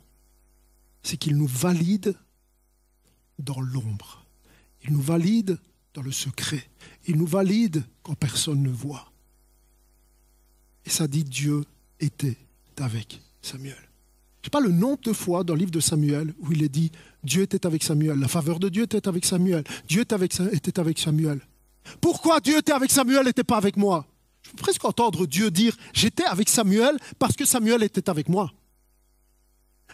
C'est 1.02 1.16
qu'il 1.16 1.36
nous 1.36 1.46
valide 1.46 2.16
dans 3.38 3.60
l'ombre. 3.60 4.24
Il 4.84 4.92
nous 4.92 5.02
valide 5.02 5.58
dans 5.92 6.02
le 6.02 6.12
secret. 6.12 6.68
Il 7.06 7.16
nous 7.16 7.26
valide 7.26 7.84
quand 8.02 8.14
personne 8.14 8.62
ne 8.62 8.70
voit. 8.70 9.12
Et 10.84 10.90
ça 10.90 11.06
dit 11.06 11.24
Dieu 11.24 11.64
était 12.00 12.36
avec 12.78 13.20
Samuel. 13.42 13.76
Je 14.40 14.46
sais 14.46 14.50
pas 14.50 14.60
le 14.60 14.72
nombre 14.72 15.00
de 15.02 15.12
fois 15.12 15.42
dans 15.42 15.54
le 15.54 15.60
livre 15.60 15.70
de 15.70 15.80
Samuel 15.80 16.34
où 16.38 16.52
il 16.52 16.62
est 16.62 16.68
dit 16.68 16.92
Dieu 17.22 17.42
était 17.42 17.64
avec 17.64 17.82
Samuel, 17.82 18.18
la 18.18 18.28
faveur 18.28 18.58
de 18.60 18.68
Dieu 18.68 18.82
était 18.82 19.08
avec 19.08 19.24
Samuel, 19.24 19.64
Dieu 19.88 20.02
était 20.02 20.14
avec, 20.14 20.38
était 20.52 20.78
avec 20.78 20.98
Samuel. 20.98 21.40
Pourquoi 22.00 22.40
Dieu 22.40 22.58
était 22.58 22.72
avec 22.72 22.90
Samuel 22.90 23.22
et 23.22 23.24
n'était 23.26 23.44
pas 23.44 23.56
avec 23.56 23.76
moi? 23.76 24.06
Presque 24.54 24.84
entendre 24.84 25.26
Dieu 25.26 25.50
dire 25.50 25.76
J'étais 25.92 26.24
avec 26.24 26.48
Samuel 26.48 26.96
parce 27.18 27.36
que 27.36 27.44
Samuel 27.44 27.82
était 27.82 28.08
avec 28.08 28.28
moi. 28.28 28.52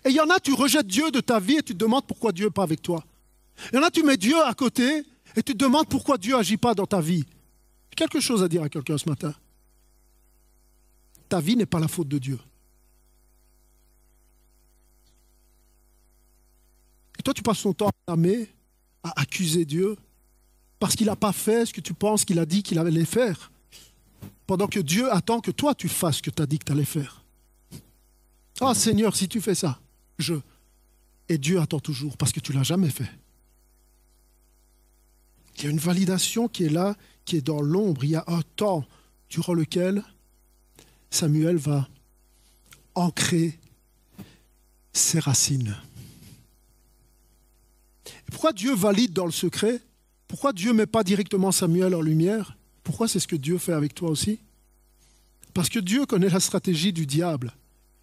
Et 0.04 0.10
il 0.10 0.14
y 0.14 0.20
en 0.20 0.30
a, 0.30 0.40
tu 0.40 0.52
rejettes 0.52 0.86
Dieu 0.86 1.10
de 1.10 1.20
ta 1.20 1.40
vie 1.40 1.56
et 1.56 1.62
tu 1.62 1.74
te 1.74 1.78
demandes 1.78 2.06
pourquoi 2.06 2.32
Dieu 2.32 2.46
n'est 2.46 2.50
pas 2.50 2.62
avec 2.62 2.80
toi. 2.82 3.04
Il 3.72 3.76
y 3.76 3.78
en 3.78 3.82
a, 3.82 3.90
tu 3.90 4.02
mets 4.02 4.16
Dieu 4.16 4.40
à 4.42 4.54
côté 4.54 5.04
et 5.36 5.42
tu 5.42 5.52
te 5.52 5.58
demandes 5.58 5.88
pourquoi 5.88 6.16
Dieu 6.16 6.36
n'agit 6.36 6.56
pas 6.56 6.74
dans 6.74 6.86
ta 6.86 7.00
vie. 7.00 7.24
Quelque 7.94 8.20
chose 8.20 8.42
à 8.42 8.48
dire 8.48 8.62
à 8.62 8.68
quelqu'un 8.68 8.96
ce 8.96 9.08
matin. 9.08 9.34
Ta 11.28 11.40
vie 11.40 11.56
n'est 11.56 11.66
pas 11.66 11.78
la 11.78 11.88
faute 11.88 12.08
de 12.08 12.18
Dieu. 12.18 12.38
Et 17.18 17.22
toi, 17.22 17.34
tu 17.34 17.42
passes 17.42 17.60
ton 17.60 17.74
temps 17.74 17.88
à 17.88 18.16
blâmer, 18.16 18.48
à 19.02 19.20
accuser 19.20 19.66
Dieu, 19.66 19.96
parce 20.78 20.96
qu'il 20.96 21.06
n'a 21.06 21.16
pas 21.16 21.32
fait 21.32 21.66
ce 21.66 21.74
que 21.74 21.82
tu 21.82 21.92
penses 21.92 22.24
qu'il 22.24 22.38
a 22.38 22.46
dit 22.46 22.62
qu'il 22.62 22.78
allait 22.78 23.04
faire, 23.04 23.49
pendant 24.50 24.66
que 24.66 24.80
Dieu 24.80 25.08
attend 25.12 25.40
que 25.40 25.52
toi, 25.52 25.76
tu 25.76 25.88
fasses 25.88 26.16
ce 26.16 26.22
que 26.22 26.30
tu 26.30 26.42
as 26.42 26.46
dit 26.46 26.58
que 26.58 26.64
tu 26.64 26.72
allais 26.72 26.84
faire. 26.84 27.22
Ah 28.60 28.74
Seigneur, 28.74 29.14
si 29.14 29.28
tu 29.28 29.40
fais 29.40 29.54
ça, 29.54 29.78
je... 30.18 30.34
Et 31.28 31.38
Dieu 31.38 31.60
attend 31.60 31.78
toujours, 31.78 32.16
parce 32.16 32.32
que 32.32 32.40
tu 32.40 32.52
l'as 32.52 32.64
jamais 32.64 32.90
fait. 32.90 33.08
Il 35.56 35.62
y 35.62 35.66
a 35.68 35.70
une 35.70 35.78
validation 35.78 36.48
qui 36.48 36.64
est 36.64 36.68
là, 36.68 36.96
qui 37.24 37.36
est 37.36 37.42
dans 37.42 37.62
l'ombre. 37.62 38.02
Il 38.02 38.10
y 38.10 38.16
a 38.16 38.24
un 38.26 38.42
temps 38.56 38.84
durant 39.28 39.54
lequel 39.54 40.02
Samuel 41.10 41.56
va 41.56 41.88
ancrer 42.96 43.56
ses 44.92 45.20
racines. 45.20 45.76
pourquoi 48.32 48.52
Dieu 48.52 48.74
valide 48.74 49.12
dans 49.12 49.26
le 49.26 49.30
secret? 49.30 49.80
Pourquoi 50.26 50.52
Dieu 50.52 50.72
ne 50.72 50.78
met 50.78 50.86
pas 50.86 51.04
directement 51.04 51.52
Samuel 51.52 51.94
en 51.94 52.00
lumière? 52.00 52.56
Pourquoi 52.90 53.06
c'est 53.06 53.20
ce 53.20 53.28
que 53.28 53.36
Dieu 53.36 53.56
fait 53.56 53.72
avec 53.72 53.94
toi 53.94 54.10
aussi? 54.10 54.40
Parce 55.54 55.68
que 55.68 55.78
Dieu 55.78 56.06
connaît 56.06 56.28
la 56.28 56.40
stratégie 56.40 56.92
du 56.92 57.06
diable. 57.06 57.52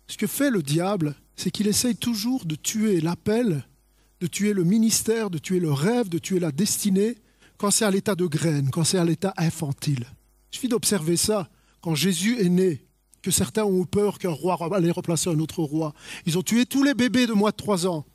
Ce 0.08 0.16
que 0.16 0.28
fait 0.28 0.50
le 0.50 0.64
diable, 0.64 1.14
c'est 1.36 1.52
qu'il 1.52 1.68
essaye 1.68 1.98
toujours 1.98 2.46
de 2.46 2.56
tuer 2.56 3.02
l'appel, 3.02 3.68
de 4.22 4.28
tuer 4.28 4.54
le 4.54 4.64
ministère, 4.64 5.30
de 5.30 5.40
tuer 5.40 5.60
le 5.60 5.74
rêve, 5.74 6.08
de 6.08 6.20
tuer 6.20 6.40
la 6.40 6.54
destinée, 6.54 7.18
quand 7.58 7.70
c'est 7.70 7.84
à 7.84 7.92
l'état 7.92 8.16
de 8.16 8.28
graine, 8.28 8.70
quand 8.72 8.86
c'est 8.86 8.98
à 8.98 9.04
l'état 9.04 9.34
infantile. 9.36 10.06
Il 10.54 10.56
suffit 10.56 10.70
d'observer 10.70 11.18
ça. 11.18 11.50
Quand 11.82 11.94
Jésus 11.94 12.40
est 12.40 12.48
né, 12.48 12.86
que 13.22 13.30
certains 13.30 13.66
ont 13.66 13.84
eu 13.84 13.86
peur 13.86 14.18
qu'un 14.20 14.30
roi 14.30 14.58
allait 14.74 14.92
remplacer 14.92 15.30
un 15.30 15.40
autre 15.40 15.64
roi. 15.64 15.94
Ils 16.26 16.38
ont 16.38 16.44
tué 16.44 16.66
tous 16.66 16.84
les 16.84 16.94
bébés 16.94 17.28
de 17.28 17.34
moins 17.34 17.52
de 17.52 17.58
trois 17.58 17.86
ans. 17.88 18.06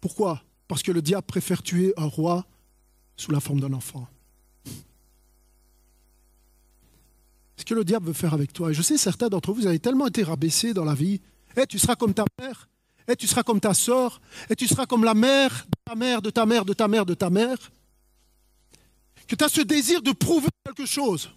Pourquoi? 0.00 0.44
Parce 0.68 0.84
que 0.84 0.92
le 0.92 1.02
diable 1.02 1.26
préfère 1.26 1.64
tuer 1.64 1.92
un 1.96 2.06
roi 2.06 2.46
sous 3.16 3.32
la 3.32 3.40
forme 3.40 3.58
d'un 3.58 3.72
enfant. 3.72 4.06
Ce 7.62 7.64
que 7.64 7.74
le 7.74 7.84
diable 7.84 8.06
veut 8.06 8.12
faire 8.12 8.34
avec 8.34 8.52
toi? 8.52 8.72
Et 8.72 8.74
je 8.74 8.82
sais, 8.82 8.98
certains 8.98 9.28
d'entre 9.28 9.52
vous, 9.52 9.60
vous 9.60 9.66
avez 9.68 9.78
tellement 9.78 10.08
été 10.08 10.24
rabaissés 10.24 10.74
dans 10.74 10.84
la 10.84 10.94
vie. 10.94 11.20
Eh, 11.56 11.64
tu 11.64 11.78
seras 11.78 11.94
comme 11.94 12.12
ta 12.12 12.24
mère. 12.40 12.68
Eh, 13.06 13.14
tu 13.14 13.28
seras 13.28 13.44
comme 13.44 13.60
ta 13.60 13.72
sœur. 13.72 14.20
Et 14.50 14.56
tu 14.56 14.66
seras 14.66 14.86
comme 14.86 15.04
la 15.04 15.14
mère 15.14 15.64
de 15.66 15.78
ta 15.84 15.94
mère, 15.94 16.22
de 16.22 16.30
ta 16.30 16.44
mère, 16.44 16.64
de 16.64 16.72
ta 16.72 16.88
mère, 16.88 17.06
de 17.06 17.14
ta 17.14 17.30
mère 17.30 17.56
que 19.28 19.36
tu 19.36 19.44
as 19.44 19.48
ce 19.48 19.60
désir 19.60 20.02
de 20.02 20.10
prouver 20.10 20.48
quelque 20.64 20.86
chose. 20.86 21.30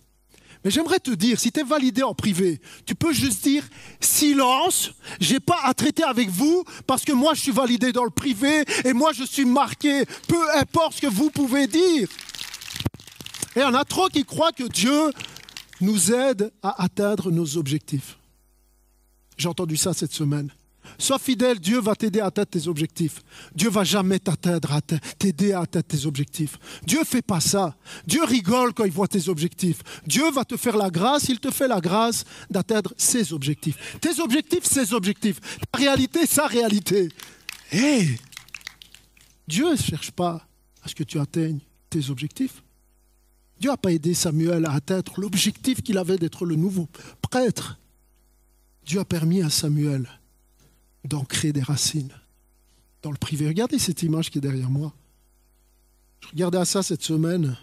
Mais 0.63 0.71
j'aimerais 0.71 0.99
te 0.99 1.11
dire, 1.11 1.39
si 1.39 1.51
tu 1.51 1.59
es 1.59 1.63
validé 1.63 2.01
en 2.01 2.15
privé, 2.15 2.59
tu 2.87 2.95
peux 2.95 3.13
juste 3.13 3.43
dire 3.43 3.63
silence, 3.99 4.93
j'ai 5.19 5.39
pas 5.39 5.59
à 5.63 5.75
traiter 5.75 6.03
avec 6.03 6.29
vous 6.29 6.63
parce 6.87 7.05
que 7.05 7.11
moi 7.11 7.35
je 7.35 7.41
suis 7.41 7.51
validé 7.51 7.91
dans 7.91 8.03
le 8.03 8.09
privé 8.09 8.65
et 8.83 8.93
moi 8.93 9.13
je 9.13 9.23
suis 9.23 9.45
marqué, 9.45 10.05
peu 10.27 10.57
importe 10.57 10.95
ce 10.95 11.01
que 11.01 11.07
vous 11.07 11.29
pouvez 11.29 11.67
dire. 11.67 12.09
Et 13.55 13.59
il 13.59 13.61
y 13.61 13.65
en 13.65 13.75
a 13.75 13.85
trop 13.85 14.07
qui 14.07 14.25
croient 14.25 14.51
que 14.51 14.63
Dieu 14.63 15.11
nous 15.81 16.11
aide 16.11 16.51
à 16.61 16.83
atteindre 16.83 17.31
nos 17.31 17.57
objectifs. 17.57 18.17
J'ai 19.37 19.49
entendu 19.49 19.77
ça 19.77 19.93
cette 19.93 20.13
semaine. 20.13 20.51
Sois 20.97 21.19
fidèle, 21.19 21.59
Dieu 21.59 21.79
va 21.79 21.95
t'aider 21.95 22.19
à 22.19 22.27
atteindre 22.27 22.49
tes 22.49 22.67
objectifs. 22.67 23.21
Dieu 23.53 23.69
va 23.69 23.83
jamais 23.83 24.19
t'aider 24.19 25.51
à 25.51 25.61
atteindre 25.61 25.85
tes 25.85 26.05
objectifs. 26.05 26.57
Dieu 26.85 27.03
fait 27.03 27.21
pas 27.21 27.39
ça. 27.39 27.75
Dieu 28.05 28.23
rigole 28.23 28.73
quand 28.73 28.85
il 28.85 28.91
voit 28.91 29.07
tes 29.07 29.27
objectifs. 29.27 29.81
Dieu 30.05 30.29
va 30.31 30.45
te 30.45 30.57
faire 30.57 30.77
la 30.77 30.89
grâce, 30.89 31.27
il 31.29 31.39
te 31.39 31.51
fait 31.51 31.67
la 31.67 31.81
grâce 31.81 32.23
d'atteindre 32.49 32.93
ses 32.97 33.33
objectifs. 33.33 33.99
Tes 33.99 34.19
objectifs, 34.19 34.63
ses 34.63 34.93
objectifs. 34.93 35.39
Ta 35.71 35.79
réalité, 35.79 36.25
sa 36.25 36.47
réalité. 36.47 37.09
Hé 37.71 38.17
Dieu 39.47 39.71
ne 39.71 39.75
cherche 39.75 40.11
pas 40.11 40.47
à 40.81 40.87
ce 40.87 40.95
que 40.95 41.03
tu 41.03 41.19
atteignes 41.19 41.59
tes 41.89 42.09
objectifs. 42.09 42.63
Dieu 43.59 43.69
n'a 43.69 43.77
pas 43.77 43.91
aidé 43.91 44.13
Samuel 44.13 44.65
à 44.65 44.73
atteindre 44.73 45.13
l'objectif 45.17 45.81
qu'il 45.81 45.97
avait 45.97 46.17
d'être 46.17 46.45
le 46.45 46.55
nouveau 46.55 46.87
prêtre. 47.21 47.79
Dieu 48.85 48.99
a 48.99 49.05
permis 49.05 49.41
à 49.41 49.49
Samuel 49.49 50.07
d'ancrer 51.03 51.53
des 51.53 51.61
racines 51.61 52.13
dans 53.01 53.11
le 53.11 53.17
privé. 53.17 53.47
Regardez 53.47 53.79
cette 53.79 54.03
image 54.03 54.29
qui 54.29 54.39
est 54.39 54.41
derrière 54.41 54.69
moi. 54.69 54.93
Je 56.21 56.29
regardais 56.29 56.57
à 56.57 56.65
ça 56.65 56.83
cette 56.83 57.03
semaine. 57.03 57.57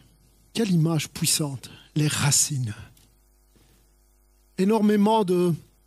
Quelle 0.54 0.70
image 0.70 1.08
puissante, 1.08 1.70
les 1.94 2.08
racines. 2.08 2.74
Énormément 4.58 5.24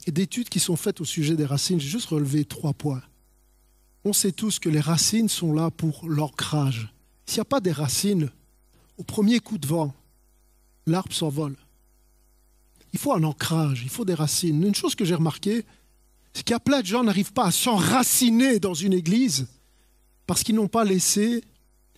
d'études 0.07 0.49
qui 0.49 0.59
sont 0.59 0.75
faites 0.75 1.01
au 1.01 1.05
sujet 1.05 1.35
des 1.35 1.45
racines. 1.45 1.79
J'ai 1.79 1.89
juste 1.89 2.09
relevé 2.09 2.45
trois 2.45 2.73
points. 2.73 3.01
On 4.03 4.13
sait 4.13 4.31
tous 4.31 4.59
que 4.59 4.69
les 4.69 4.79
racines 4.79 5.29
sont 5.29 5.53
là 5.53 5.71
pour 5.71 6.07
l'ancrage. 6.07 6.93
S'il 7.25 7.37
n'y 7.37 7.41
a 7.41 7.45
pas 7.45 7.61
des 7.61 7.71
racines, 7.71 8.29
au 8.97 9.03
premier 9.03 9.39
coup 9.39 9.57
de 9.57 9.67
vent, 9.67 9.93
l'arbre 10.85 11.13
s'envole. 11.13 11.55
Il 12.93 12.99
faut 12.99 13.13
un 13.13 13.23
ancrage, 13.23 13.81
il 13.83 13.89
faut 13.89 14.05
des 14.05 14.13
racines. 14.13 14.63
Une 14.63 14.75
chose 14.75 14.95
que 14.95 15.05
j'ai 15.05 15.15
remarquée, 15.15 15.65
c'est 16.33 16.43
qu'il 16.43 16.53
y 16.53 16.55
a 16.55 16.59
plein 16.59 16.81
de 16.81 16.85
gens 16.85 17.03
n'arrivent 17.03 17.33
pas 17.33 17.45
à 17.45 17.51
s'enraciner 17.51 18.59
dans 18.59 18.73
une 18.73 18.93
église 18.93 19.47
parce 20.27 20.43
qu'ils 20.43 20.55
n'ont 20.55 20.67
pas 20.67 20.85
laissé 20.85 21.43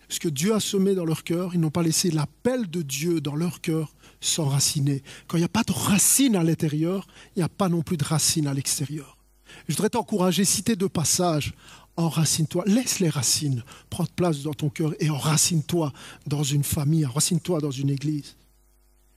ce 0.08 0.20
que 0.20 0.28
Dieu 0.28 0.54
a 0.54 0.60
semé 0.60 0.94
dans 0.94 1.04
leur 1.04 1.22
cœur, 1.22 1.54
ils 1.54 1.60
n'ont 1.60 1.70
pas 1.70 1.82
laissé 1.82 2.10
l'appel 2.10 2.68
de 2.68 2.82
Dieu 2.82 3.20
dans 3.20 3.36
leur 3.36 3.60
cœur 3.60 3.94
s'enraciner. 4.20 5.02
Quand 5.26 5.36
il 5.36 5.40
n'y 5.40 5.46
a 5.46 5.50
pas 5.50 5.64
de 5.64 5.72
racines 5.72 6.34
à 6.34 6.42
l'intérieur, 6.42 7.06
il 7.36 7.40
n'y 7.40 7.44
a 7.44 7.48
pas 7.48 7.68
non 7.68 7.82
plus 7.82 7.96
de 7.96 8.04
racines 8.04 8.46
à 8.46 8.54
l'extérieur. 8.54 9.18
Je 9.68 9.74
voudrais 9.74 9.90
t'encourager, 9.90 10.44
citer 10.44 10.76
deux 10.76 10.88
passages. 10.88 11.52
Enracine-toi, 11.98 12.62
laisse 12.68 13.00
les 13.00 13.08
racines 13.08 13.64
prendre 13.90 14.10
place 14.10 14.42
dans 14.42 14.54
ton 14.54 14.70
cœur 14.70 14.94
et 15.00 15.10
enracine-toi 15.10 15.92
dans 16.28 16.44
une 16.44 16.62
famille, 16.62 17.04
enracine-toi 17.04 17.60
dans 17.60 17.72
une 17.72 17.90
église. 17.90 18.36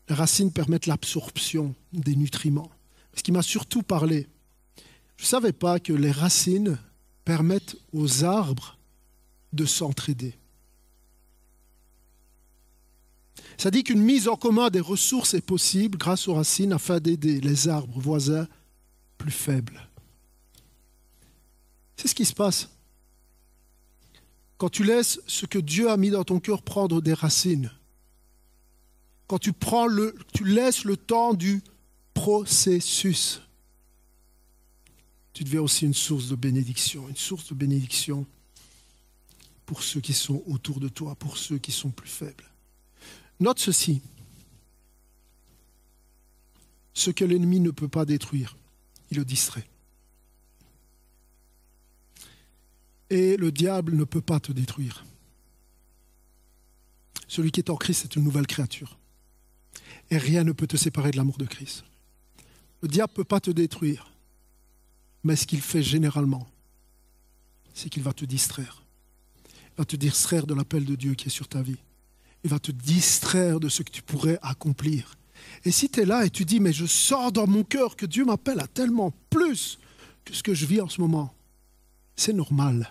Les 0.09 0.15
racines 0.15 0.51
permettent 0.51 0.88
l'absorption 0.88 1.75
des 1.93 2.15
nutriments. 2.15 2.71
Ce 3.13 3.21
qui 3.21 3.32
m'a 3.32 3.43
surtout 3.43 3.84
parlé, 3.84 4.27
je 5.15 5.23
ne 5.23 5.27
savais 5.27 5.53
pas 5.53 5.79
que 5.79 5.93
les 5.93 6.09
racines 6.09 6.79
permettent 7.23 7.77
aux 7.93 8.23
arbres 8.23 8.79
de 9.53 9.65
s'entraider. 9.65 10.34
Ça 13.59 13.69
dit 13.69 13.84
qu'une 13.84 14.01
mise 14.01 14.27
en 14.27 14.38
commun 14.38 14.71
des 14.71 14.79
ressources 14.79 15.36
est 15.36 15.45
possible 15.45 15.99
grâce 15.99 16.27
aux 16.27 16.34
racines 16.34 16.73
afin 16.73 16.99
d'aider 16.99 17.41
les 17.41 17.67
arbres 17.67 17.99
voisins 17.99 18.47
plus 19.19 19.29
faibles. 19.29 19.88
C'est 22.02 22.08
ce 22.08 22.16
qui 22.16 22.26
se 22.26 22.34
passe. 22.34 22.68
Quand 24.58 24.70
tu 24.70 24.84
laisses 24.84 25.22
ce 25.28 25.45
que 25.45 25.60
Dieu 25.60 25.91
a 25.91 25.97
mis 25.97 26.10
dans 26.10 26.24
ton 26.24 26.39
cœur 26.39 26.64
prendre 26.64 26.99
des 26.99 27.14
racines, 27.14 27.72
quand 29.28 29.38
tu, 29.38 29.54
laisses 30.43 30.84
le 30.84 30.97
temps 30.97 31.36
du 31.36 31.62
processus, 32.16 33.43
tu 35.34 35.43
deviens 35.43 35.62
aussi 35.62 35.86
une 35.86 35.93
source 35.93 36.28
de 36.28 36.36
bénédiction, 36.36 37.08
une 37.08 37.16
source 37.16 37.49
de 37.49 37.54
bénédiction 37.54 38.26
pour 39.68 39.84
ceux 39.84 40.02
qui 40.02 40.14
sont 40.14 40.41
autour 40.47 40.80
de 40.80 40.89
toi, 40.89 41.14
pour 41.14 41.38
ceux 41.38 41.60
qui 41.60 41.72
sont 41.72 41.91
plus 41.91 42.10
faibles. 42.10 42.49
Note 43.39 43.60
ceci. 43.60 44.02
Ce 46.95 47.12
que 47.12 47.26
l'ennemi 47.26 47.60
ne 47.60 47.70
peut 47.70 47.88
pas 47.88 48.06
détruire, 48.06 48.58
il 49.12 49.18
le 49.18 49.24
distrait. 49.24 49.70
Et 53.12 53.36
le 53.36 53.51
diable 53.51 53.97
ne 53.97 54.05
peut 54.05 54.22
pas 54.22 54.39
te 54.39 54.53
détruire. 54.53 55.03
Celui 57.28 57.51
qui 57.51 57.59
est 57.59 57.70
en 57.70 57.76
Christ 57.76 58.05
est 58.05 58.16
une 58.16 58.24
nouvelle 58.24 58.47
créature. 58.47 58.97
Et 60.09 60.18
rien 60.18 60.45
ne 60.45 60.53
peut 60.53 60.66
te 60.66 60.78
séparer 60.78 61.12
de 61.12 61.18
l'amour 61.18 61.38
de 61.38 61.45
Christ. 61.45 61.84
Le 62.82 62.88
diable 62.88 63.12
ne 63.12 63.18
peut 63.18 63.26
pas 63.26 63.41
te 63.41 63.51
détruire. 63.51 64.14
Mais 65.26 65.36
ce 65.36 65.45
qu'il 65.45 65.59
fait 65.59 65.84
généralement, 65.84 66.47
c'est 67.74 67.89
qu'il 67.89 68.01
va 68.01 68.14
te 68.14 68.24
distraire. 68.24 68.82
Il 69.45 69.78
va 69.80 69.86
te 69.86 69.97
distraire 69.97 70.47
de 70.47 70.53
l'appel 70.53 70.86
de 70.86 70.95
Dieu 70.95 71.14
qui 71.14 71.28
est 71.28 71.32
sur 71.32 71.49
ta 71.49 71.62
vie. 71.62 71.80
Il 72.45 72.49
va 72.49 72.59
te 72.59 72.72
distraire 72.72 73.59
de 73.59 73.68
ce 73.68 73.84
que 73.84 73.91
tu 73.91 74.01
pourrais 74.01 74.39
accomplir. 74.41 75.18
Et 75.66 75.72
si 75.72 75.89
tu 75.89 75.99
es 75.99 76.05
là 76.05 76.26
et 76.26 76.30
tu 76.30 76.45
dis, 76.45 76.62
mais 76.62 76.72
je 76.72 76.86
sors 76.86 77.34
dans 77.34 77.45
mon 77.45 77.66
cœur 77.66 77.97
que 77.97 78.05
Dieu 78.05 78.24
m'appelle 78.24 78.62
à 78.62 78.68
tellement 78.68 79.14
plus 79.30 79.80
que 80.24 80.34
ce 80.34 80.43
que 80.43 80.53
je 80.53 80.66
vis 80.66 80.80
en 80.80 80.88
ce 80.88 81.01
moment, 81.01 81.36
c'est 82.16 82.32
normal. 82.32 82.89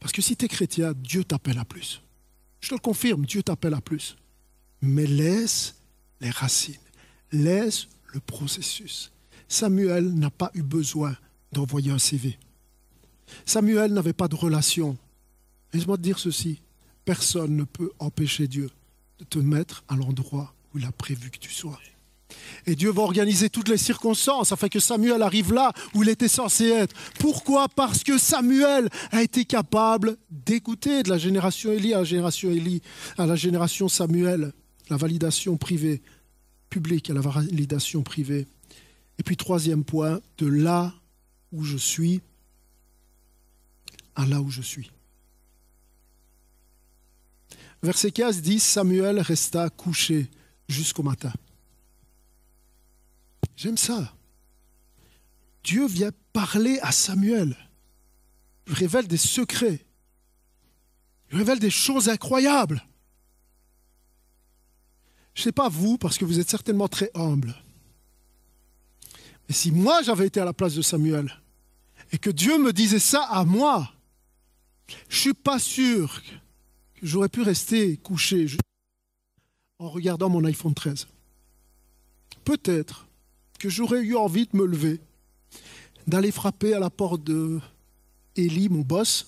Parce 0.00 0.12
que 0.12 0.22
si 0.22 0.36
tu 0.36 0.44
es 0.44 0.48
chrétien, 0.48 0.92
Dieu 0.94 1.24
t'appelle 1.24 1.58
à 1.58 1.64
plus. 1.64 2.02
Je 2.60 2.68
te 2.68 2.74
le 2.74 2.80
confirme, 2.80 3.24
Dieu 3.26 3.42
t'appelle 3.42 3.74
à 3.74 3.80
plus. 3.80 4.16
Mais 4.82 5.06
laisse 5.06 5.76
les 6.20 6.30
racines, 6.30 6.74
laisse 7.32 7.88
le 8.12 8.20
processus. 8.20 9.12
Samuel 9.48 10.14
n'a 10.14 10.30
pas 10.30 10.50
eu 10.54 10.62
besoin 10.62 11.16
d'envoyer 11.52 11.90
un 11.90 11.98
CV. 11.98 12.38
Samuel 13.44 13.92
n'avait 13.92 14.12
pas 14.12 14.28
de 14.28 14.34
relation. 14.34 14.96
Laisse-moi 15.72 15.96
te 15.96 16.02
dire 16.02 16.18
ceci, 16.18 16.60
personne 17.04 17.56
ne 17.56 17.64
peut 17.64 17.92
empêcher 17.98 18.48
Dieu 18.48 18.70
de 19.18 19.24
te 19.24 19.38
mettre 19.38 19.84
à 19.88 19.96
l'endroit 19.96 20.54
où 20.74 20.78
il 20.78 20.84
a 20.84 20.92
prévu 20.92 21.30
que 21.30 21.38
tu 21.38 21.50
sois. 21.50 21.78
Et 22.66 22.74
Dieu 22.74 22.90
va 22.90 23.02
organiser 23.02 23.48
toutes 23.48 23.68
les 23.68 23.76
circonstances 23.76 24.52
afin 24.52 24.68
que 24.68 24.80
Samuel 24.80 25.22
arrive 25.22 25.52
là 25.52 25.72
où 25.94 26.02
il 26.02 26.08
était 26.08 26.28
censé 26.28 26.66
être. 26.68 26.94
Pourquoi? 27.18 27.68
Parce 27.68 28.02
que 28.02 28.18
Samuel 28.18 28.88
a 29.12 29.22
été 29.22 29.44
capable 29.44 30.16
d'écouter 30.30 31.02
de 31.02 31.10
la 31.10 31.18
génération 31.18 31.72
Élie 31.72 31.94
à 31.94 31.98
la 31.98 32.04
génération 32.04 32.50
Élie, 32.50 32.82
à 33.16 33.26
la 33.26 33.36
génération 33.36 33.88
Samuel, 33.88 34.52
la 34.90 34.96
validation 34.96 35.56
privée, 35.56 36.02
publique 36.68 37.10
à 37.10 37.14
la 37.14 37.20
validation 37.20 38.02
privée. 38.02 38.46
Et 39.18 39.22
puis 39.22 39.36
troisième 39.36 39.84
point, 39.84 40.20
de 40.38 40.46
là 40.46 40.92
où 41.52 41.64
je 41.64 41.76
suis 41.76 42.20
à 44.16 44.26
là 44.26 44.40
où 44.40 44.50
je 44.50 44.62
suis. 44.62 44.90
Verset 47.82 48.10
15 48.10 48.42
dit, 48.42 48.58
Samuel 48.58 49.20
resta 49.20 49.68
couché 49.70 50.28
jusqu'au 50.68 51.02
matin. 51.02 51.32
J'aime 53.56 53.78
ça. 53.78 54.14
Dieu 55.64 55.86
vient 55.86 56.12
parler 56.32 56.78
à 56.82 56.92
Samuel. 56.92 57.56
Il 58.66 58.74
révèle 58.74 59.08
des 59.08 59.16
secrets. 59.16 59.84
Il 61.30 61.38
révèle 61.38 61.58
des 61.58 61.70
choses 61.70 62.08
incroyables. 62.08 62.84
Je 65.34 65.40
ne 65.40 65.44
sais 65.44 65.52
pas 65.52 65.68
vous, 65.68 65.98
parce 65.98 66.18
que 66.18 66.24
vous 66.24 66.38
êtes 66.38 66.48
certainement 66.48 66.88
très 66.88 67.10
humble. 67.14 67.54
Mais 69.48 69.54
si 69.54 69.70
moi 69.70 70.02
j'avais 70.02 70.26
été 70.26 70.40
à 70.40 70.44
la 70.44 70.52
place 70.52 70.74
de 70.74 70.82
Samuel 70.82 71.32
et 72.12 72.18
que 72.18 72.30
Dieu 72.30 72.58
me 72.58 72.72
disait 72.72 72.98
ça 72.98 73.22
à 73.24 73.44
moi, 73.44 73.92
je 74.88 75.16
ne 75.16 75.20
suis 75.20 75.34
pas 75.34 75.58
sûr 75.58 76.22
que 76.94 77.06
j'aurais 77.06 77.28
pu 77.28 77.42
rester 77.42 77.96
couché 77.98 78.46
en 79.78 79.88
regardant 79.88 80.28
mon 80.28 80.44
iPhone 80.44 80.74
13. 80.74 81.06
Peut-être 82.44 83.05
j'aurais 83.68 84.00
eu 84.00 84.16
envie 84.16 84.46
de 84.46 84.56
me 84.56 84.66
lever, 84.66 85.00
d'aller 86.06 86.32
frapper 86.32 86.74
à 86.74 86.78
la 86.78 86.90
porte 86.90 87.22
de 87.24 87.60
Élie, 88.36 88.68
mon 88.68 88.82
boss, 88.82 89.26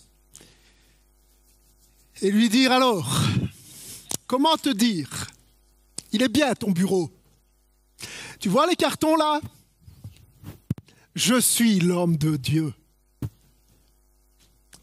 et 2.20 2.30
lui 2.30 2.48
dire 2.48 2.72
alors, 2.72 3.22
comment 4.26 4.56
te 4.56 4.70
dire? 4.70 5.28
Il 6.12 6.22
est 6.22 6.28
bien 6.28 6.54
ton 6.54 6.70
bureau. 6.70 7.10
Tu 8.40 8.48
vois 8.48 8.66
les 8.66 8.76
cartons 8.76 9.16
là? 9.16 9.40
Je 11.14 11.40
suis 11.40 11.80
l'homme 11.80 12.16
de 12.16 12.36
Dieu. 12.36 12.72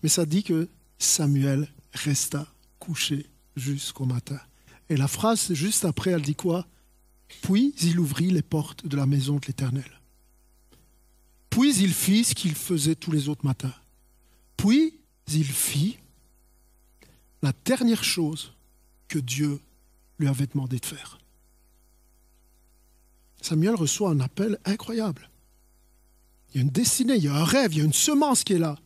Mais 0.03 0.09
ça 0.09 0.25
dit 0.25 0.43
que 0.43 0.69
Samuel 0.99 1.67
resta 1.93 2.47
couché 2.79 3.25
jusqu'au 3.55 4.05
matin. 4.05 4.39
Et 4.89 4.97
la 4.97 5.07
phrase 5.07 5.53
juste 5.53 5.85
après, 5.85 6.11
elle 6.11 6.21
dit 6.21 6.35
quoi? 6.35 6.67
Puis 7.41 7.73
il 7.81 7.99
ouvrit 7.99 8.31
les 8.31 8.41
portes 8.41 8.85
de 8.85 8.97
la 8.97 9.05
maison 9.05 9.35
de 9.35 9.45
l'Éternel. 9.45 9.89
Puis 11.49 11.77
il 11.77 11.93
fit 11.93 12.23
ce 12.23 12.35
qu'il 12.35 12.55
faisait 12.55 12.95
tous 12.95 13.11
les 13.11 13.29
autres 13.29 13.45
matins. 13.45 13.73
Puis 14.57 14.99
il 15.27 15.45
fit 15.45 15.97
la 17.41 17.53
dernière 17.63 18.03
chose 18.03 18.53
que 19.07 19.19
Dieu 19.19 19.59
lui 20.19 20.27
avait 20.27 20.47
demandé 20.47 20.79
de 20.79 20.85
faire. 20.85 21.19
Samuel 23.41 23.75
reçoit 23.75 24.09
un 24.09 24.19
appel 24.19 24.57
incroyable. 24.65 25.29
Il 26.49 26.57
y 26.57 26.59
a 26.59 26.61
une 26.63 26.71
destinée, 26.71 27.15
il 27.15 27.23
y 27.23 27.27
a 27.27 27.35
un 27.35 27.43
rêve, 27.43 27.73
il 27.73 27.77
y 27.77 27.81
a 27.81 27.85
une 27.85 27.93
semence 27.93 28.43
qui 28.43 28.53
est 28.53 28.59
là. 28.59 28.77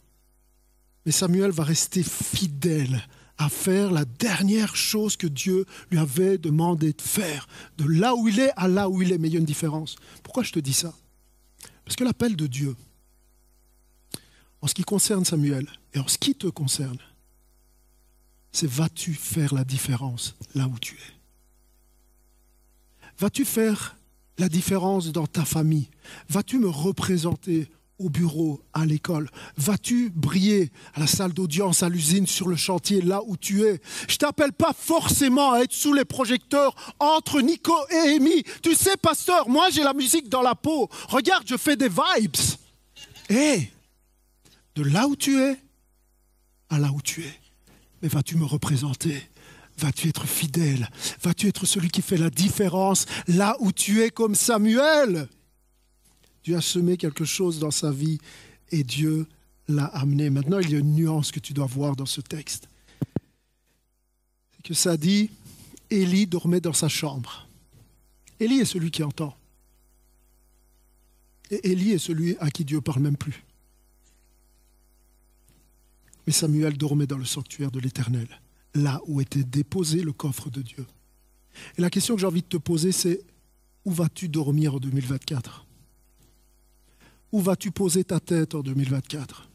Mais 1.06 1.12
Samuel 1.12 1.52
va 1.52 1.64
rester 1.64 2.04
fidèle 2.04 3.08
à 3.40 3.48
faire 3.48 3.92
la 3.92 4.04
dernière 4.04 4.76
chose 4.76 5.16
que 5.16 5.26
Dieu 5.26 5.66
lui 5.90 5.98
avait 5.98 6.38
demandé 6.38 6.92
de 6.92 7.02
faire, 7.02 7.48
de 7.78 7.86
là 7.86 8.14
où 8.14 8.28
il 8.28 8.40
est 8.40 8.52
à 8.58 8.68
là 8.68 8.90
où 8.90 9.02
il 9.02 9.14
est. 9.14 9.18
Mais 9.18 9.30
il 9.30 9.34
y 9.34 9.38
a 9.38 9.40
une 9.40 9.46
différence. 9.46 9.96
Pourquoi 10.24 10.44
je 10.44 10.52
te 10.52 10.60
dis 10.60 10.74
ça? 10.74 10.94
Parce 11.86 11.96
que 11.96 12.04
l'appel 12.04 12.36
de 12.36 12.48
Dieu, 12.48 12.76
en 14.62 14.68
ce 14.68 14.74
qui 14.74 14.84
concerne 14.84 15.24
Samuel 15.24 15.68
et 15.94 16.00
en 16.00 16.08
ce 16.08 16.18
qui 16.18 16.36
te 16.36 16.48
concerne, 16.48 17.00
c'est 18.52 18.70
vas-tu 18.70 19.14
faire 19.14 19.54
la 19.54 19.64
différence 19.64 20.36
là 20.54 20.68
où 20.68 20.78
tu 20.78 20.96
es? 20.96 21.14
Vas-tu 23.20 23.46
faire 23.46 23.96
la 24.38 24.50
différence 24.50 25.12
dans 25.14 25.28
ta 25.28 25.46
famille? 25.46 25.90
Vas-tu 26.28 26.60
me 26.60 26.70
représenter 26.70 27.70
au 28.00 28.10
bureau, 28.10 28.62
à 28.74 28.86
l'école 28.86 29.30
Vas-tu 29.58 30.10
briller 30.10 30.72
à 30.96 31.02
la 31.02 31.08
salle 31.08 31.34
d'audience, 31.34 31.84
à 31.84 31.90
l'usine, 31.90 32.26
sur 32.26 32.48
le 32.48 32.56
chantier, 32.56 33.02
là 33.02 33.22
où 33.28 33.38
tu 33.38 33.64
es? 33.64 33.82
Je 34.08 34.18
t'appelle 34.18 34.54
pas 34.54 34.74
forcément 34.74 35.52
à 35.54 35.60
être 35.60 35.74
sous 35.74 35.94
les 35.94 36.06
projecteurs 36.06 36.76
entre 37.00 37.42
Nico 37.42 37.74
et 37.92 38.16
Amy. 38.16 38.44
Tu 38.64 38.74
sais, 38.74 38.98
pasteur, 38.98 39.48
moi 39.50 39.70
j'ai 39.72 39.84
la 39.84 39.94
musique 39.94 40.30
dans 40.30 40.42
la 40.42 40.56
peau. 40.56 40.90
Regarde, 41.10 41.44
je 41.48 41.58
fais 41.58 41.76
des 41.76 41.90
vibes. 41.90 42.36
Et 43.30 43.70
de 44.76 44.84
là 44.84 45.08
où 45.08 45.16
tu 45.16 45.40
es 45.40 45.58
à 46.70 46.80
là 46.80 46.92
où 46.94 47.02
tu 47.02 47.24
es. 47.24 47.40
Mais 48.02 48.08
vas-tu 48.08 48.38
me 48.38 48.46
représenter? 48.46 49.22
Vas-tu 49.78 50.10
être 50.10 50.26
fidèle? 50.26 50.90
Vas-tu 51.22 51.48
être 51.48 51.66
celui 51.66 51.90
qui 51.90 52.02
fait 52.02 52.18
la 52.18 52.30
différence 52.30 53.06
là 53.28 53.56
où 53.60 53.72
tu 53.72 54.02
es 54.04 54.10
comme 54.10 54.36
Samuel? 54.36 55.28
Dieu 56.44 56.56
a 56.56 56.62
semé 56.62 56.98
quelque 56.98 57.26
chose 57.26 57.60
dans 57.60 57.72
sa 57.72 57.92
vie 57.92 58.20
et 58.72 58.84
Dieu 58.84 59.28
l'a 59.68 59.86
amené. 59.86 60.30
Maintenant, 60.30 60.60
il 60.60 60.72
y 60.72 60.76
a 60.76 60.80
une 60.80 60.96
nuance 60.96 61.32
que 61.32 61.40
tu 61.40 61.54
dois 61.54 61.66
voir 61.66 61.96
dans 61.96 62.06
ce 62.06 62.22
texte. 62.22 62.68
C'est 64.56 64.64
que 64.64 64.74
ça 64.74 64.98
dit, 64.98 65.30
Élie 65.90 66.28
dormait 66.28 66.62
dans 66.62 66.74
sa 66.74 66.90
chambre. 66.90 67.48
Élie 68.40 68.60
est 68.60 68.66
celui 68.66 68.92
qui 68.92 69.04
entend. 69.04 69.36
Et 71.52 71.72
Élie 71.72 71.92
est 71.92 72.00
celui 72.00 72.38
à 72.38 72.50
qui 72.52 72.64
Dieu 72.64 72.82
parle 72.82 73.02
même 73.02 73.18
plus. 73.18 73.44
Mais 76.26 76.34
Samuel 76.34 76.78
dormait 76.78 77.08
dans 77.08 77.18
le 77.18 77.26
sanctuaire 77.26 77.72
de 77.72 77.80
l'Éternel, 77.80 78.28
là 78.76 79.02
où 79.08 79.20
était 79.20 79.44
déposé 79.44 80.04
le 80.04 80.14
coffre 80.14 80.50
de 80.50 80.62
Dieu. 80.62 80.86
Et 81.78 81.82
la 81.82 81.90
question 81.90 82.16
que 82.16 82.22
j'ai 82.22 82.28
envie 82.28 82.44
de 82.44 82.48
te 82.48 82.58
poser, 82.58 82.92
c'est 82.92 83.22
où 83.84 83.92
vas-tu 83.92 84.30
dormir 84.30 84.76
en 84.76 84.80
2024 84.80 85.66
où 87.32 87.40
vas-tu 87.40 87.72
poser 87.72 88.04
ta 88.04 88.20
tête 88.20 88.56
en 88.56 88.62
2024 88.62 89.50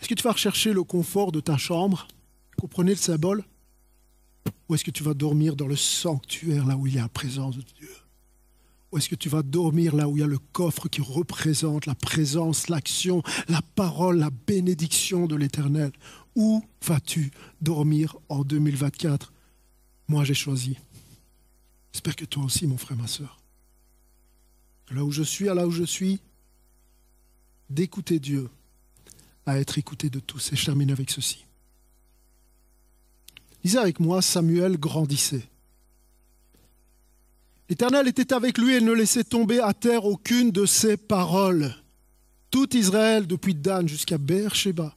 Est-ce 0.00 0.08
que 0.08 0.14
tu 0.14 0.22
vas 0.22 0.32
rechercher 0.32 0.72
le 0.72 0.82
confort 0.82 1.32
de 1.32 1.40
ta 1.40 1.56
chambre? 1.56 2.08
Comprenez 2.58 2.92
le 2.92 2.96
symbole? 2.96 3.44
Ou 4.68 4.74
est-ce 4.74 4.84
que 4.84 4.90
tu 4.90 5.02
vas 5.02 5.14
dormir 5.14 5.56
dans 5.56 5.66
le 5.66 5.76
sanctuaire, 5.76 6.66
là 6.66 6.76
où 6.76 6.86
il 6.86 6.94
y 6.94 6.98
a 6.98 7.02
la 7.02 7.08
présence 7.08 7.56
de 7.56 7.62
Dieu? 7.62 7.90
Ou 8.90 8.98
est-ce 8.98 9.08
que 9.08 9.14
tu 9.14 9.28
vas 9.28 9.42
dormir 9.42 9.94
là 9.94 10.08
où 10.08 10.16
il 10.16 10.20
y 10.20 10.22
a 10.22 10.26
le 10.26 10.38
coffre 10.38 10.88
qui 10.88 11.02
représente 11.02 11.84
la 11.86 11.94
présence, 11.94 12.68
l'action, 12.68 13.22
la 13.48 13.60
parole, 13.74 14.18
la 14.18 14.30
bénédiction 14.30 15.26
de 15.26 15.36
l'Éternel? 15.36 15.92
Où 16.34 16.64
vas-tu 16.82 17.30
dormir 17.60 18.16
en 18.28 18.44
2024 18.44 19.32
Moi, 20.08 20.24
j'ai 20.24 20.34
choisi. 20.34 20.78
J'espère 21.92 22.16
que 22.16 22.24
toi 22.24 22.44
aussi, 22.44 22.66
mon 22.66 22.78
frère, 22.78 22.96
ma 22.96 23.06
soeur. 23.06 23.38
Là 24.90 25.04
où 25.04 25.10
je 25.10 25.22
suis, 25.22 25.48
à 25.50 25.54
là 25.54 25.66
où 25.66 25.70
je 25.70 25.84
suis, 25.84 26.20
d'écouter 27.70 28.18
Dieu 28.18 28.48
à 29.46 29.58
être 29.58 29.78
écouté 29.78 30.10
de 30.10 30.20
tous. 30.20 30.52
Et 30.52 30.56
je 30.56 30.64
termine 30.64 30.90
avec 30.90 31.10
ceci. 31.10 31.44
Lisez 33.64 33.78
avec 33.78 34.00
moi, 34.00 34.22
Samuel 34.22 34.78
grandissait. 34.78 35.48
L'Éternel 37.68 38.08
était 38.08 38.32
avec 38.32 38.56
lui 38.56 38.74
et 38.74 38.80
ne 38.80 38.92
laissait 38.92 39.24
tomber 39.24 39.60
à 39.60 39.74
terre 39.74 40.04
aucune 40.04 40.50
de 40.50 40.64
ses 40.64 40.96
paroles. 40.96 41.74
Tout 42.50 42.74
Israël, 42.74 43.26
depuis 43.26 43.54
Dan 43.54 43.86
jusqu'à 43.88 44.16
Beersheba, 44.16 44.94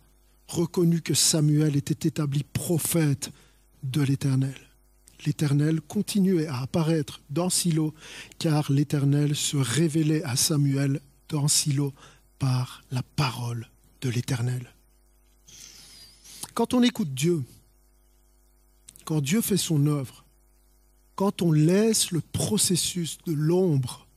reconnut 0.48 1.02
que 1.02 1.14
Samuel 1.14 1.76
était 1.76 2.08
établi 2.08 2.44
prophète 2.44 3.32
de 3.84 4.02
l'Éternel. 4.02 4.56
L'Éternel 5.26 5.82
continuait 5.82 6.48
à 6.48 6.62
apparaître 6.62 7.22
dans 7.30 7.50
Silo, 7.50 7.94
car 8.40 8.72
l'Éternel 8.72 9.36
se 9.36 9.58
révélait 9.58 10.24
à 10.24 10.36
Samuel 10.36 11.02
dans 11.30 11.48
Silo 11.48 11.94
par 12.42 12.82
la 12.90 13.04
parole 13.04 13.70
de 14.02 14.10
l'Éternel. 14.10 14.74
Quand 16.56 16.74
on 16.74 16.82
écoute 16.82 17.14
Dieu, 17.14 17.44
quand 19.06 19.22
Dieu 19.22 19.42
fait 19.42 19.58
son 19.58 19.86
œuvre, 19.86 20.26
quand 21.14 21.44
on 21.44 21.52
laisse 21.52 22.10
le 22.10 22.20
processus 22.20 23.20
de 23.28 23.34
l'ombre 23.34 24.08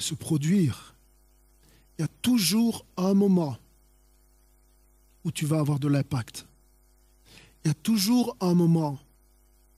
se 0.00 0.14
produire, 0.14 0.96
il 1.96 2.02
y 2.02 2.04
a 2.04 2.08
toujours 2.22 2.84
un 2.96 3.14
moment 3.14 3.56
où 5.22 5.30
tu 5.30 5.46
vas 5.46 5.60
avoir 5.60 5.78
de 5.78 5.86
l'impact. 5.86 6.44
Il 7.64 7.68
y 7.68 7.70
a 7.70 7.74
toujours 7.74 8.36
un 8.40 8.54
moment 8.54 8.98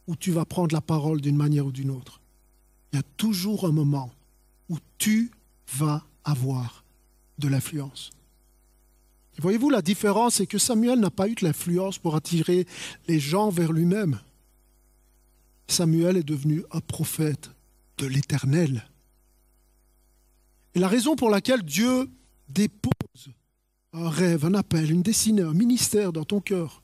où 0.07 0.17
tu 0.17 0.33
vas 0.33 0.47
prendre 0.47 0.75
la 0.75 0.81
parole 0.81 1.21
d'une 1.21 1.37
manière 1.37 1.67
ou 1.67 1.73
d'une 1.73 1.91
autre. 1.91 2.23
Il 2.91 2.97
y 2.97 3.01
a 3.01 3.05
toujours 3.19 3.67
un 3.67 3.73
moment 3.73 4.11
où 4.71 4.79
tu 4.97 5.31
vas 5.75 6.07
avoir 6.25 6.85
de 7.39 7.49
l'influence. 7.49 8.11
Voyez-vous, 9.39 9.71
la 9.71 9.81
différence, 9.81 10.35
c'est 10.35 10.47
que 10.47 10.59
Samuel 10.59 11.01
n'a 11.01 11.11
pas 11.11 11.27
eu 11.27 11.35
de 11.35 11.45
l'influence 11.45 11.99
pour 11.99 12.15
attirer 12.15 12.67
les 13.09 13.19
gens 13.19 13.49
vers 13.49 13.73
lui-même. 13.73 14.21
Samuel 15.67 16.19
est 16.19 16.23
devenu 16.23 16.63
un 16.73 16.81
prophète 16.81 17.51
de 17.97 18.07
l'Éternel. 18.07 18.87
Et 20.75 20.79
la 20.79 20.89
raison 20.89 21.17
pour 21.17 21.31
laquelle 21.31 21.63
Dieu 21.63 22.11
dépose 22.49 23.31
un 23.93 24.11
rêve, 24.11 24.45
un 24.45 24.55
appel, 24.55 24.91
une 24.91 25.03
destinée, 25.03 25.43
un 25.43 25.55
ministère 25.55 26.13
dans 26.13 26.25
ton 26.25 26.41
cœur, 26.41 26.83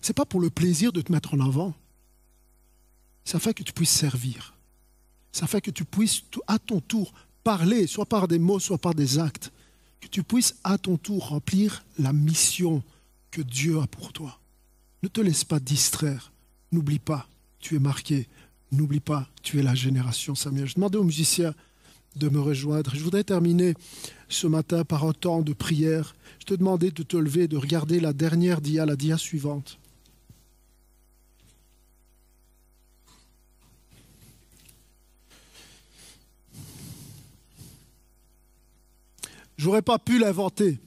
ce 0.00 0.10
n'est 0.10 0.14
pas 0.14 0.26
pour 0.26 0.40
le 0.40 0.50
plaisir 0.50 0.92
de 0.92 1.00
te 1.00 1.12
mettre 1.12 1.34
en 1.34 1.40
avant. 1.40 1.74
Ça 3.24 3.38
fait 3.38 3.54
que 3.54 3.62
tu 3.62 3.72
puisses 3.72 3.88
servir. 3.90 4.53
Ça 5.34 5.48
fait 5.48 5.60
que 5.60 5.72
tu 5.72 5.84
puisses 5.84 6.22
à 6.46 6.60
ton 6.60 6.78
tour 6.78 7.12
parler, 7.42 7.88
soit 7.88 8.06
par 8.06 8.28
des 8.28 8.38
mots, 8.38 8.60
soit 8.60 8.78
par 8.78 8.94
des 8.94 9.18
actes. 9.18 9.50
Que 10.00 10.06
tu 10.06 10.22
puisses 10.22 10.54
à 10.62 10.78
ton 10.78 10.96
tour 10.96 11.30
remplir 11.30 11.84
la 11.98 12.12
mission 12.12 12.84
que 13.32 13.42
Dieu 13.42 13.80
a 13.80 13.88
pour 13.88 14.12
toi. 14.12 14.38
Ne 15.02 15.08
te 15.08 15.20
laisse 15.20 15.42
pas 15.42 15.58
distraire 15.58 16.30
N'oublie 16.70 17.00
pas, 17.00 17.28
tu 17.58 17.74
es 17.74 17.80
marqué. 17.80 18.28
N'oublie 18.70 19.00
pas, 19.00 19.28
tu 19.42 19.58
es 19.58 19.62
la 19.62 19.74
génération 19.74 20.36
Samuel. 20.36 20.68
Je 20.68 20.76
demandais 20.76 20.98
aux 20.98 21.04
musiciens 21.04 21.54
de 22.14 22.28
me 22.28 22.40
rejoindre. 22.40 22.94
Je 22.94 23.02
voudrais 23.02 23.24
terminer 23.24 23.74
ce 24.28 24.46
matin 24.46 24.84
par 24.84 25.04
un 25.04 25.12
temps 25.12 25.42
de 25.42 25.52
prière. 25.52 26.14
Je 26.38 26.44
te 26.44 26.54
demandais 26.54 26.92
de 26.92 27.02
te 27.02 27.16
lever, 27.16 27.48
de 27.48 27.56
regarder 27.56 27.98
la 27.98 28.12
dernière 28.12 28.60
dia, 28.60 28.86
la 28.86 28.94
dia 28.94 29.18
suivante. 29.18 29.78
J'aurais 39.56 39.82
pas 39.82 39.98
pu 39.98 40.18
l'inventer. 40.18 40.80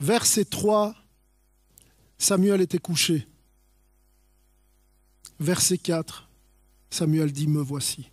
Verset 0.00 0.44
3, 0.44 0.94
Samuel 2.18 2.60
était 2.60 2.78
couché. 2.78 3.26
Verset 5.38 5.78
4, 5.78 6.28
Samuel 6.90 7.32
dit, 7.32 7.46
me 7.46 7.60
voici. 7.60 8.10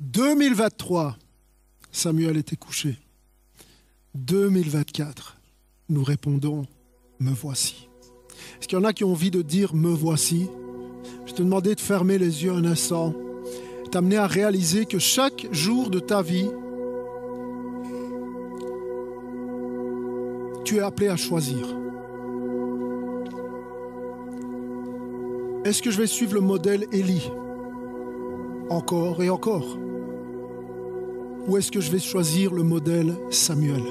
2023, 0.00 1.16
Samuel 1.92 2.36
était 2.36 2.56
couché. 2.56 2.98
2024, 4.14 5.36
nous 5.88 6.04
répondons, 6.04 6.66
me 7.20 7.30
voici. 7.30 7.88
Est-ce 8.58 8.68
qu'il 8.68 8.78
y 8.78 8.80
en 8.80 8.84
a 8.84 8.92
qui 8.92 9.04
ont 9.04 9.12
envie 9.12 9.30
de 9.30 9.42
dire, 9.42 9.74
me 9.74 9.90
voici? 9.90 10.48
Je 11.26 11.32
te 11.32 11.42
demandais 11.42 11.74
de 11.74 11.80
fermer 11.80 12.18
les 12.18 12.44
yeux 12.44 12.52
un 12.52 12.64
instant, 12.64 13.14
t'amener 13.92 14.16
à 14.16 14.26
réaliser 14.26 14.86
que 14.86 14.98
chaque 14.98 15.46
jour 15.52 15.90
de 15.90 15.98
ta 15.98 16.22
vie, 16.22 16.48
tu 20.64 20.78
es 20.78 20.80
appelé 20.80 21.08
à 21.08 21.16
choisir. 21.16 21.58
Est-ce 25.66 25.82
que 25.82 25.90
je 25.90 25.98
vais 25.98 26.06
suivre 26.06 26.32
le 26.32 26.40
modèle 26.40 26.86
Élie 26.90 27.30
encore 28.70 29.22
et 29.22 29.28
encore? 29.28 29.76
Ou 31.46 31.58
est-ce 31.58 31.70
que 31.70 31.80
je 31.80 31.90
vais 31.90 31.98
choisir 31.98 32.54
le 32.54 32.62
modèle 32.62 33.14
Samuel? 33.28 33.82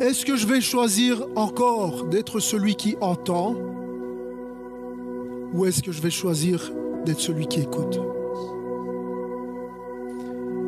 Est-ce 0.00 0.24
que 0.24 0.36
je 0.36 0.46
vais 0.46 0.60
choisir 0.60 1.26
encore 1.34 2.04
d'être 2.04 2.38
celui 2.38 2.76
qui 2.76 2.96
entend? 3.00 3.56
Ou 5.52 5.66
est-ce 5.66 5.82
que 5.82 5.90
je 5.90 6.00
vais 6.00 6.10
choisir 6.10 6.70
d'être 7.04 7.20
celui 7.20 7.46
qui 7.46 7.60
écoute. 7.60 8.00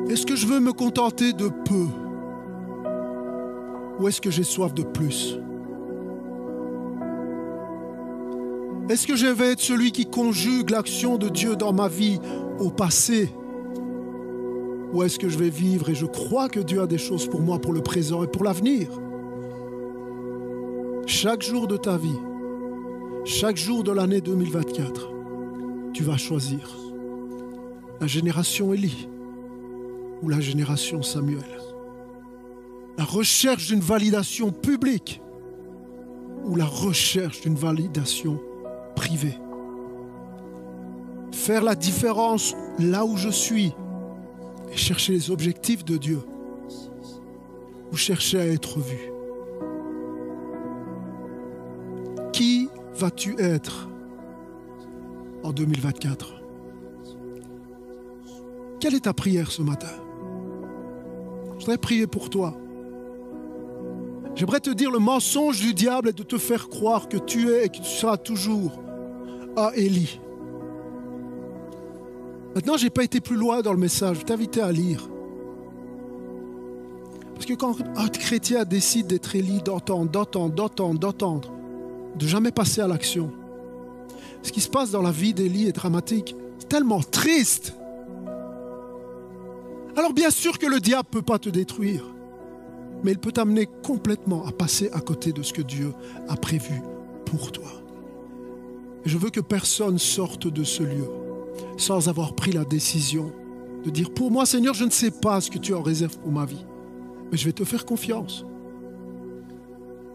Est-ce 0.08 0.26
que 0.26 0.36
je 0.36 0.46
veux 0.46 0.60
me 0.60 0.72
contenter 0.72 1.32
de 1.32 1.48
peu? 1.48 1.86
Ou 3.98 4.08
est-ce 4.08 4.20
que 4.20 4.30
j'ai 4.30 4.42
soif 4.42 4.74
de 4.74 4.82
plus? 4.82 5.38
Est-ce 8.90 9.06
que 9.06 9.16
je 9.16 9.26
vais 9.26 9.52
être 9.52 9.60
celui 9.60 9.92
qui 9.92 10.06
conjugue 10.06 10.70
l'action 10.70 11.16
de 11.16 11.28
Dieu 11.28 11.56
dans 11.56 11.72
ma 11.72 11.88
vie 11.88 12.18
au 12.58 12.70
passé? 12.70 13.32
Ou 14.92 15.02
est-ce 15.02 15.18
que 15.18 15.28
je 15.28 15.38
vais 15.38 15.48
vivre 15.48 15.88
et 15.88 15.94
je 15.94 16.04
crois 16.04 16.48
que 16.48 16.60
Dieu 16.60 16.82
a 16.82 16.86
des 16.86 16.98
choses 16.98 17.26
pour 17.26 17.40
moi 17.40 17.58
pour 17.58 17.72
le 17.72 17.80
présent 17.80 18.22
et 18.22 18.26
pour 18.26 18.44
l'avenir? 18.44 18.88
Chaque 21.06 21.42
jour 21.42 21.66
de 21.66 21.76
ta 21.76 21.96
vie, 21.96 22.18
chaque 23.24 23.56
jour 23.56 23.82
de 23.84 23.92
l'année 23.92 24.20
2024, 24.20 25.11
tu 25.92 26.02
vas 26.02 26.16
choisir 26.16 26.76
la 28.00 28.06
génération 28.06 28.72
Élie 28.72 29.08
ou 30.22 30.28
la 30.28 30.40
génération 30.40 31.02
Samuel. 31.02 31.44
La 32.98 33.04
recherche 33.04 33.68
d'une 33.68 33.80
validation 33.80 34.50
publique 34.50 35.20
ou 36.44 36.56
la 36.56 36.64
recherche 36.64 37.42
d'une 37.42 37.54
validation 37.54 38.40
privé. 38.96 39.34
Faire 41.32 41.62
la 41.62 41.74
différence 41.74 42.54
là 42.78 43.04
où 43.04 43.16
je 43.16 43.28
suis 43.28 43.72
et 44.72 44.76
chercher 44.76 45.12
les 45.12 45.30
objectifs 45.30 45.84
de 45.84 45.96
Dieu 45.96 46.20
ou 47.92 47.96
chercher 47.96 48.40
à 48.40 48.46
être 48.46 48.78
vu. 48.78 49.12
Qui 52.32 52.68
vas-tu 52.94 53.38
être? 53.38 53.91
En 55.42 55.52
2024 55.52 56.34
Quelle 58.80 58.94
est 58.94 59.00
ta 59.00 59.12
prière 59.12 59.50
ce 59.50 59.62
matin? 59.62 59.88
Je 61.54 61.60
voudrais 61.60 61.78
prier 61.78 62.06
pour 62.06 62.28
toi. 62.30 62.56
J'aimerais 64.34 64.60
te 64.60 64.70
dire 64.70 64.90
le 64.90 64.98
mensonge 64.98 65.60
du 65.60 65.74
diable 65.74 66.08
est 66.08 66.16
de 66.16 66.22
te 66.22 66.38
faire 66.38 66.68
croire 66.68 67.08
que 67.08 67.18
tu 67.18 67.50
es 67.50 67.66
et 67.66 67.68
que 67.68 67.76
tu 67.76 67.84
seras 67.84 68.16
toujours 68.16 68.82
à 69.56 69.72
Élie. 69.76 70.18
Maintenant, 72.54 72.76
je 72.76 72.84
n'ai 72.84 72.90
pas 72.90 73.04
été 73.04 73.20
plus 73.20 73.36
loin 73.36 73.60
dans 73.60 73.72
le 73.72 73.78
message. 73.78 74.18
Je 74.20 74.24
t'invite 74.24 74.58
à 74.58 74.72
lire. 74.72 75.08
Parce 77.34 77.46
que 77.46 77.54
quand 77.54 77.76
un 77.96 78.08
chrétien 78.08 78.64
décide 78.64 79.06
d'être 79.06 79.34
Élie, 79.34 79.62
d'entendre, 79.62 80.10
d'entendre, 80.10 80.54
d'entendre, 80.54 80.98
d'entendre, 80.98 81.52
de 82.18 82.26
jamais 82.26 82.52
passer 82.52 82.80
à 82.80 82.88
l'action, 82.88 83.32
ce 84.42 84.52
qui 84.52 84.60
se 84.60 84.68
passe 84.68 84.90
dans 84.90 85.02
la 85.02 85.10
vie 85.10 85.34
d'Élie 85.34 85.68
est 85.68 85.72
dramatique. 85.72 86.34
C'est 86.58 86.68
tellement 86.68 87.00
triste. 87.00 87.74
Alors 89.96 90.12
bien 90.12 90.30
sûr 90.30 90.58
que 90.58 90.66
le 90.66 90.80
diable 90.80 91.08
ne 91.12 91.18
peut 91.18 91.24
pas 91.24 91.38
te 91.38 91.48
détruire 91.48 92.12
mais 93.02 93.12
il 93.12 93.18
peut 93.18 93.32
t'amener 93.32 93.68
complètement 93.82 94.46
à 94.46 94.52
passer 94.52 94.90
à 94.92 95.00
côté 95.00 95.32
de 95.32 95.42
ce 95.42 95.52
que 95.52 95.62
Dieu 95.62 95.92
a 96.28 96.36
prévu 96.36 96.82
pour 97.26 97.52
toi. 97.52 97.70
Je 99.04 99.18
veux 99.18 99.30
que 99.30 99.40
personne 99.40 99.98
sorte 99.98 100.46
de 100.46 100.64
ce 100.64 100.82
lieu 100.82 101.08
sans 101.76 102.08
avoir 102.08 102.34
pris 102.34 102.52
la 102.52 102.64
décision 102.64 103.32
de 103.84 103.90
dire, 103.90 104.12
pour 104.14 104.30
moi 104.30 104.46
Seigneur, 104.46 104.74
je 104.74 104.84
ne 104.84 104.90
sais 104.90 105.10
pas 105.10 105.40
ce 105.40 105.50
que 105.50 105.58
tu 105.58 105.74
en 105.74 105.82
réserve 105.82 106.16
pour 106.18 106.30
ma 106.30 106.44
vie, 106.44 106.64
mais 107.30 107.36
je 107.36 107.44
vais 107.44 107.52
te 107.52 107.64
faire 107.64 107.84
confiance. 107.84 108.46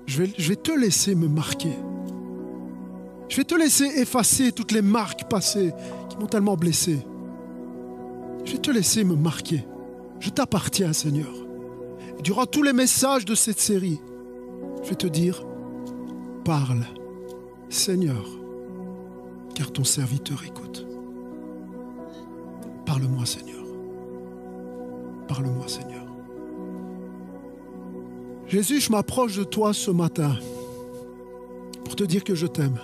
Je 0.06 0.24
vais 0.24 0.56
te 0.56 0.72
laisser 0.72 1.16
me 1.16 1.28
marquer. 1.28 1.74
Je 3.30 3.38
vais 3.38 3.44
te 3.44 3.56
laisser 3.56 3.86
effacer 3.86 4.52
toutes 4.52 4.72
les 4.72 4.82
marques 4.82 5.30
passées 5.30 5.74
qui 6.10 6.18
m'ont 6.18 6.28
tellement 6.28 6.56
blessé. 6.56 7.00
Je 8.46 8.54
vais 8.54 8.58
te 8.58 8.72
laisser 8.72 9.04
me 9.04 9.16
marquer. 9.16 9.66
Je 10.20 10.30
t'appartiens, 10.30 10.94
Seigneur. 10.94 11.34
Durant 12.24 12.46
tous 12.46 12.64
les 12.64 12.74
messages 12.74 13.26
de 13.26 13.36
cette 13.36 13.60
série, 13.60 14.00
je 14.84 14.90
vais 14.90 14.96
te 14.96 15.08
dire, 15.08 15.46
parle, 16.44 16.86
Seigneur, 17.70 18.26
car 19.54 19.72
ton 19.72 19.84
serviteur 19.84 20.44
écoute. 20.46 20.86
Parle-moi, 22.86 23.26
Seigneur. 23.26 23.66
Parle-moi, 25.28 25.68
Seigneur. 25.68 26.06
Jésus, 28.48 28.80
je 28.80 28.92
m'approche 28.92 29.38
de 29.38 29.44
toi 29.44 29.74
ce 29.74 29.92
matin 29.92 30.38
pour 31.84 31.98
te 31.98 32.06
dire 32.06 32.24
que 32.24 32.34
je 32.34 32.48
t'aime, 32.48 32.80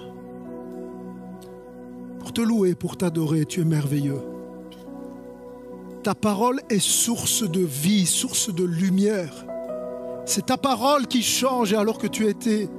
pour 2.23 2.31
te 2.31 2.39
louer, 2.39 2.73
pour 2.73 2.95
t'adorer. 2.95 3.43
Tu 3.43 3.59
es 3.59 3.65
merveilleux. 3.65 4.21
Ta 6.03 6.15
parole 6.15 6.61
est 6.69 6.79
source 6.79 7.43
de 7.43 7.59
vie, 7.59 8.05
source 8.05 8.53
de 8.53 8.63
lumière. 8.63 9.45
C'est 10.25 10.45
ta 10.45 10.55
parole 10.55 11.07
qui 11.07 11.21
change 11.21 11.73
alors 11.73 11.97
que 11.97 12.07
tu 12.07 12.27
étais 12.27 12.69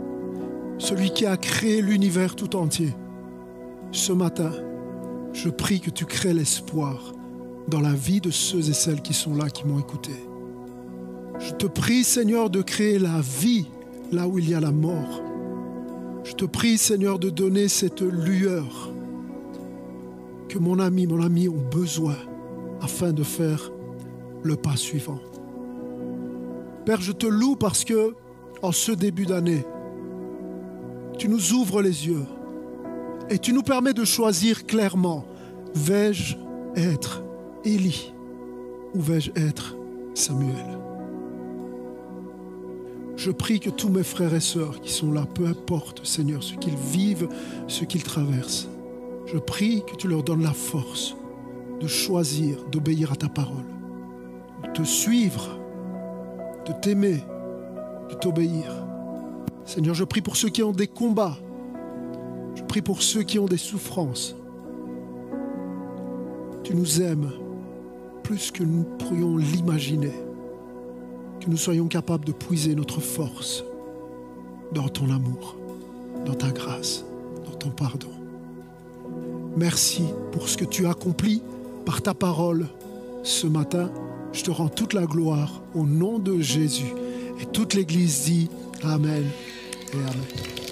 celui 0.78 1.10
qui 1.10 1.26
a 1.26 1.36
créé 1.36 1.82
l'univers 1.82 2.36
tout 2.36 2.56
entier. 2.56 2.94
Ce 3.92 4.12
matin, 4.12 4.50
je 5.34 5.50
prie 5.50 5.80
que 5.80 5.90
tu 5.90 6.06
crées 6.06 6.32
l'espoir 6.32 7.12
dans 7.68 7.80
la 7.80 7.92
vie 7.92 8.22
de 8.22 8.30
ceux 8.30 8.70
et 8.70 8.72
celles 8.72 9.02
qui 9.02 9.12
sont 9.12 9.34
là, 9.34 9.50
qui 9.50 9.66
m'ont 9.66 9.78
écouté. 9.78 10.12
Je 11.38 11.52
te 11.52 11.66
prie, 11.66 12.02
Seigneur, 12.02 12.48
de 12.48 12.62
créer 12.62 12.98
la 12.98 13.20
vie 13.20 13.66
là 14.10 14.26
où 14.26 14.38
il 14.38 14.48
y 14.48 14.54
a 14.54 14.60
la 14.60 14.72
mort. 14.72 15.22
Je 16.24 16.32
te 16.32 16.46
prie, 16.46 16.78
Seigneur, 16.78 17.18
de 17.18 17.28
donner 17.28 17.68
cette 17.68 18.00
lueur 18.00 18.93
que 20.48 20.58
mon 20.58 20.78
ami, 20.78 21.06
mon 21.06 21.22
ami 21.22 21.48
ont 21.48 21.64
besoin 21.70 22.16
afin 22.80 23.12
de 23.12 23.22
faire 23.22 23.72
le 24.42 24.56
pas 24.56 24.76
suivant. 24.76 25.20
Père, 26.84 27.00
je 27.00 27.12
te 27.12 27.26
loue 27.26 27.56
parce 27.56 27.84
que 27.84 28.14
en 28.62 28.72
ce 28.72 28.92
début 28.92 29.26
d'année, 29.26 29.64
tu 31.18 31.28
nous 31.28 31.52
ouvres 31.52 31.80
les 31.82 32.06
yeux 32.06 32.24
et 33.30 33.38
tu 33.38 33.52
nous 33.52 33.62
permets 33.62 33.94
de 33.94 34.04
choisir 34.04 34.66
clairement, 34.66 35.24
vais-je 35.74 36.36
être 36.76 37.22
Élie 37.64 38.12
ou 38.94 39.00
vais-je 39.00 39.30
être 39.34 39.76
Samuel? 40.14 40.78
Je 43.16 43.30
prie 43.30 43.60
que 43.60 43.70
tous 43.70 43.88
mes 43.88 44.02
frères 44.02 44.34
et 44.34 44.40
sœurs 44.40 44.80
qui 44.80 44.92
sont 44.92 45.12
là, 45.12 45.24
peu 45.34 45.46
importe 45.46 46.04
Seigneur, 46.04 46.42
ce 46.42 46.54
qu'ils 46.54 46.76
vivent, 46.76 47.28
ce 47.68 47.84
qu'ils 47.84 48.02
traversent, 48.02 48.68
je 49.26 49.38
prie 49.38 49.82
que 49.86 49.96
tu 49.96 50.08
leur 50.08 50.22
donnes 50.22 50.42
la 50.42 50.52
force 50.52 51.16
de 51.80 51.86
choisir, 51.86 52.64
d'obéir 52.70 53.12
à 53.12 53.16
ta 53.16 53.28
parole, 53.28 53.64
de 54.62 54.68
te 54.72 54.82
suivre, 54.82 55.58
de 56.66 56.72
t'aimer, 56.72 57.22
de 58.10 58.14
t'obéir. 58.14 58.72
Seigneur, 59.64 59.94
je 59.94 60.04
prie 60.04 60.20
pour 60.20 60.36
ceux 60.36 60.50
qui 60.50 60.62
ont 60.62 60.72
des 60.72 60.86
combats, 60.86 61.36
je 62.54 62.62
prie 62.62 62.82
pour 62.82 63.02
ceux 63.02 63.22
qui 63.22 63.38
ont 63.38 63.46
des 63.46 63.56
souffrances. 63.56 64.36
Tu 66.62 66.74
nous 66.74 67.02
aimes 67.02 67.30
plus 68.22 68.50
que 68.50 68.62
nous 68.62 68.84
pourrions 68.98 69.36
l'imaginer, 69.36 70.14
que 71.40 71.50
nous 71.50 71.56
soyons 71.56 71.88
capables 71.88 72.24
de 72.24 72.32
puiser 72.32 72.74
notre 72.74 73.00
force 73.00 73.64
dans 74.72 74.88
ton 74.88 75.10
amour, 75.10 75.56
dans 76.24 76.34
ta 76.34 76.50
grâce, 76.50 77.04
dans 77.44 77.56
ton 77.56 77.70
pardon. 77.70 78.23
Merci 79.56 80.04
pour 80.32 80.48
ce 80.48 80.56
que 80.56 80.64
tu 80.64 80.86
as 80.86 80.90
accompli 80.90 81.42
par 81.86 82.02
ta 82.02 82.14
parole 82.14 82.66
ce 83.22 83.46
matin. 83.46 83.90
Je 84.32 84.42
te 84.42 84.50
rends 84.50 84.68
toute 84.68 84.94
la 84.94 85.06
gloire 85.06 85.62
au 85.74 85.84
nom 85.84 86.18
de 86.18 86.40
Jésus. 86.40 86.92
Et 87.40 87.46
toute 87.46 87.74
l'Église 87.74 88.24
dit 88.24 88.50
Amen 88.82 89.24
et 89.92 89.96
Amen. 89.96 90.63